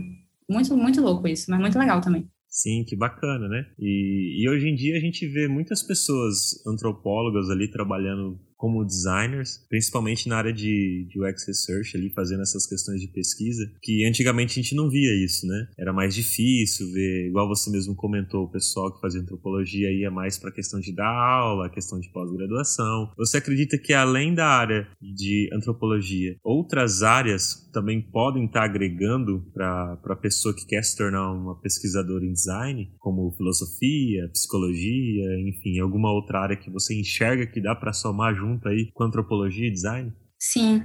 Muito, 0.52 0.76
muito 0.76 1.02
louco 1.02 1.28
isso, 1.28 1.50
mas 1.50 1.60
muito 1.60 1.80
legal 1.80 2.02
também. 2.02 2.28
Sim, 2.50 2.84
que 2.86 2.98
bacana, 2.98 3.48
né? 3.48 3.66
E, 3.80 4.44
e 4.44 4.50
hoje 4.50 4.68
em 4.68 4.76
dia 4.76 4.98
a 4.98 5.00
gente 5.00 5.26
vê 5.26 5.48
muitas 5.48 5.82
pessoas 5.82 6.66
antropólogas 6.68 7.50
ali 7.50 7.72
trabalhando 7.72 8.38
como 8.62 8.86
designers, 8.86 9.58
principalmente 9.68 10.30
na 10.30 10.38
área 10.38 10.54
de, 10.54 11.08
de 11.10 11.20
UX 11.20 11.48
Research, 11.48 11.98
ali 11.98 12.12
fazendo 12.12 12.44
essas 12.44 12.68
questões 12.68 13.02
de 13.02 13.08
pesquisa, 13.08 13.68
que 13.82 14.06
antigamente 14.06 14.52
a 14.52 14.62
gente 14.62 14.76
não 14.76 14.88
via 14.88 15.26
isso, 15.26 15.48
né? 15.48 15.68
Era 15.80 15.92
mais 15.92 16.14
difícil 16.14 16.92
ver, 16.94 17.28
igual 17.28 17.48
você 17.48 17.72
mesmo 17.72 17.96
comentou, 17.96 18.44
o 18.44 18.52
pessoal 18.52 18.94
que 18.94 19.02
fazia 19.02 19.20
antropologia 19.20 19.92
ia 19.92 20.12
mais 20.12 20.38
para 20.38 20.52
a 20.52 20.54
questão 20.54 20.80
de 20.80 20.94
dar 20.94 21.10
aula, 21.10 21.66
a 21.66 21.70
questão 21.72 22.00
de 22.00 22.08
pós-graduação. 22.12 23.12
Você 23.18 23.38
acredita 23.38 23.80
que 23.80 23.94
além 23.94 24.36
da 24.36 24.46
área 24.46 24.88
de 25.02 25.50
antropologia, 25.52 26.36
outras 26.44 27.02
áreas 27.02 27.68
também 27.74 28.00
podem 28.00 28.46
estar 28.46 28.66
agregando 28.66 29.44
para 29.52 29.98
a 30.06 30.16
pessoa 30.16 30.54
que 30.54 30.68
quer 30.68 30.84
se 30.84 30.96
tornar 30.96 31.32
uma 31.32 31.60
pesquisadora 31.60 32.24
em 32.24 32.34
design, 32.34 32.92
como 33.00 33.32
filosofia, 33.32 34.30
psicologia, 34.32 35.40
enfim, 35.48 35.80
alguma 35.80 36.12
outra 36.12 36.42
área 36.42 36.56
que 36.56 36.70
você 36.70 36.94
enxerga 36.94 37.48
que 37.48 37.60
dá 37.60 37.74
para 37.74 37.92
somar 37.92 38.36
junto 38.36 38.51
junto 38.52 38.68
aí 38.68 38.92
com 38.94 39.04
antropologia 39.04 39.68
e 39.68 39.72
design? 39.72 40.12
Sim, 40.40 40.84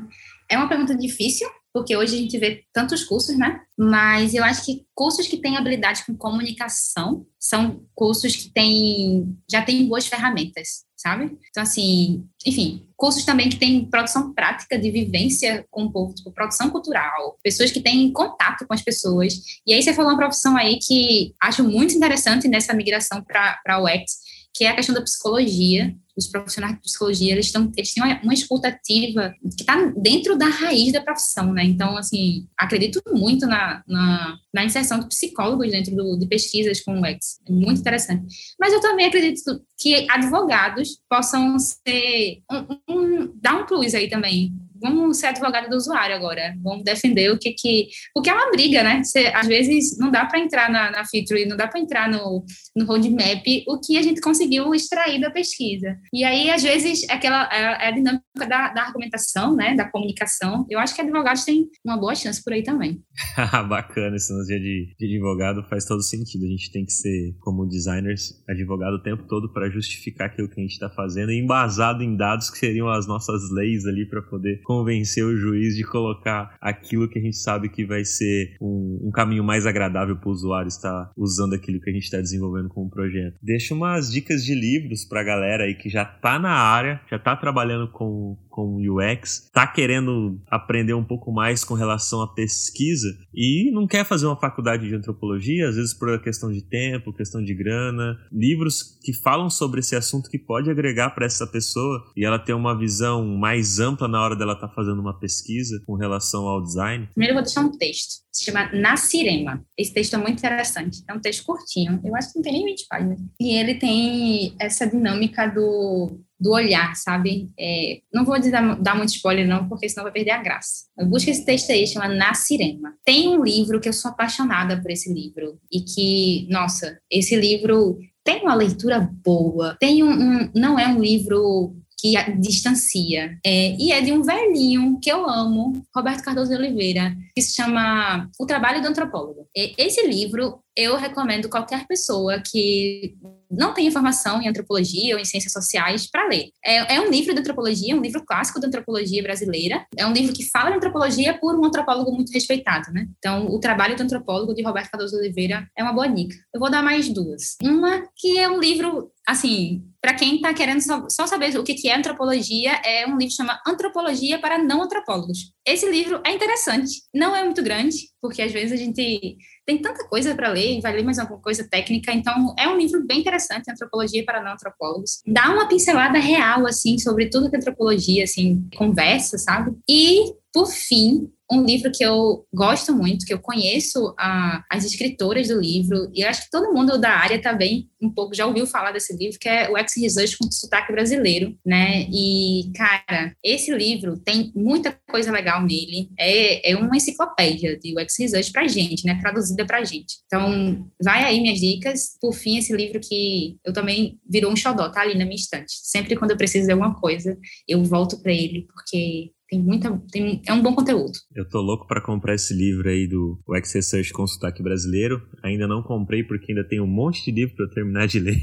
é 0.50 0.56
uma 0.56 0.68
pergunta 0.68 0.96
difícil, 0.96 1.48
porque 1.72 1.96
hoje 1.96 2.14
a 2.14 2.18
gente 2.18 2.38
vê 2.38 2.64
tantos 2.72 3.04
cursos, 3.04 3.36
né? 3.36 3.60
Mas 3.76 4.34
eu 4.34 4.44
acho 4.44 4.64
que 4.64 4.86
cursos 4.94 5.26
que 5.26 5.38
têm 5.38 5.56
habilidade 5.56 6.04
com 6.06 6.16
comunicação 6.16 7.26
são 7.38 7.82
cursos 7.94 8.36
que 8.36 8.50
têm, 8.50 9.36
já 9.50 9.62
têm 9.62 9.86
boas 9.86 10.06
ferramentas, 10.06 10.84
sabe? 10.96 11.36
Então, 11.50 11.62
assim, 11.62 12.24
enfim, 12.46 12.86
cursos 12.96 13.24
também 13.24 13.48
que 13.48 13.56
têm 13.56 13.84
produção 13.84 14.32
prática 14.32 14.78
de 14.78 14.90
vivência 14.90 15.66
com 15.70 15.84
o 15.84 15.92
povo, 15.92 16.14
tipo, 16.14 16.32
produção 16.32 16.70
cultural, 16.70 17.38
pessoas 17.42 17.70
que 17.70 17.80
têm 17.80 18.12
contato 18.12 18.66
com 18.66 18.74
as 18.74 18.82
pessoas. 18.82 19.34
E 19.66 19.74
aí 19.74 19.82
você 19.82 19.92
falou 19.92 20.12
uma 20.12 20.18
profissão 20.18 20.56
aí 20.56 20.78
que 20.78 21.34
acho 21.42 21.64
muito 21.64 21.94
interessante 21.94 22.48
nessa 22.48 22.72
migração 22.72 23.22
para 23.22 23.80
o 23.80 23.84
UX, 23.84 24.18
que 24.54 24.64
é 24.64 24.70
a 24.70 24.76
questão 24.76 24.94
da 24.94 25.02
psicologia, 25.02 25.94
os 26.16 26.26
profissionais 26.26 26.74
de 26.76 26.80
psicologia, 26.80 27.32
eles, 27.32 27.46
estão, 27.46 27.70
eles 27.76 27.92
têm 27.92 28.02
uma, 28.02 28.20
uma 28.22 28.34
escuta 28.34 28.68
ativa 28.68 29.34
que 29.56 29.62
está 29.62 29.92
dentro 29.96 30.36
da 30.36 30.46
raiz 30.46 30.92
da 30.92 31.00
profissão, 31.00 31.52
né? 31.52 31.64
Então, 31.64 31.96
assim, 31.96 32.46
acredito 32.56 33.02
muito 33.12 33.46
na, 33.46 33.82
na, 33.86 34.38
na 34.52 34.64
inserção 34.64 35.00
de 35.00 35.08
psicólogos 35.08 35.70
dentro 35.70 35.94
do, 35.94 36.18
de 36.18 36.26
pesquisas 36.26 36.80
com 36.80 36.98
o 36.98 37.00
UX. 37.00 37.40
É 37.46 37.52
muito 37.52 37.80
interessante. 37.80 38.26
Mas 38.58 38.72
eu 38.72 38.80
também 38.80 39.06
acredito 39.06 39.62
que 39.78 40.06
advogados 40.10 41.00
possam 41.08 41.58
ser, 41.58 42.42
um, 42.50 42.94
um, 42.94 43.32
dar 43.40 43.56
um 43.56 43.66
plus 43.66 43.94
aí 43.94 44.08
também, 44.08 44.54
vamos 44.80 45.18
ser 45.18 45.26
advogado 45.26 45.68
do 45.68 45.76
usuário 45.76 46.14
agora, 46.14 46.54
vamos 46.62 46.84
defender 46.84 47.30
o 47.30 47.38
que 47.38 47.52
que... 47.52 47.88
Porque 48.14 48.30
é 48.30 48.34
uma 48.34 48.50
briga, 48.50 48.82
né? 48.82 49.02
Você, 49.02 49.26
às 49.34 49.46
vezes 49.46 49.98
não 49.98 50.10
dá 50.10 50.24
para 50.26 50.38
entrar 50.38 50.70
na, 50.70 50.90
na 50.90 51.04
feature, 51.04 51.46
não 51.46 51.56
dá 51.56 51.68
para 51.68 51.80
entrar 51.80 52.08
no, 52.08 52.44
no 52.74 52.84
roadmap 52.84 53.44
o 53.66 53.80
que 53.80 53.96
a 53.96 54.02
gente 54.02 54.20
conseguiu 54.20 54.74
extrair 54.74 55.20
da 55.20 55.30
pesquisa. 55.30 55.96
E 56.12 56.24
aí, 56.24 56.50
às 56.50 56.62
vezes, 56.62 57.08
é 57.08 57.12
aquela, 57.12 57.48
é, 57.52 57.86
é 57.86 57.88
a 57.88 57.90
dinâmica 57.90 58.24
da, 58.48 58.68
da, 58.68 58.82
argumentação, 58.82 59.54
né? 59.54 59.74
Da 59.74 59.88
comunicação. 59.90 60.66
Eu 60.70 60.78
acho 60.78 60.94
que 60.94 61.00
advogados 61.00 61.44
têm 61.44 61.68
uma 61.84 61.96
boa 61.96 62.14
chance 62.14 62.42
por 62.42 62.52
aí 62.52 62.62
também. 62.62 63.00
Bacana, 63.68 64.16
esse 64.16 64.32
dia 64.46 64.60
de, 64.60 64.94
de 64.98 65.06
advogado 65.06 65.62
faz 65.68 65.84
todo 65.84 66.02
sentido. 66.02 66.44
A 66.44 66.48
gente 66.48 66.70
tem 66.72 66.84
que 66.84 66.92
ser, 66.92 67.34
como 67.40 67.66
designers, 67.66 68.32
advogado 68.48 68.94
o 68.94 69.02
tempo 69.02 69.24
todo 69.28 69.52
para 69.52 69.70
justificar 69.70 70.28
aquilo 70.28 70.48
que 70.48 70.60
a 70.60 70.62
gente 70.62 70.72
está 70.72 70.90
fazendo, 70.90 71.32
embasado 71.32 72.02
em 72.02 72.16
dados 72.16 72.50
que 72.50 72.58
seriam 72.58 72.88
as 72.88 73.06
nossas 73.06 73.50
leis 73.50 73.86
ali 73.86 74.06
para 74.08 74.22
poder 74.22 74.60
convencer 74.66 75.24
o 75.24 75.36
juiz 75.36 75.76
de 75.76 75.84
colocar 75.84 76.56
aquilo 76.60 77.08
que 77.08 77.20
a 77.20 77.22
gente 77.22 77.36
sabe 77.36 77.68
que 77.68 77.86
vai 77.86 78.04
ser 78.04 78.56
um, 78.60 78.98
um 79.04 79.10
caminho 79.12 79.44
mais 79.44 79.64
agradável 79.64 80.16
para 80.16 80.28
o 80.28 80.32
usuário 80.32 80.66
estar 80.66 81.12
usando 81.16 81.54
aquilo 81.54 81.80
que 81.80 81.88
a 81.88 81.92
gente 81.92 82.02
está 82.02 82.18
desenvolvendo 82.18 82.68
como 82.68 82.90
projeto. 82.90 83.38
Deixa 83.40 83.72
umas 83.72 84.10
dicas 84.10 84.44
de 84.44 84.54
livros 84.54 85.04
para 85.04 85.20
a 85.20 85.24
galera 85.24 85.64
aí 85.64 85.74
que 85.74 85.88
já 85.88 86.02
está 86.02 86.36
na 86.38 86.50
área, 86.50 87.00
já 87.08 87.16
está 87.16 87.36
trabalhando 87.36 87.88
com, 87.92 88.36
com 88.50 88.76
UX, 88.76 89.44
está 89.44 89.66
querendo 89.68 90.40
aprender 90.50 90.94
um 90.94 91.04
pouco 91.04 91.32
mais 91.32 91.62
com 91.62 91.74
relação 91.74 92.20
à 92.20 92.34
pesquisa 92.34 93.08
e 93.32 93.70
não 93.72 93.86
quer 93.86 94.04
fazer 94.04 94.26
uma 94.26 94.40
faculdade 94.40 94.88
de 94.88 94.94
antropologia, 94.96 95.68
às 95.68 95.76
vezes 95.76 95.94
por 95.94 96.20
questão 96.20 96.50
de 96.50 96.62
tempo, 96.62 97.12
questão 97.12 97.40
de 97.40 97.54
grana, 97.54 98.18
livros 98.32 98.98
que 99.00 99.12
falam 99.12 99.48
sobre 99.48 99.78
esse 99.78 99.94
assunto 99.94 100.28
que 100.28 100.38
pode 100.38 100.68
agregar 100.68 101.10
para 101.10 101.26
essa 101.26 101.46
pessoa 101.46 102.02
e 102.16 102.24
ela 102.24 102.38
ter 102.38 102.52
uma 102.52 102.76
visão 102.76 103.24
mais 103.36 103.78
ampla 103.78 104.08
na 104.08 104.20
hora 104.20 104.34
dela 104.34 104.55
estar 104.56 104.68
tá 104.68 104.74
fazendo 104.74 105.00
uma 105.00 105.18
pesquisa 105.18 105.80
com 105.86 105.94
relação 105.94 106.46
ao 106.46 106.62
design? 106.62 107.08
Primeiro 107.14 107.32
eu 107.32 107.36
vou 107.36 107.44
deixar 107.44 107.60
um 107.60 107.72
texto, 107.72 108.22
se 108.32 108.44
chama 108.44 108.70
Nascirema. 108.72 109.64
Esse 109.78 109.92
texto 109.94 110.14
é 110.14 110.18
muito 110.18 110.38
interessante, 110.38 111.02
é 111.08 111.12
um 111.12 111.20
texto 111.20 111.44
curtinho, 111.44 112.00
eu 112.04 112.14
acho 112.16 112.32
que 112.32 112.38
não 112.38 112.42
tem 112.42 112.52
nem 112.52 112.64
20 112.64 112.86
páginas. 112.88 113.20
E 113.40 113.56
ele 113.56 113.74
tem 113.76 114.54
essa 114.58 114.86
dinâmica 114.86 115.46
do 115.46 116.20
do 116.38 116.52
olhar, 116.52 116.94
sabe? 116.94 117.48
É, 117.58 118.00
não 118.12 118.24
vou 118.24 118.38
dar, 118.38 118.80
dar 118.80 118.94
muito 118.94 119.14
spoiler, 119.14 119.48
não, 119.48 119.68
porque 119.68 119.88
senão 119.88 120.04
vai 120.04 120.12
perder 120.12 120.32
a 120.32 120.42
graça. 120.42 120.84
Busca 121.08 121.30
esse 121.30 121.44
texto 121.44 121.70
aí, 121.70 121.86
chama 121.86 122.08
Nascirema. 122.08 122.94
Tem 123.04 123.28
um 123.28 123.42
livro 123.42 123.80
que 123.80 123.88
eu 123.88 123.92
sou 123.92 124.10
apaixonada 124.10 124.80
por 124.80 124.90
esse 124.90 125.12
livro, 125.12 125.58
e 125.72 125.80
que, 125.80 126.46
nossa, 126.50 126.98
esse 127.10 127.34
livro 127.36 127.98
tem 128.22 128.42
uma 128.42 128.54
leitura 128.54 129.00
boa, 129.24 129.76
tem 129.80 130.02
um, 130.02 130.10
um 130.10 130.50
não 130.54 130.78
é 130.78 130.88
um 130.88 131.00
livro 131.00 131.74
que 131.98 132.14
distancia. 132.38 133.38
É, 133.44 133.76
e 133.76 133.92
é 133.92 134.00
de 134.00 134.12
um 134.12 134.22
velhinho 134.22 134.98
que 135.00 135.10
eu 135.10 135.28
amo, 135.28 135.82
Roberto 135.94 136.22
Cardoso 136.22 136.50
de 136.50 136.56
Oliveira, 136.56 137.16
que 137.34 137.42
se 137.42 137.54
chama 137.54 138.28
O 138.38 138.46
Trabalho 138.46 138.82
do 138.82 138.88
Antropólogo. 138.88 139.48
Esse 139.54 140.06
livro 140.06 140.60
eu 140.76 140.94
recomendo 140.96 141.48
qualquer 141.48 141.86
pessoa 141.86 142.38
que 142.38 143.16
não 143.50 143.72
tem 143.72 143.86
informação 143.86 144.42
em 144.42 144.48
antropologia 144.48 145.14
ou 145.14 145.20
em 145.20 145.24
ciências 145.24 145.52
sociais 145.52 146.06
para 146.06 146.28
ler. 146.28 146.50
É, 146.62 146.96
é, 146.96 147.00
um 147.00 147.10
livro 147.10 147.32
de 147.32 147.40
antropologia, 147.40 147.96
um 147.96 148.02
livro 148.02 148.22
clássico 148.26 148.60
da 148.60 148.66
antropologia 148.66 149.22
brasileira. 149.22 149.86
É 149.96 150.06
um 150.06 150.12
livro 150.12 150.34
que 150.34 150.44
fala 150.50 150.70
de 150.70 150.76
antropologia 150.76 151.38
por 151.38 151.58
um 151.58 151.64
antropólogo 151.64 152.12
muito 152.12 152.30
respeitado, 152.30 152.92
né? 152.92 153.08
Então, 153.18 153.46
o 153.46 153.58
trabalho 153.58 153.96
do 153.96 154.02
antropólogo 154.02 154.54
de 154.54 154.62
Roberto 154.62 154.90
Cardoso 154.90 155.16
Oliveira 155.16 155.66
é 155.74 155.82
uma 155.82 155.94
boa 155.94 156.08
dica. 156.08 156.36
Eu 156.52 156.60
vou 156.60 156.70
dar 156.70 156.82
mais 156.82 157.08
duas. 157.08 157.56
Uma 157.62 158.06
que 158.14 158.38
é 158.38 158.48
um 158.50 158.60
livro, 158.60 159.10
assim, 159.26 159.82
para 160.00 160.14
quem 160.14 160.36
está 160.36 160.54
querendo 160.54 160.80
só, 161.10 161.26
saber 161.26 161.58
o 161.58 161.64
que, 161.64 161.88
é 161.88 161.96
antropologia, 161.96 162.80
é 162.84 163.06
um 163.06 163.18
livro 163.18 163.26
que 163.26 163.30
chama 163.32 163.60
Antropologia 163.66 164.38
para 164.38 164.56
Não 164.56 164.82
Antropólogos. 164.82 165.52
Esse 165.66 165.90
livro 165.90 166.20
é 166.24 166.32
interessante, 166.32 167.02
não 167.12 167.34
é 167.34 167.42
muito 167.42 167.60
grande, 167.60 167.96
porque 168.20 168.40
às 168.40 168.52
vezes 168.52 168.72
a 168.72 168.76
gente 168.76 169.36
tem 169.66 169.82
tanta 169.82 170.06
coisa 170.06 170.32
para 170.32 170.50
ler, 170.50 170.80
vai 170.80 170.92
ler 170.92 171.02
mais 171.02 171.18
alguma 171.18 171.40
coisa 171.40 171.66
técnica, 171.68 172.12
então 172.12 172.54
é 172.56 172.68
um 172.68 172.76
livro 172.76 173.04
bem 173.04 173.18
interessante, 173.18 173.68
Antropologia 173.68 174.24
para 174.24 174.40
Não 174.40 174.52
Antropólogos. 174.52 175.22
Dá 175.26 175.50
uma 175.50 175.66
pincelada 175.66 176.18
real, 176.18 176.64
assim, 176.64 176.96
sobre 176.98 177.28
tudo 177.28 177.50
que 177.50 177.56
a 177.56 177.58
antropologia, 177.58 178.22
assim, 178.22 178.68
conversa, 178.76 179.38
sabe? 179.38 179.76
E, 179.88 180.32
por 180.52 180.68
fim, 180.68 181.28
um 181.50 181.64
livro 181.64 181.90
que 181.92 182.04
eu 182.04 182.44
gosto 182.52 182.94
muito, 182.94 183.24
que 183.24 183.32
eu 183.32 183.38
conheço 183.38 184.14
a, 184.18 184.64
as 184.70 184.84
escritoras 184.84 185.48
do 185.48 185.60
livro, 185.60 186.10
e 186.12 186.24
acho 186.24 186.44
que 186.44 186.50
todo 186.50 186.72
mundo 186.72 186.98
da 186.98 187.10
área 187.10 187.40
também 187.40 187.88
um 188.00 188.10
pouco 188.10 188.34
já 188.34 188.46
ouviu 188.46 188.66
falar 188.66 188.92
desse 188.92 189.16
livro, 189.16 189.38
que 189.38 189.48
é 189.48 189.70
o 189.70 189.76
Ex 189.76 189.92
Research 189.96 190.36
com 190.38 190.50
sotaque 190.50 190.92
brasileiro, 190.92 191.56
né? 191.64 192.06
E, 192.12 192.70
cara, 192.74 193.34
esse 193.42 193.72
livro 193.74 194.18
tem 194.18 194.52
muita 194.54 194.98
coisa 195.08 195.32
legal 195.32 195.62
nele, 195.62 196.10
é, 196.18 196.72
é 196.72 196.76
uma 196.76 196.96
enciclopédia 196.96 197.78
de 197.78 197.94
UX 197.98 198.14
Research 198.18 198.52
pra 198.52 198.66
gente, 198.66 199.04
né? 199.06 199.18
Traduzida 199.20 199.64
pra 199.64 199.84
gente. 199.84 200.16
Então, 200.26 200.88
vai 201.02 201.24
aí 201.24 201.40
minhas 201.40 201.60
dicas. 201.60 202.16
Por 202.20 202.32
fim, 202.32 202.58
esse 202.58 202.74
livro 202.74 203.00
que 203.00 203.56
eu 203.64 203.72
também 203.72 204.18
virou 204.28 204.52
um 204.52 204.56
xodó, 204.56 204.88
tá 204.90 205.00
ali 205.00 205.16
na 205.16 205.24
minha 205.24 205.36
estante. 205.36 205.72
Sempre 205.82 206.16
quando 206.16 206.32
eu 206.32 206.36
preciso 206.36 206.66
de 206.66 206.72
alguma 206.72 206.94
coisa, 206.94 207.36
eu 207.68 207.82
volto 207.84 208.20
para 208.20 208.32
ele, 208.32 208.66
porque 208.72 209.30
tem 209.48 209.62
muita. 209.62 209.96
Tem, 210.10 210.42
é 210.46 210.52
um 210.52 210.62
bom 210.62 210.74
conteúdo. 210.74 211.12
Eu 211.34 211.48
tô 211.48 211.60
louco 211.60 211.86
para 211.86 212.00
comprar 212.00 212.34
esse 212.34 212.52
livro 212.52 212.88
aí 212.88 213.06
do 213.06 213.38
UX 213.48 213.74
Research 213.74 214.12
com 214.12 214.26
sotaque 214.26 214.62
brasileiro. 214.62 215.22
Ainda 215.42 215.66
não 215.66 215.82
comprei 215.82 216.24
porque 216.24 216.52
ainda 216.52 216.64
tem 216.64 216.80
um 216.80 216.86
monte 216.86 217.24
de 217.24 217.30
livro 217.30 217.54
para 217.54 217.66
eu 217.66 217.70
terminar 217.70 218.06
de 218.06 218.18
ler. 218.20 218.36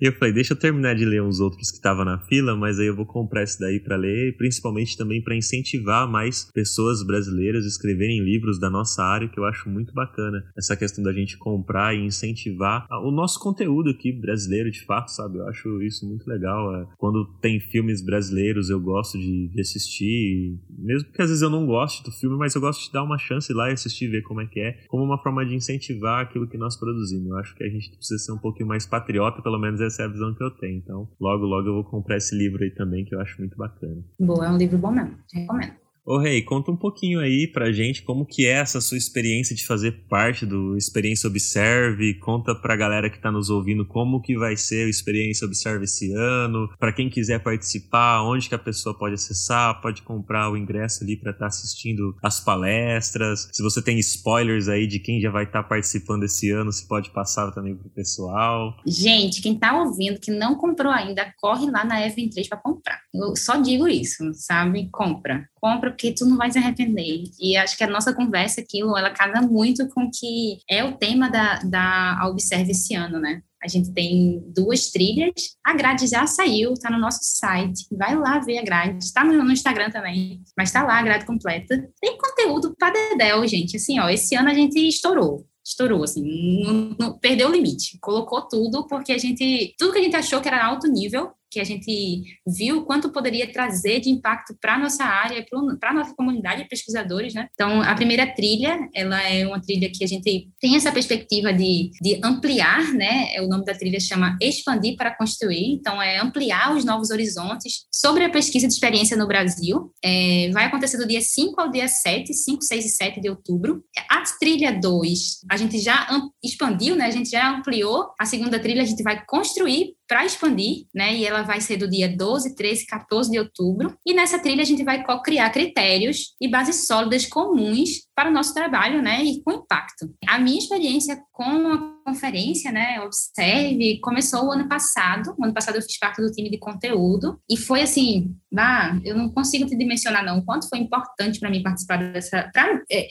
e 0.00 0.06
eu 0.06 0.12
falei, 0.12 0.32
deixa 0.32 0.54
eu 0.54 0.58
terminar 0.58 0.94
de 0.94 1.04
ler 1.04 1.22
uns 1.22 1.40
outros 1.40 1.70
que 1.70 1.76
estavam 1.76 2.04
na 2.04 2.18
fila, 2.20 2.56
mas 2.56 2.78
aí 2.78 2.86
eu 2.86 2.96
vou 2.96 3.06
comprar 3.06 3.42
esse 3.42 3.58
daí 3.60 3.78
para 3.80 3.96
ler, 3.96 4.36
principalmente 4.36 4.96
também 4.96 5.22
para 5.22 5.36
incentivar 5.36 6.08
mais 6.08 6.50
pessoas 6.52 7.02
brasileiras 7.02 7.64
a 7.64 7.68
escreverem 7.68 8.22
livros 8.22 8.58
da 8.58 8.70
nossa 8.70 9.02
área, 9.02 9.28
que 9.28 9.38
eu 9.38 9.44
acho 9.44 9.68
muito 9.68 9.92
bacana. 9.92 10.42
Essa 10.56 10.76
questão 10.76 11.04
da 11.04 11.12
gente 11.12 11.36
comprar 11.36 11.94
e 11.94 12.04
incentivar 12.04 12.86
o 13.04 13.10
nosso 13.10 13.38
conteúdo 13.40 13.90
aqui 13.90 14.12
brasileiro, 14.12 14.70
de 14.70 14.84
fato, 14.84 15.10
sabe? 15.10 15.38
Eu 15.38 15.48
acho 15.48 15.82
isso 15.82 16.06
muito 16.06 16.26
legal. 16.26 16.74
É, 16.76 16.86
quando 16.96 17.26
tem 17.40 17.60
filmes 17.60 18.02
brasileiros, 18.02 18.70
eu 18.70 18.80
gosto 18.80 19.18
de, 19.18 19.48
de 19.48 19.60
assistir 19.60 19.81
assistir, 19.82 20.58
mesmo 20.70 21.10
que 21.10 21.20
às 21.20 21.28
vezes 21.28 21.42
eu 21.42 21.50
não 21.50 21.66
goste 21.66 22.02
do 22.04 22.10
filme, 22.10 22.36
mas 22.36 22.54
eu 22.54 22.60
gosto 22.60 22.86
de 22.86 22.92
dar 22.92 23.02
uma 23.02 23.18
chance 23.18 23.52
lá 23.52 23.70
e 23.70 23.72
assistir 23.72 24.08
ver 24.08 24.22
como 24.22 24.40
é 24.40 24.46
que 24.46 24.60
é, 24.60 24.72
como 24.88 25.02
uma 25.02 25.18
forma 25.18 25.44
de 25.44 25.54
incentivar 25.54 26.22
aquilo 26.22 26.46
que 26.46 26.56
nós 26.56 26.76
produzimos. 26.76 27.28
Eu 27.28 27.38
acho 27.38 27.54
que 27.54 27.64
a 27.64 27.68
gente 27.68 27.90
precisa 27.90 28.18
ser 28.18 28.32
um 28.32 28.38
pouquinho 28.38 28.68
mais 28.68 28.86
patriota, 28.86 29.42
pelo 29.42 29.58
menos 29.58 29.80
essa 29.80 30.02
é 30.02 30.04
a 30.06 30.08
visão 30.08 30.34
que 30.34 30.42
eu 30.42 30.50
tenho. 30.50 30.78
Então, 30.78 31.08
logo, 31.20 31.44
logo 31.44 31.68
eu 31.68 31.74
vou 31.74 31.84
comprar 31.84 32.16
esse 32.16 32.36
livro 32.36 32.62
aí 32.62 32.70
também, 32.70 33.04
que 33.04 33.14
eu 33.14 33.20
acho 33.20 33.38
muito 33.38 33.56
bacana. 33.56 34.02
Boa, 34.18 34.46
é 34.46 34.50
um 34.50 34.56
livro 34.56 34.78
bom 34.78 34.92
mesmo, 34.92 35.16
recomendo. 35.32 35.81
Ô 36.04 36.18
Rei, 36.18 36.42
conta 36.42 36.72
um 36.72 36.76
pouquinho 36.76 37.20
aí 37.20 37.46
pra 37.46 37.70
gente 37.70 38.02
como 38.02 38.26
que 38.26 38.44
é 38.44 38.54
essa 38.54 38.80
sua 38.80 38.98
experiência 38.98 39.54
de 39.54 39.64
fazer 39.64 40.04
parte 40.08 40.44
do 40.44 40.76
Experiência 40.76 41.28
Observe, 41.28 42.14
conta 42.14 42.56
pra 42.56 42.74
galera 42.74 43.08
que 43.08 43.20
tá 43.20 43.30
nos 43.30 43.50
ouvindo 43.50 43.86
como 43.86 44.20
que 44.20 44.36
vai 44.36 44.56
ser 44.56 44.86
o 44.86 44.90
Experiência 44.90 45.46
Observe 45.46 45.84
esse 45.84 46.12
ano, 46.12 46.68
para 46.76 46.92
quem 46.92 47.08
quiser 47.08 47.40
participar, 47.40 48.24
onde 48.24 48.48
que 48.48 48.54
a 48.54 48.58
pessoa 48.58 48.98
pode 48.98 49.14
acessar, 49.14 49.80
pode 49.80 50.02
comprar 50.02 50.50
o 50.50 50.56
ingresso 50.56 51.04
ali 51.04 51.16
para 51.16 51.30
estar 51.30 51.44
tá 51.44 51.46
assistindo 51.46 52.16
as 52.20 52.40
palestras, 52.40 53.48
se 53.52 53.62
você 53.62 53.80
tem 53.80 53.96
spoilers 54.00 54.66
aí 54.66 54.88
de 54.88 54.98
quem 54.98 55.20
já 55.20 55.30
vai 55.30 55.44
estar 55.44 55.62
tá 55.62 55.68
participando 55.68 56.24
esse 56.24 56.50
ano, 56.50 56.72
se 56.72 56.88
pode 56.88 57.10
passar 57.10 57.52
também 57.52 57.76
pro 57.76 57.88
pessoal. 57.90 58.76
Gente, 58.84 59.40
quem 59.40 59.56
tá 59.56 59.80
ouvindo, 59.80 60.18
que 60.18 60.32
não 60.32 60.56
comprou 60.56 60.90
ainda, 60.90 61.32
corre 61.40 61.70
lá 61.70 61.84
na 61.84 62.00
F23 62.08 62.48
para 62.48 62.58
comprar. 62.58 63.00
Eu 63.14 63.36
só 63.36 63.56
digo 63.60 63.86
isso, 63.86 64.32
sabe? 64.34 64.88
Compra 64.90 65.46
compra 65.62 65.91
porque 65.92 66.12
tu 66.12 66.26
não 66.26 66.36
vai 66.36 66.50
se 66.50 66.58
arrepender. 66.58 67.24
E 67.40 67.56
acho 67.56 67.76
que 67.76 67.84
a 67.84 67.88
nossa 67.88 68.12
conversa, 68.12 68.60
aquilo, 68.60 68.96
ela 68.96 69.10
casa 69.10 69.40
muito 69.40 69.88
com 69.90 70.10
que 70.10 70.58
é 70.68 70.82
o 70.84 70.96
tema 70.96 71.30
da, 71.30 71.60
da 71.60 72.28
Observe 72.28 72.72
esse 72.72 72.94
ano, 72.94 73.20
né? 73.20 73.42
A 73.62 73.68
gente 73.68 73.92
tem 73.92 74.42
duas 74.48 74.90
trilhas. 74.90 75.32
A 75.64 75.74
grade 75.74 76.08
já 76.08 76.26
saiu, 76.26 76.74
tá 76.74 76.90
no 76.90 76.98
nosso 76.98 77.20
site. 77.22 77.86
Vai 77.92 78.16
lá 78.16 78.40
ver 78.40 78.58
a 78.58 78.64
grade. 78.64 79.04
Está 79.04 79.24
no 79.24 79.52
Instagram 79.52 79.90
também, 79.90 80.42
mas 80.56 80.72
tá 80.72 80.82
lá 80.82 80.98
a 80.98 81.02
grade 81.02 81.24
completa. 81.24 81.88
Tem 82.00 82.18
conteúdo 82.18 82.74
para 82.76 82.92
dedéu, 82.92 83.46
gente. 83.46 83.76
Assim, 83.76 84.00
ó, 84.00 84.08
esse 84.08 84.34
ano 84.34 84.48
a 84.48 84.54
gente 84.54 84.78
estourou 84.78 85.46
estourou, 85.64 86.02
assim, 86.02 86.64
não, 86.64 86.96
não, 86.98 87.18
perdeu 87.18 87.48
o 87.48 87.52
limite, 87.52 87.96
colocou 88.00 88.42
tudo, 88.48 88.84
porque 88.88 89.12
a 89.12 89.18
gente, 89.18 89.76
tudo 89.78 89.92
que 89.92 90.00
a 90.00 90.02
gente 90.02 90.16
achou 90.16 90.40
que 90.40 90.48
era 90.48 90.66
alto 90.66 90.88
nível, 90.88 91.30
que 91.52 91.60
a 91.60 91.64
gente 91.64 92.22
viu 92.46 92.82
quanto 92.82 93.12
poderia 93.12 93.52
trazer 93.52 94.00
de 94.00 94.08
impacto 94.08 94.56
para 94.58 94.78
nossa 94.78 95.04
área, 95.04 95.44
para 95.78 95.90
a 95.90 95.94
nossa 95.94 96.14
comunidade 96.14 96.62
de 96.62 96.68
pesquisadores, 96.68 97.34
né? 97.34 97.48
Então, 97.52 97.82
a 97.82 97.94
primeira 97.94 98.26
trilha, 98.26 98.88
ela 98.94 99.22
é 99.22 99.46
uma 99.46 99.60
trilha 99.60 99.90
que 99.92 100.02
a 100.02 100.06
gente 100.06 100.48
tem 100.58 100.76
essa 100.76 100.90
perspectiva 100.90 101.52
de, 101.52 101.90
de 102.00 102.18
ampliar, 102.24 102.92
né? 102.94 103.40
O 103.40 103.48
nome 103.48 103.64
da 103.64 103.74
trilha 103.74 104.00
chama 104.00 104.36
Expandir 104.40 104.96
para 104.96 105.14
Construir, 105.14 105.74
então 105.74 106.00
é 106.00 106.18
ampliar 106.18 106.74
os 106.74 106.84
novos 106.84 107.10
horizontes 107.10 107.84
sobre 107.92 108.24
a 108.24 108.30
pesquisa 108.30 108.66
de 108.66 108.72
experiência 108.72 109.16
no 109.16 109.28
Brasil. 109.28 109.92
É, 110.02 110.50
vai 110.52 110.64
acontecer 110.64 110.96
do 110.96 111.06
dia 111.06 111.20
5 111.20 111.60
ao 111.60 111.70
dia 111.70 111.86
7, 111.86 112.32
5, 112.32 112.62
6 112.62 112.84
e 112.84 112.88
7 112.88 113.20
de 113.20 113.28
outubro. 113.28 113.84
A 114.08 114.22
trilha 114.38 114.72
2, 114.72 115.40
a 115.50 115.56
gente 115.56 115.78
já 115.78 116.08
expandiu, 116.42 116.96
né? 116.96 117.06
A 117.06 117.10
gente 117.10 117.30
já 117.30 117.50
ampliou. 117.50 118.12
A 118.18 118.24
segunda 118.24 118.58
trilha 118.58 118.82
a 118.82 118.86
gente 118.86 119.02
vai 119.02 119.24
construir 119.24 119.94
para 120.08 120.24
expandir, 120.24 120.86
né? 120.94 121.14
E 121.14 121.24
ela 121.24 121.41
vai 121.42 121.60
ser 121.60 121.76
do 121.76 121.88
dia 121.88 122.08
12, 122.08 122.54
13, 122.54 122.86
14 122.86 123.30
de 123.30 123.38
outubro. 123.38 123.96
E 124.06 124.14
nessa 124.14 124.38
trilha 124.38 124.62
a 124.62 124.66
gente 124.66 124.84
vai 124.84 125.04
co-criar 125.04 125.50
critérios 125.50 126.34
e 126.40 126.48
bases 126.48 126.86
sólidas 126.86 127.26
comuns 127.26 128.06
para 128.14 128.30
o 128.30 128.32
nosso 128.32 128.54
trabalho, 128.54 129.02
né? 129.02 129.22
E 129.22 129.42
com 129.42 129.52
impacto. 129.52 130.12
A 130.26 130.38
minha 130.38 130.58
experiência 130.58 131.20
com 131.32 131.68
a 131.68 131.91
conferência, 132.02 132.70
né, 132.70 133.00
Observe, 133.00 133.98
começou 134.00 134.46
o 134.46 134.52
ano 134.52 134.68
passado. 134.68 135.34
O 135.38 135.44
ano 135.44 135.54
passado 135.54 135.76
eu 135.76 135.82
fiz 135.82 135.98
parte 135.98 136.20
do 136.20 136.30
time 136.30 136.50
de 136.50 136.58
conteúdo 136.58 137.40
e 137.48 137.56
foi 137.56 137.82
assim, 137.82 138.34
bah, 138.50 138.98
eu 139.04 139.16
não 139.16 139.28
consigo 139.28 139.66
te 139.66 139.76
dimensionar 139.76 140.24
não, 140.24 140.44
quanto 140.44 140.68
foi 140.68 140.78
importante 140.78 141.40
para 141.40 141.50
mim 141.50 141.62
participar 141.62 141.96
dessa. 141.98 142.50
Pra, 142.52 142.80
é, 142.90 143.08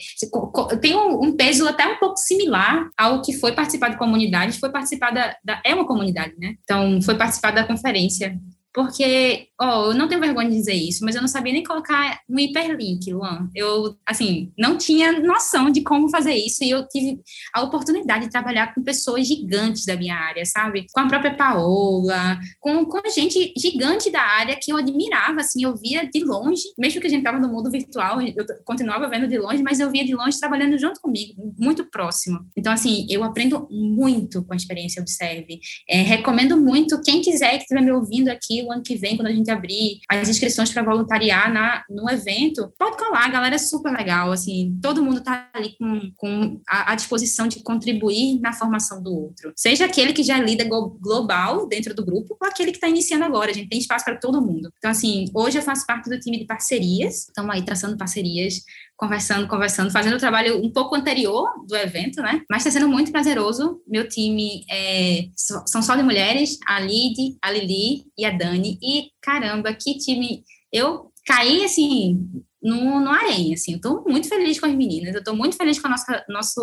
tem 0.80 0.96
um, 0.96 1.24
um, 1.24 1.36
peso 1.36 1.66
até 1.66 1.86
um 1.86 1.98
pouco 1.98 2.16
similar 2.16 2.88
ao 2.96 3.22
que 3.22 3.32
foi 3.32 3.52
participar 3.52 3.88
de 3.88 3.98
comunidades, 3.98 4.58
foi 4.58 4.70
participar 4.70 5.10
da, 5.10 5.36
da 5.44 5.60
é 5.64 5.74
uma 5.74 5.86
comunidade, 5.86 6.34
né? 6.38 6.54
Então 6.62 7.00
foi 7.02 7.16
participar 7.16 7.50
da 7.50 7.64
conferência 7.64 8.38
porque, 8.74 9.48
ó, 9.60 9.90
eu 9.90 9.94
não 9.94 10.08
tenho 10.08 10.20
vergonha 10.20 10.48
de 10.48 10.56
dizer 10.56 10.74
isso, 10.74 11.04
mas 11.04 11.14
eu 11.14 11.20
não 11.20 11.28
sabia 11.28 11.52
nem 11.52 11.62
colocar 11.62 12.20
um 12.28 12.38
hiperlink, 12.38 13.12
Luan. 13.12 13.48
Eu, 13.54 13.96
assim, 14.06 14.52
não 14.58 14.78
tinha 14.78 15.20
noção 15.20 15.70
de 15.70 15.82
como 15.82 16.08
fazer 16.08 16.34
isso 16.34 16.64
e 16.64 16.70
eu 16.70 16.86
tive 16.88 17.20
a 17.54 17.62
oportunidade 17.62 18.24
de 18.24 18.30
trabalhar 18.30 18.74
com 18.74 18.82
pessoas 18.82 19.26
gigantes 19.26 19.84
da 19.84 19.96
minha 19.96 20.16
área, 20.16 20.44
sabe? 20.46 20.86
Com 20.92 21.00
a 21.00 21.08
própria 21.08 21.34
Paola, 21.34 22.38
com, 22.60 22.84
com 22.86 23.00
gente 23.10 23.52
gigante 23.56 24.10
da 24.10 24.22
área 24.22 24.58
que 24.60 24.72
eu 24.72 24.76
admirava, 24.76 25.40
assim, 25.40 25.64
eu 25.64 25.76
via 25.76 26.08
de 26.08 26.24
longe, 26.24 26.62
mesmo 26.78 27.00
que 27.00 27.06
a 27.06 27.10
gente 27.10 27.20
estava 27.20 27.38
no 27.38 27.48
mundo 27.48 27.70
virtual, 27.70 28.20
eu 28.22 28.46
continuava 28.64 29.08
vendo 29.08 29.28
de 29.28 29.38
longe, 29.38 29.62
mas 29.62 29.80
eu 29.80 29.90
via 29.90 30.04
de 30.04 30.14
longe 30.14 30.38
trabalhando 30.38 30.78
junto 30.78 31.00
comigo, 31.00 31.54
muito 31.58 31.84
próximo. 31.84 32.40
Então, 32.56 32.72
assim, 32.72 33.06
eu 33.10 33.22
aprendo 33.22 33.68
muito 33.70 34.42
com 34.44 34.52
a 34.52 34.56
experiência 34.56 35.02
Observe. 35.02 35.60
É, 35.88 36.00
recomendo 36.02 36.56
muito, 36.56 37.00
quem 37.02 37.20
quiser 37.20 37.56
que 37.56 37.62
estiver 37.62 37.82
me 37.82 37.92
ouvindo 37.92 38.28
aqui, 38.28 38.61
o 38.64 38.72
ano 38.72 38.82
que 38.82 38.96
vem, 38.96 39.16
quando 39.16 39.28
a 39.28 39.32
gente 39.32 39.50
abrir 39.50 40.00
as 40.08 40.28
inscrições 40.28 40.70
para 40.70 40.82
voluntariar 40.82 41.52
na, 41.52 41.84
no 41.88 42.08
evento, 42.10 42.72
pode 42.78 42.96
colar, 42.96 43.26
a 43.26 43.30
galera 43.30 43.54
é 43.54 43.58
super 43.58 43.92
legal, 43.92 44.32
assim, 44.32 44.78
todo 44.82 45.02
mundo 45.02 45.18
está 45.18 45.48
ali 45.52 45.76
com, 45.78 46.12
com 46.16 46.60
a, 46.68 46.92
a, 46.92 46.94
disposição 46.94 47.46
de 47.46 47.62
contribuir 47.62 48.40
na 48.40 48.52
formação 48.52 49.02
do 49.02 49.12
outro. 49.12 49.52
Seja 49.56 49.84
aquele 49.84 50.12
que 50.12 50.22
já 50.22 50.38
é 50.38 50.42
líder 50.42 50.68
global 50.68 51.66
dentro 51.66 51.94
do 51.94 52.04
grupo, 52.04 52.36
ou 52.40 52.48
aquele 52.48 52.70
que 52.70 52.76
está 52.76 52.88
iniciando 52.88 53.24
agora, 53.24 53.50
a 53.50 53.54
gente 53.54 53.68
tem 53.68 53.78
espaço 53.78 54.04
para 54.04 54.16
todo 54.16 54.42
mundo. 54.42 54.70
Então, 54.78 54.90
assim, 54.90 55.26
hoje 55.34 55.58
eu 55.58 55.62
faço 55.62 55.86
parte 55.86 56.08
do 56.08 56.18
time 56.18 56.38
de 56.38 56.44
parcerias, 56.44 57.26
estamos 57.28 57.54
aí 57.54 57.62
traçando 57.64 57.96
parcerias 57.96 58.62
conversando, 59.02 59.48
conversando, 59.48 59.90
fazendo 59.90 60.14
o 60.14 60.20
trabalho 60.20 60.64
um 60.64 60.70
pouco 60.70 60.94
anterior 60.94 61.50
do 61.66 61.74
evento, 61.74 62.22
né? 62.22 62.40
Mas 62.48 62.64
está 62.64 62.70
sendo 62.70 62.88
muito 62.88 63.10
prazeroso. 63.10 63.82
Meu 63.84 64.08
time 64.08 64.64
é, 64.70 65.24
são 65.34 65.82
só 65.82 65.96
de 65.96 66.04
mulheres, 66.04 66.56
a 66.64 66.78
Lid, 66.78 67.36
a 67.42 67.50
Lili 67.50 68.04
e 68.16 68.24
a 68.24 68.30
Dani. 68.30 68.78
E 68.80 69.10
caramba, 69.20 69.74
que 69.74 69.98
time! 69.98 70.44
Eu 70.72 71.10
caí 71.26 71.64
assim 71.64 72.16
no, 72.62 73.00
no 73.00 73.10
Arém, 73.10 73.52
assim, 73.52 73.72
eu 73.72 73.76
estou 73.76 74.04
muito 74.06 74.28
feliz 74.28 74.60
com 74.60 74.66
as 74.66 74.74
meninas, 74.74 75.14
eu 75.14 75.18
estou 75.18 75.34
muito 75.34 75.56
feliz 75.56 75.80
com 75.80 75.88
a 75.88 75.90
nossa, 75.90 76.24
nossa 76.28 76.60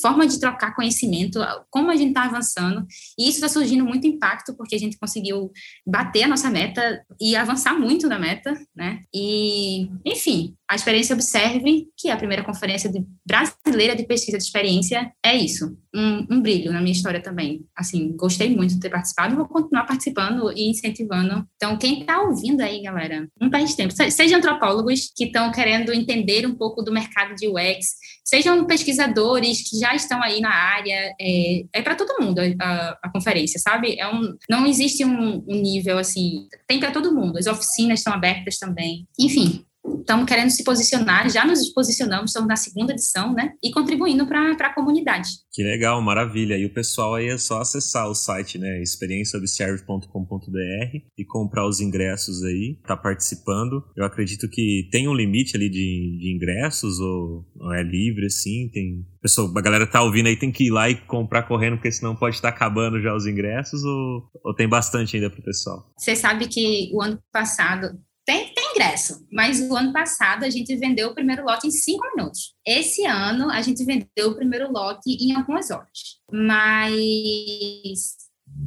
forma 0.00 0.26
de 0.26 0.38
trocar 0.38 0.76
conhecimento, 0.76 1.40
como 1.68 1.90
a 1.90 1.96
gente 1.96 2.10
está 2.10 2.24
avançando, 2.24 2.86
e 3.18 3.24
isso 3.24 3.38
está 3.38 3.48
surgindo 3.48 3.84
muito 3.84 4.06
impacto, 4.06 4.54
porque 4.56 4.76
a 4.76 4.78
gente 4.78 4.98
conseguiu 4.98 5.50
bater 5.84 6.22
a 6.22 6.28
nossa 6.28 6.48
meta 6.48 7.04
e 7.20 7.34
avançar 7.34 7.76
muito 7.78 8.08
na 8.08 8.18
meta, 8.18 8.54
né, 8.74 9.02
e, 9.12 9.88
enfim, 10.06 10.54
a 10.70 10.76
experiência 10.76 11.16
Observe, 11.16 11.88
que 11.96 12.08
é 12.08 12.12
a 12.12 12.16
primeira 12.16 12.44
conferência 12.44 12.88
de, 12.88 13.04
brasileira 13.26 13.96
de 13.96 14.06
pesquisa 14.06 14.38
de 14.38 14.44
experiência, 14.44 15.12
é 15.20 15.34
isso, 15.34 15.76
um, 15.92 16.26
um, 16.30 16.40
brilho 16.40 16.72
na 16.72 16.80
minha 16.80 16.92
história 16.92 17.20
também. 17.20 17.66
Assim, 17.76 18.16
gostei 18.16 18.54
muito 18.54 18.74
de 18.74 18.80
ter 18.80 18.88
participado, 18.88 19.34
vou 19.34 19.48
continuar 19.48 19.84
participando 19.84 20.52
e 20.52 20.70
incentivando. 20.70 21.44
Então, 21.56 21.76
quem 21.76 22.02
está 22.02 22.22
ouvindo 22.22 22.60
aí, 22.60 22.82
galera, 22.82 23.28
não 23.40 23.50
perde 23.50 23.74
tempo. 23.74 23.92
Sejam 23.92 24.38
antropólogos 24.38 25.10
que 25.16 25.24
estão 25.24 25.50
querendo 25.50 25.92
entender 25.92 26.46
um 26.46 26.54
pouco 26.54 26.82
do 26.82 26.92
mercado 26.92 27.34
de 27.34 27.48
UX, 27.48 27.96
sejam 28.24 28.64
pesquisadores 28.64 29.68
que 29.68 29.76
já 29.76 29.92
estão 29.96 30.22
aí 30.22 30.40
na 30.40 30.54
área, 30.54 31.12
é, 31.20 31.64
é 31.72 31.82
para 31.82 31.96
todo 31.96 32.24
mundo 32.24 32.40
a, 32.60 32.98
a, 33.02 33.10
conferência, 33.10 33.58
sabe? 33.58 33.98
É 33.98 34.06
um, 34.06 34.36
não 34.48 34.64
existe 34.68 35.04
um, 35.04 35.44
um 35.48 35.60
nível 35.60 35.98
assim, 35.98 36.46
tem 36.68 36.78
para 36.78 36.92
todo 36.92 37.12
mundo. 37.12 37.38
As 37.38 37.48
oficinas 37.48 37.98
estão 37.98 38.12
abertas 38.12 38.56
também. 38.56 39.08
Enfim, 39.18 39.64
estamos 40.00 40.26
querendo 40.26 40.50
se 40.50 40.64
posicionar, 40.64 41.30
já 41.30 41.44
nos 41.44 41.72
posicionamos, 41.72 42.30
estamos 42.30 42.48
na 42.48 42.56
segunda 42.56 42.92
edição, 42.92 43.32
né? 43.32 43.52
E 43.62 43.70
contribuindo 43.72 44.26
para 44.26 44.52
a 44.52 44.74
comunidade. 44.74 45.28
Que 45.52 45.62
legal, 45.62 46.00
maravilha. 46.00 46.56
E 46.56 46.64
o 46.66 46.72
pessoal 46.72 47.16
aí 47.16 47.28
é 47.28 47.38
só 47.38 47.60
acessar 47.60 48.08
o 48.08 48.14
site, 48.14 48.58
né? 48.58 48.80
experienciaobserve.com.br 48.82 50.96
e 51.18 51.24
comprar 51.24 51.66
os 51.66 51.80
ingressos 51.80 52.44
aí, 52.44 52.78
tá 52.86 52.96
participando. 52.96 53.82
Eu 53.96 54.04
acredito 54.04 54.48
que 54.48 54.88
tem 54.90 55.08
um 55.08 55.14
limite 55.14 55.56
ali 55.56 55.68
de, 55.68 56.18
de 56.18 56.32
ingressos 56.34 57.00
ou, 57.00 57.44
ou 57.58 57.74
é 57.74 57.82
livre, 57.82 58.26
assim, 58.26 58.70
tem 58.72 59.04
pessoal, 59.20 59.52
a 59.54 59.60
galera 59.60 59.86
tá 59.86 60.02
ouvindo 60.02 60.26
aí, 60.26 60.36
tem 60.36 60.50
que 60.50 60.66
ir 60.66 60.70
lá 60.70 60.88
e 60.88 60.96
comprar 61.06 61.42
correndo, 61.42 61.76
porque 61.76 61.92
senão 61.92 62.16
pode 62.16 62.36
estar 62.36 62.48
acabando 62.48 63.00
já 63.00 63.14
os 63.14 63.26
ingressos, 63.26 63.84
ou, 63.84 64.30
ou 64.44 64.54
tem 64.54 64.68
bastante 64.68 65.16
ainda 65.16 65.30
pro 65.30 65.42
pessoal? 65.42 65.84
Você 65.96 66.16
sabe 66.16 66.48
que 66.48 66.90
o 66.92 67.02
ano 67.02 67.18
passado 67.32 67.98
tem, 68.30 68.54
tem 68.54 68.70
ingresso, 68.70 69.26
mas 69.32 69.60
o 69.60 69.74
ano 69.74 69.92
passado 69.92 70.44
a 70.44 70.50
gente 70.50 70.76
vendeu 70.76 71.08
o 71.08 71.14
primeiro 71.14 71.44
lote 71.44 71.66
em 71.66 71.70
cinco 71.70 72.06
minutos. 72.14 72.54
Esse 72.64 73.04
ano 73.04 73.50
a 73.50 73.60
gente 73.60 73.84
vendeu 73.84 74.30
o 74.30 74.36
primeiro 74.36 74.70
lote 74.70 75.10
em 75.10 75.34
algumas 75.34 75.68
horas. 75.72 76.20
Mas 76.30 78.20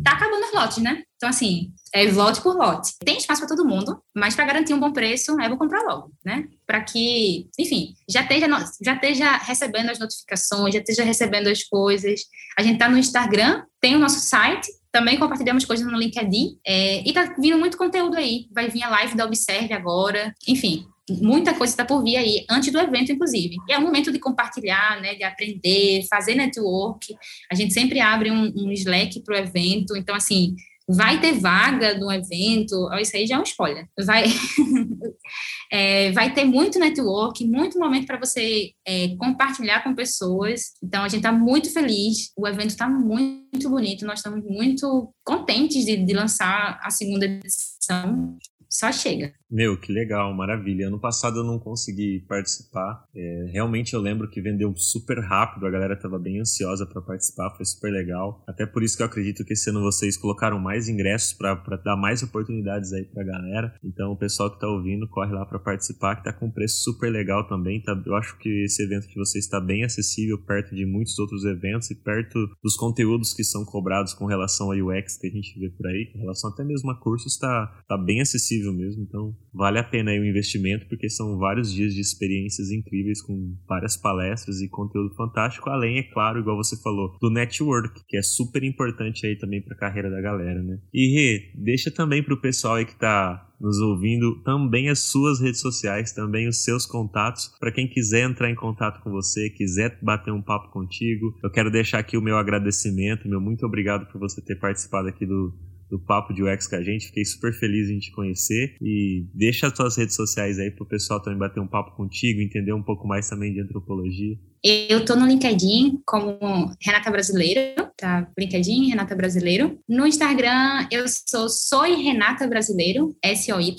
tá 0.04 0.12
acabando 0.12 0.46
os 0.46 0.54
lotes, 0.54 0.78
né? 0.80 1.04
Então, 1.16 1.30
assim, 1.30 1.72
é 1.94 2.04
lote 2.12 2.42
por 2.42 2.58
lote. 2.58 2.92
Tem 3.00 3.18
espaço 3.18 3.40
para 3.40 3.56
todo 3.56 3.66
mundo, 3.66 4.04
mas 4.14 4.36
para 4.36 4.46
garantir 4.46 4.74
um 4.74 4.80
bom 4.80 4.92
preço, 4.92 5.32
eu 5.32 5.50
vou 5.50 5.58
comprar 5.58 5.82
logo, 5.84 6.12
né? 6.26 6.46
Para 6.68 6.82
que, 6.82 7.50
enfim, 7.58 7.96
já 8.10 8.22
esteja, 8.22 8.48
já 8.84 8.96
esteja 8.96 9.38
recebendo 9.38 9.92
as 9.92 10.00
notificações, 10.00 10.74
já 10.74 10.82
esteja 10.82 11.04
recebendo 11.06 11.48
as 11.48 11.64
coisas. 11.64 12.20
A 12.58 12.64
gente 12.64 12.80
tá 12.80 12.90
no 12.90 12.98
Instagram, 12.98 13.64
tem 13.80 13.96
o 13.96 14.00
nosso 14.00 14.20
site, 14.20 14.68
também 14.94 15.18
compartilhamos 15.18 15.66
coisas 15.66 15.86
no 15.92 15.98
LinkedIn. 15.98 16.60
É, 16.66 17.02
e 17.06 17.12
tá 17.12 17.36
vindo 17.38 17.58
muito 17.58 17.78
conteúdo 17.78 18.16
aí. 18.16 18.46
Vai 18.54 18.70
vir 18.70 18.84
a 18.84 18.90
live 18.90 19.18
da 19.18 19.26
Observe 19.26 19.74
agora. 19.74 20.34
Enfim, 20.48 20.86
muita 21.10 21.56
coisa 21.56 21.74
está 21.74 21.84
por 21.84 22.04
vir 22.04 22.16
aí, 22.16 22.46
antes 22.48 22.72
do 22.72 22.80
evento, 22.80 23.12
inclusive. 23.12 23.56
E 23.68 23.74
é 23.74 23.78
o 23.80 23.82
momento 23.82 24.12
de 24.12 24.20
compartilhar, 24.20 25.02
né, 25.02 25.16
de 25.16 25.24
aprender, 25.24 26.06
fazer 26.08 26.36
network. 26.36 27.18
A 27.52 27.56
gente 27.56 27.74
sempre 27.74 28.00
abre 28.00 28.30
um, 28.30 28.54
um 28.56 28.72
Slack 28.72 29.20
para 29.22 29.34
o 29.34 29.38
evento. 29.38 29.98
Então, 29.98 30.16
assim, 30.16 30.56
Vai 30.88 31.22
ter 31.22 31.40
vaga 31.40 31.98
no 31.98 32.12
evento, 32.12 32.90
isso 33.00 33.16
aí 33.16 33.26
já 33.26 33.36
é 33.36 33.40
um 33.40 33.44
spoiler. 33.44 33.88
Vai, 34.06 34.26
é, 35.72 36.12
vai 36.12 36.34
ter 36.34 36.44
muito 36.44 36.78
network, 36.78 37.46
muito 37.46 37.80
momento 37.80 38.06
para 38.06 38.20
você 38.20 38.72
é, 38.86 39.16
compartilhar 39.18 39.84
com 39.84 39.96
pessoas. 39.96 40.74
Então, 40.84 41.04
a 41.04 41.08
gente 41.08 41.20
está 41.20 41.32
muito 41.32 41.72
feliz, 41.72 42.32
o 42.38 42.48
evento 42.48 42.72
está 42.72 42.90
muito 42.90 43.70
bonito, 43.70 44.06
nós 44.06 44.20
estamos 44.20 44.44
muito 44.44 45.14
contentes 45.24 45.86
de, 45.86 45.98
de 45.98 46.14
lançar 46.14 46.80
a 46.82 46.90
segunda 46.90 47.26
edição. 47.26 48.38
Só 48.70 48.92
chega. 48.92 49.34
Meu, 49.54 49.78
que 49.78 49.94
legal, 49.94 50.34
maravilha. 50.34 50.88
Ano 50.88 51.00
passado 51.00 51.38
eu 51.38 51.44
não 51.44 51.60
consegui 51.60 52.26
participar. 52.28 53.06
É, 53.16 53.52
realmente 53.52 53.94
eu 53.94 54.02
lembro 54.02 54.28
que 54.28 54.42
vendeu 54.42 54.76
super 54.76 55.20
rápido, 55.20 55.68
a 55.68 55.70
galera 55.70 55.94
estava 55.94 56.18
bem 56.18 56.40
ansiosa 56.40 56.88
para 56.88 57.00
participar, 57.00 57.56
foi 57.56 57.64
super 57.64 57.92
legal. 57.92 58.44
Até 58.48 58.66
por 58.66 58.82
isso 58.82 58.98
que 58.98 59.04
eu 59.04 59.06
acredito 59.06 59.46
que 59.46 59.54
esse 59.54 59.70
ano 59.70 59.80
vocês 59.82 60.18
colocaram 60.18 60.58
mais 60.58 60.90
ingressos 60.90 61.34
para 61.34 61.54
dar 61.86 61.96
mais 61.96 62.24
oportunidades 62.24 62.92
aí 62.94 63.06
para 63.06 63.22
a 63.22 63.26
galera. 63.28 63.76
Então 63.84 64.12
o 64.12 64.18
pessoal 64.18 64.50
que 64.50 64.56
está 64.56 64.68
ouvindo, 64.68 65.08
corre 65.08 65.32
lá 65.32 65.46
para 65.46 65.60
participar, 65.60 66.16
que 66.16 66.22
está 66.22 66.34
com 66.34 66.50
preço 66.50 66.82
super 66.84 67.12
legal 67.12 67.48
também. 67.48 67.80
Tá, 67.80 67.94
eu 68.04 68.16
acho 68.16 68.36
que 68.40 68.64
esse 68.64 68.82
evento 68.82 69.08
de 69.08 69.14
vocês 69.14 69.46
está 69.46 69.62
bem 69.62 69.84
acessível, 69.84 70.40
perto 70.40 70.74
de 70.74 70.84
muitos 70.84 71.20
outros 71.20 71.46
eventos 71.46 71.92
e 71.92 71.96
perto 71.96 72.40
dos 72.64 72.76
conteúdos 72.76 73.36
que 73.36 73.44
são 73.44 73.64
cobrados 73.64 74.16
com 74.16 74.26
relação 74.26 74.72
ao 74.72 74.78
UX 74.80 75.16
que 75.16 75.28
a 75.28 75.30
gente 75.32 75.60
vê 75.60 75.70
por 75.70 75.86
aí, 75.86 76.08
com 76.12 76.18
relação 76.18 76.50
até 76.50 76.64
mesmo 76.64 76.90
a 76.90 77.00
cursos, 77.00 77.34
está 77.34 77.68
tá 77.88 77.96
bem 77.96 78.20
acessível 78.20 78.74
mesmo. 78.74 79.04
Então 79.04 79.36
vale 79.54 79.80
a 79.80 79.84
pena 79.84 80.12
o 80.12 80.26
investimento, 80.26 80.88
porque 80.88 81.10
são 81.10 81.38
vários 81.38 81.72
dias 81.72 81.94
de 81.94 82.02
experiências 82.02 82.72
incríveis 82.72 83.22
com 83.22 83.56
várias 83.68 83.98
palestras 83.98 84.62
e 84.62 84.70
conteúdo 84.70 85.14
fantástico, 85.16 85.70
além, 85.70 86.00
é 86.00 86.04
claro, 86.04 86.40
igual 86.40 86.58
você 86.58 86.76
falou, 86.82 87.16
do 87.22 87.30
network, 87.30 88.02
que 88.08 88.18
é 88.18 88.22
super 88.22 88.64
importante 88.64 89.26
aí 89.26 89.36
também 89.38 89.62
para 89.62 89.76
a 89.76 89.80
carreira 89.80 90.10
da 90.10 90.22
galera, 90.22 90.62
né? 90.62 90.80
E 90.94 91.14
Rê, 91.14 91.52
deixa 91.56 91.92
também 91.92 92.24
para 92.24 92.34
o 92.34 92.42
pessoal 92.42 92.76
aí 92.76 92.86
que 92.86 92.94
está 92.94 93.50
nos 93.64 93.80
ouvindo 93.80 94.42
também 94.44 94.90
as 94.90 95.00
suas 95.00 95.40
redes 95.40 95.62
sociais, 95.62 96.12
também 96.12 96.50
os 96.50 96.64
seus 96.64 96.86
contatos, 96.86 97.50
para 97.60 97.72
quem 97.72 97.88
quiser 97.88 98.30
entrar 98.30 98.50
em 98.50 98.56
contato 98.56 99.02
com 99.02 99.10
você, 99.10 99.50
quiser 99.50 99.98
bater 100.02 100.34
um 100.34 100.42
papo 100.42 100.70
contigo. 100.70 101.34
Eu 101.42 101.50
quero 101.50 101.72
deixar 101.72 102.00
aqui 102.00 102.18
o 102.18 102.22
meu 102.22 102.38
agradecimento, 102.38 103.28
meu 103.28 103.40
muito 103.40 103.66
obrigado 103.66 104.12
por 104.12 104.20
você 104.20 104.42
ter 104.42 104.60
participado 104.60 105.08
aqui 105.08 105.26
do 105.26 105.54
do 105.90 106.00
Papo 106.00 106.34
de 106.34 106.44
UX 106.44 106.68
com 106.68 106.76
a 106.76 106.84
gente. 106.84 107.08
Fiquei 107.08 107.26
super 107.26 107.54
feliz 107.54 107.90
em 107.90 108.00
te 108.00 108.12
conhecer. 108.12 108.76
E 108.82 109.26
deixa 109.34 109.68
as 109.68 109.74
tuas 109.74 109.98
redes 109.98 110.16
sociais 110.16 110.60
aí 110.60 110.72
pro 110.72 110.86
pessoal 110.86 111.22
também 111.22 111.40
bater 111.40 111.60
um 111.60 111.68
papo 111.68 111.96
contigo, 111.96 112.42
entender 112.42 112.74
um 112.74 112.84
pouco 112.84 113.08
mais 113.08 113.30
também 113.30 113.54
de 113.54 113.62
antropologia. 113.62 114.38
Eu 114.64 115.04
tô 115.04 115.16
no 115.16 115.28
LinkedIn 115.28 116.02
como 116.06 116.38
Renata 116.82 117.12
Brasileiro, 117.12 117.92
tá? 117.98 118.32
LinkedIn, 118.40 118.90
Renata 118.90 119.14
Brasileiro. 119.14 119.78
No 119.88 120.08
Instagram, 120.08 120.88
eu 120.90 121.06
sou 121.08 121.50
Soy 121.50 122.02
Renata 122.02 122.48
Brasileiro, 122.48 123.14
S-O-Y, 123.22 123.76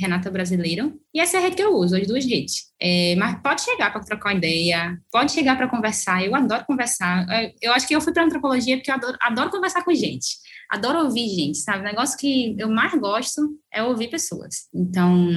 Renata 0.00 0.30
Brasileiro. 0.30 0.98
E 1.14 1.20
essa 1.20 1.36
é 1.36 1.40
a 1.40 1.42
rede 1.42 1.56
que 1.56 1.62
eu 1.62 1.74
uso, 1.74 1.96
as 1.96 2.06
duas 2.06 2.24
redes. 2.24 2.70
É, 2.80 3.14
mas 3.16 3.40
pode 3.42 3.62
chegar 3.62 3.92
para 3.92 4.00
trocar 4.00 4.30
uma 4.30 4.38
ideia, 4.38 4.98
pode 5.12 5.32
chegar 5.32 5.56
para 5.56 5.68
conversar. 5.68 6.24
Eu 6.24 6.34
adoro 6.34 6.64
conversar. 6.64 7.26
Eu 7.60 7.72
acho 7.72 7.86
que 7.86 7.94
eu 7.94 8.00
fui 8.00 8.12
para 8.12 8.24
antropologia 8.24 8.76
porque 8.76 8.90
eu 8.90 8.94
adoro, 8.94 9.16
adoro 9.20 9.50
conversar 9.50 9.84
com 9.84 9.94
gente 9.94 10.40
adoro 10.70 11.04
ouvir 11.04 11.28
gente, 11.28 11.58
sabe? 11.58 11.80
O 11.80 11.84
negócio 11.84 12.16
que 12.16 12.54
eu 12.56 12.70
mais 12.70 12.94
gosto 12.94 13.42
é 13.72 13.82
ouvir 13.82 14.08
pessoas. 14.08 14.68
Então, 14.72 15.28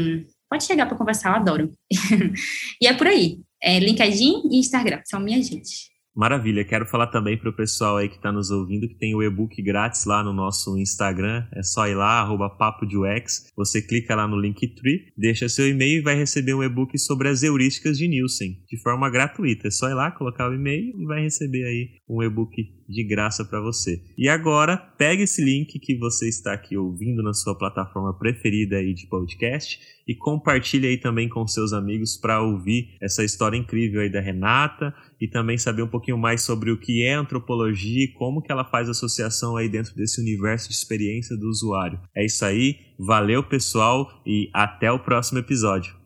pode 0.47 0.63
chegar 0.63 0.85
para 0.85 0.95
conversar, 0.95 1.29
eu 1.29 1.35
adoro. 1.35 1.73
e 2.79 2.87
é 2.87 2.93
por 2.93 3.07
aí. 3.07 3.39
É 3.61 3.79
LinkedIn 3.79 4.43
e 4.51 4.59
Instagram, 4.59 5.01
são 5.05 5.19
minhas 5.19 5.47
gente. 5.47 5.92
Maravilha, 6.15 6.63
quero 6.63 6.85
falar 6.85 7.07
também 7.07 7.35
para 7.35 7.49
o 7.49 7.55
pessoal 7.55 7.97
aí 7.97 8.07
que 8.07 8.17
está 8.17 8.31
nos 8.31 8.51
ouvindo 8.51 8.87
que 8.87 8.93
tem 8.93 9.15
o 9.15 9.23
e-book 9.23 9.59
grátis 9.63 10.05
lá 10.05 10.23
no 10.23 10.31
nosso 10.31 10.77
Instagram. 10.77 11.43
É 11.51 11.63
só 11.63 11.87
ir 11.87 11.95
lá, 11.95 12.19
arroba 12.19 12.51
papo 12.51 12.85
de 12.85 12.95
UX. 12.95 13.51
Você 13.57 13.81
clica 13.81 14.15
lá 14.15 14.27
no 14.27 14.39
Linktree, 14.39 15.11
deixa 15.17 15.49
seu 15.49 15.67
e-mail 15.67 15.99
e 15.99 16.03
vai 16.03 16.15
receber 16.15 16.53
um 16.53 16.63
e-book 16.63 16.95
sobre 16.99 17.29
as 17.29 17.41
heurísticas 17.41 17.97
de 17.97 18.07
Nielsen, 18.07 18.63
de 18.67 18.79
forma 18.81 19.09
gratuita. 19.09 19.67
É 19.67 19.71
só 19.71 19.89
ir 19.89 19.95
lá, 19.95 20.11
colocar 20.11 20.49
o 20.49 20.53
e-mail 20.53 20.93
e 20.95 21.05
vai 21.05 21.23
receber 21.23 21.63
aí 21.65 21.89
um 22.07 22.21
e-book 22.21 22.63
de 22.87 23.03
graça 23.03 23.45
para 23.45 23.61
você. 23.61 24.01
E 24.17 24.27
agora, 24.27 24.77
pega 24.77 25.23
esse 25.23 25.43
link 25.43 25.79
que 25.79 25.97
você 25.97 26.27
está 26.27 26.53
aqui 26.53 26.77
ouvindo 26.77 27.23
na 27.23 27.33
sua 27.33 27.57
plataforma 27.57 28.13
preferida 28.17 28.77
aí 28.77 28.93
de 28.93 29.07
podcast 29.07 29.79
e 30.07 30.13
compartilhe 30.13 30.87
aí 30.87 30.97
também 30.97 31.29
com 31.29 31.47
seus 31.47 31.73
amigos 31.73 32.17
para 32.17 32.41
ouvir 32.41 32.95
essa 33.01 33.23
história 33.23 33.57
incrível 33.57 34.01
aí 34.01 34.11
da 34.11 34.19
Renata 34.19 34.93
e 35.19 35.27
também 35.27 35.57
saber 35.57 35.81
um 35.81 35.87
pouquinho 35.87 36.17
mais 36.17 36.41
sobre 36.41 36.71
o 36.71 36.77
que 36.77 37.03
é 37.03 37.13
antropologia 37.13 38.03
e 38.03 38.13
como 38.13 38.41
que 38.41 38.51
ela 38.51 38.65
faz 38.65 38.89
associação 38.89 39.55
aí 39.55 39.69
dentro 39.69 39.95
desse 39.95 40.19
universo 40.19 40.67
de 40.69 40.75
experiência 40.75 41.37
do 41.37 41.47
usuário. 41.47 41.99
É 42.15 42.25
isso 42.25 42.43
aí, 42.43 42.77
valeu 42.99 43.43
pessoal 43.43 44.21
e 44.25 44.49
até 44.53 44.91
o 44.91 44.99
próximo 44.99 45.39
episódio. 45.39 46.02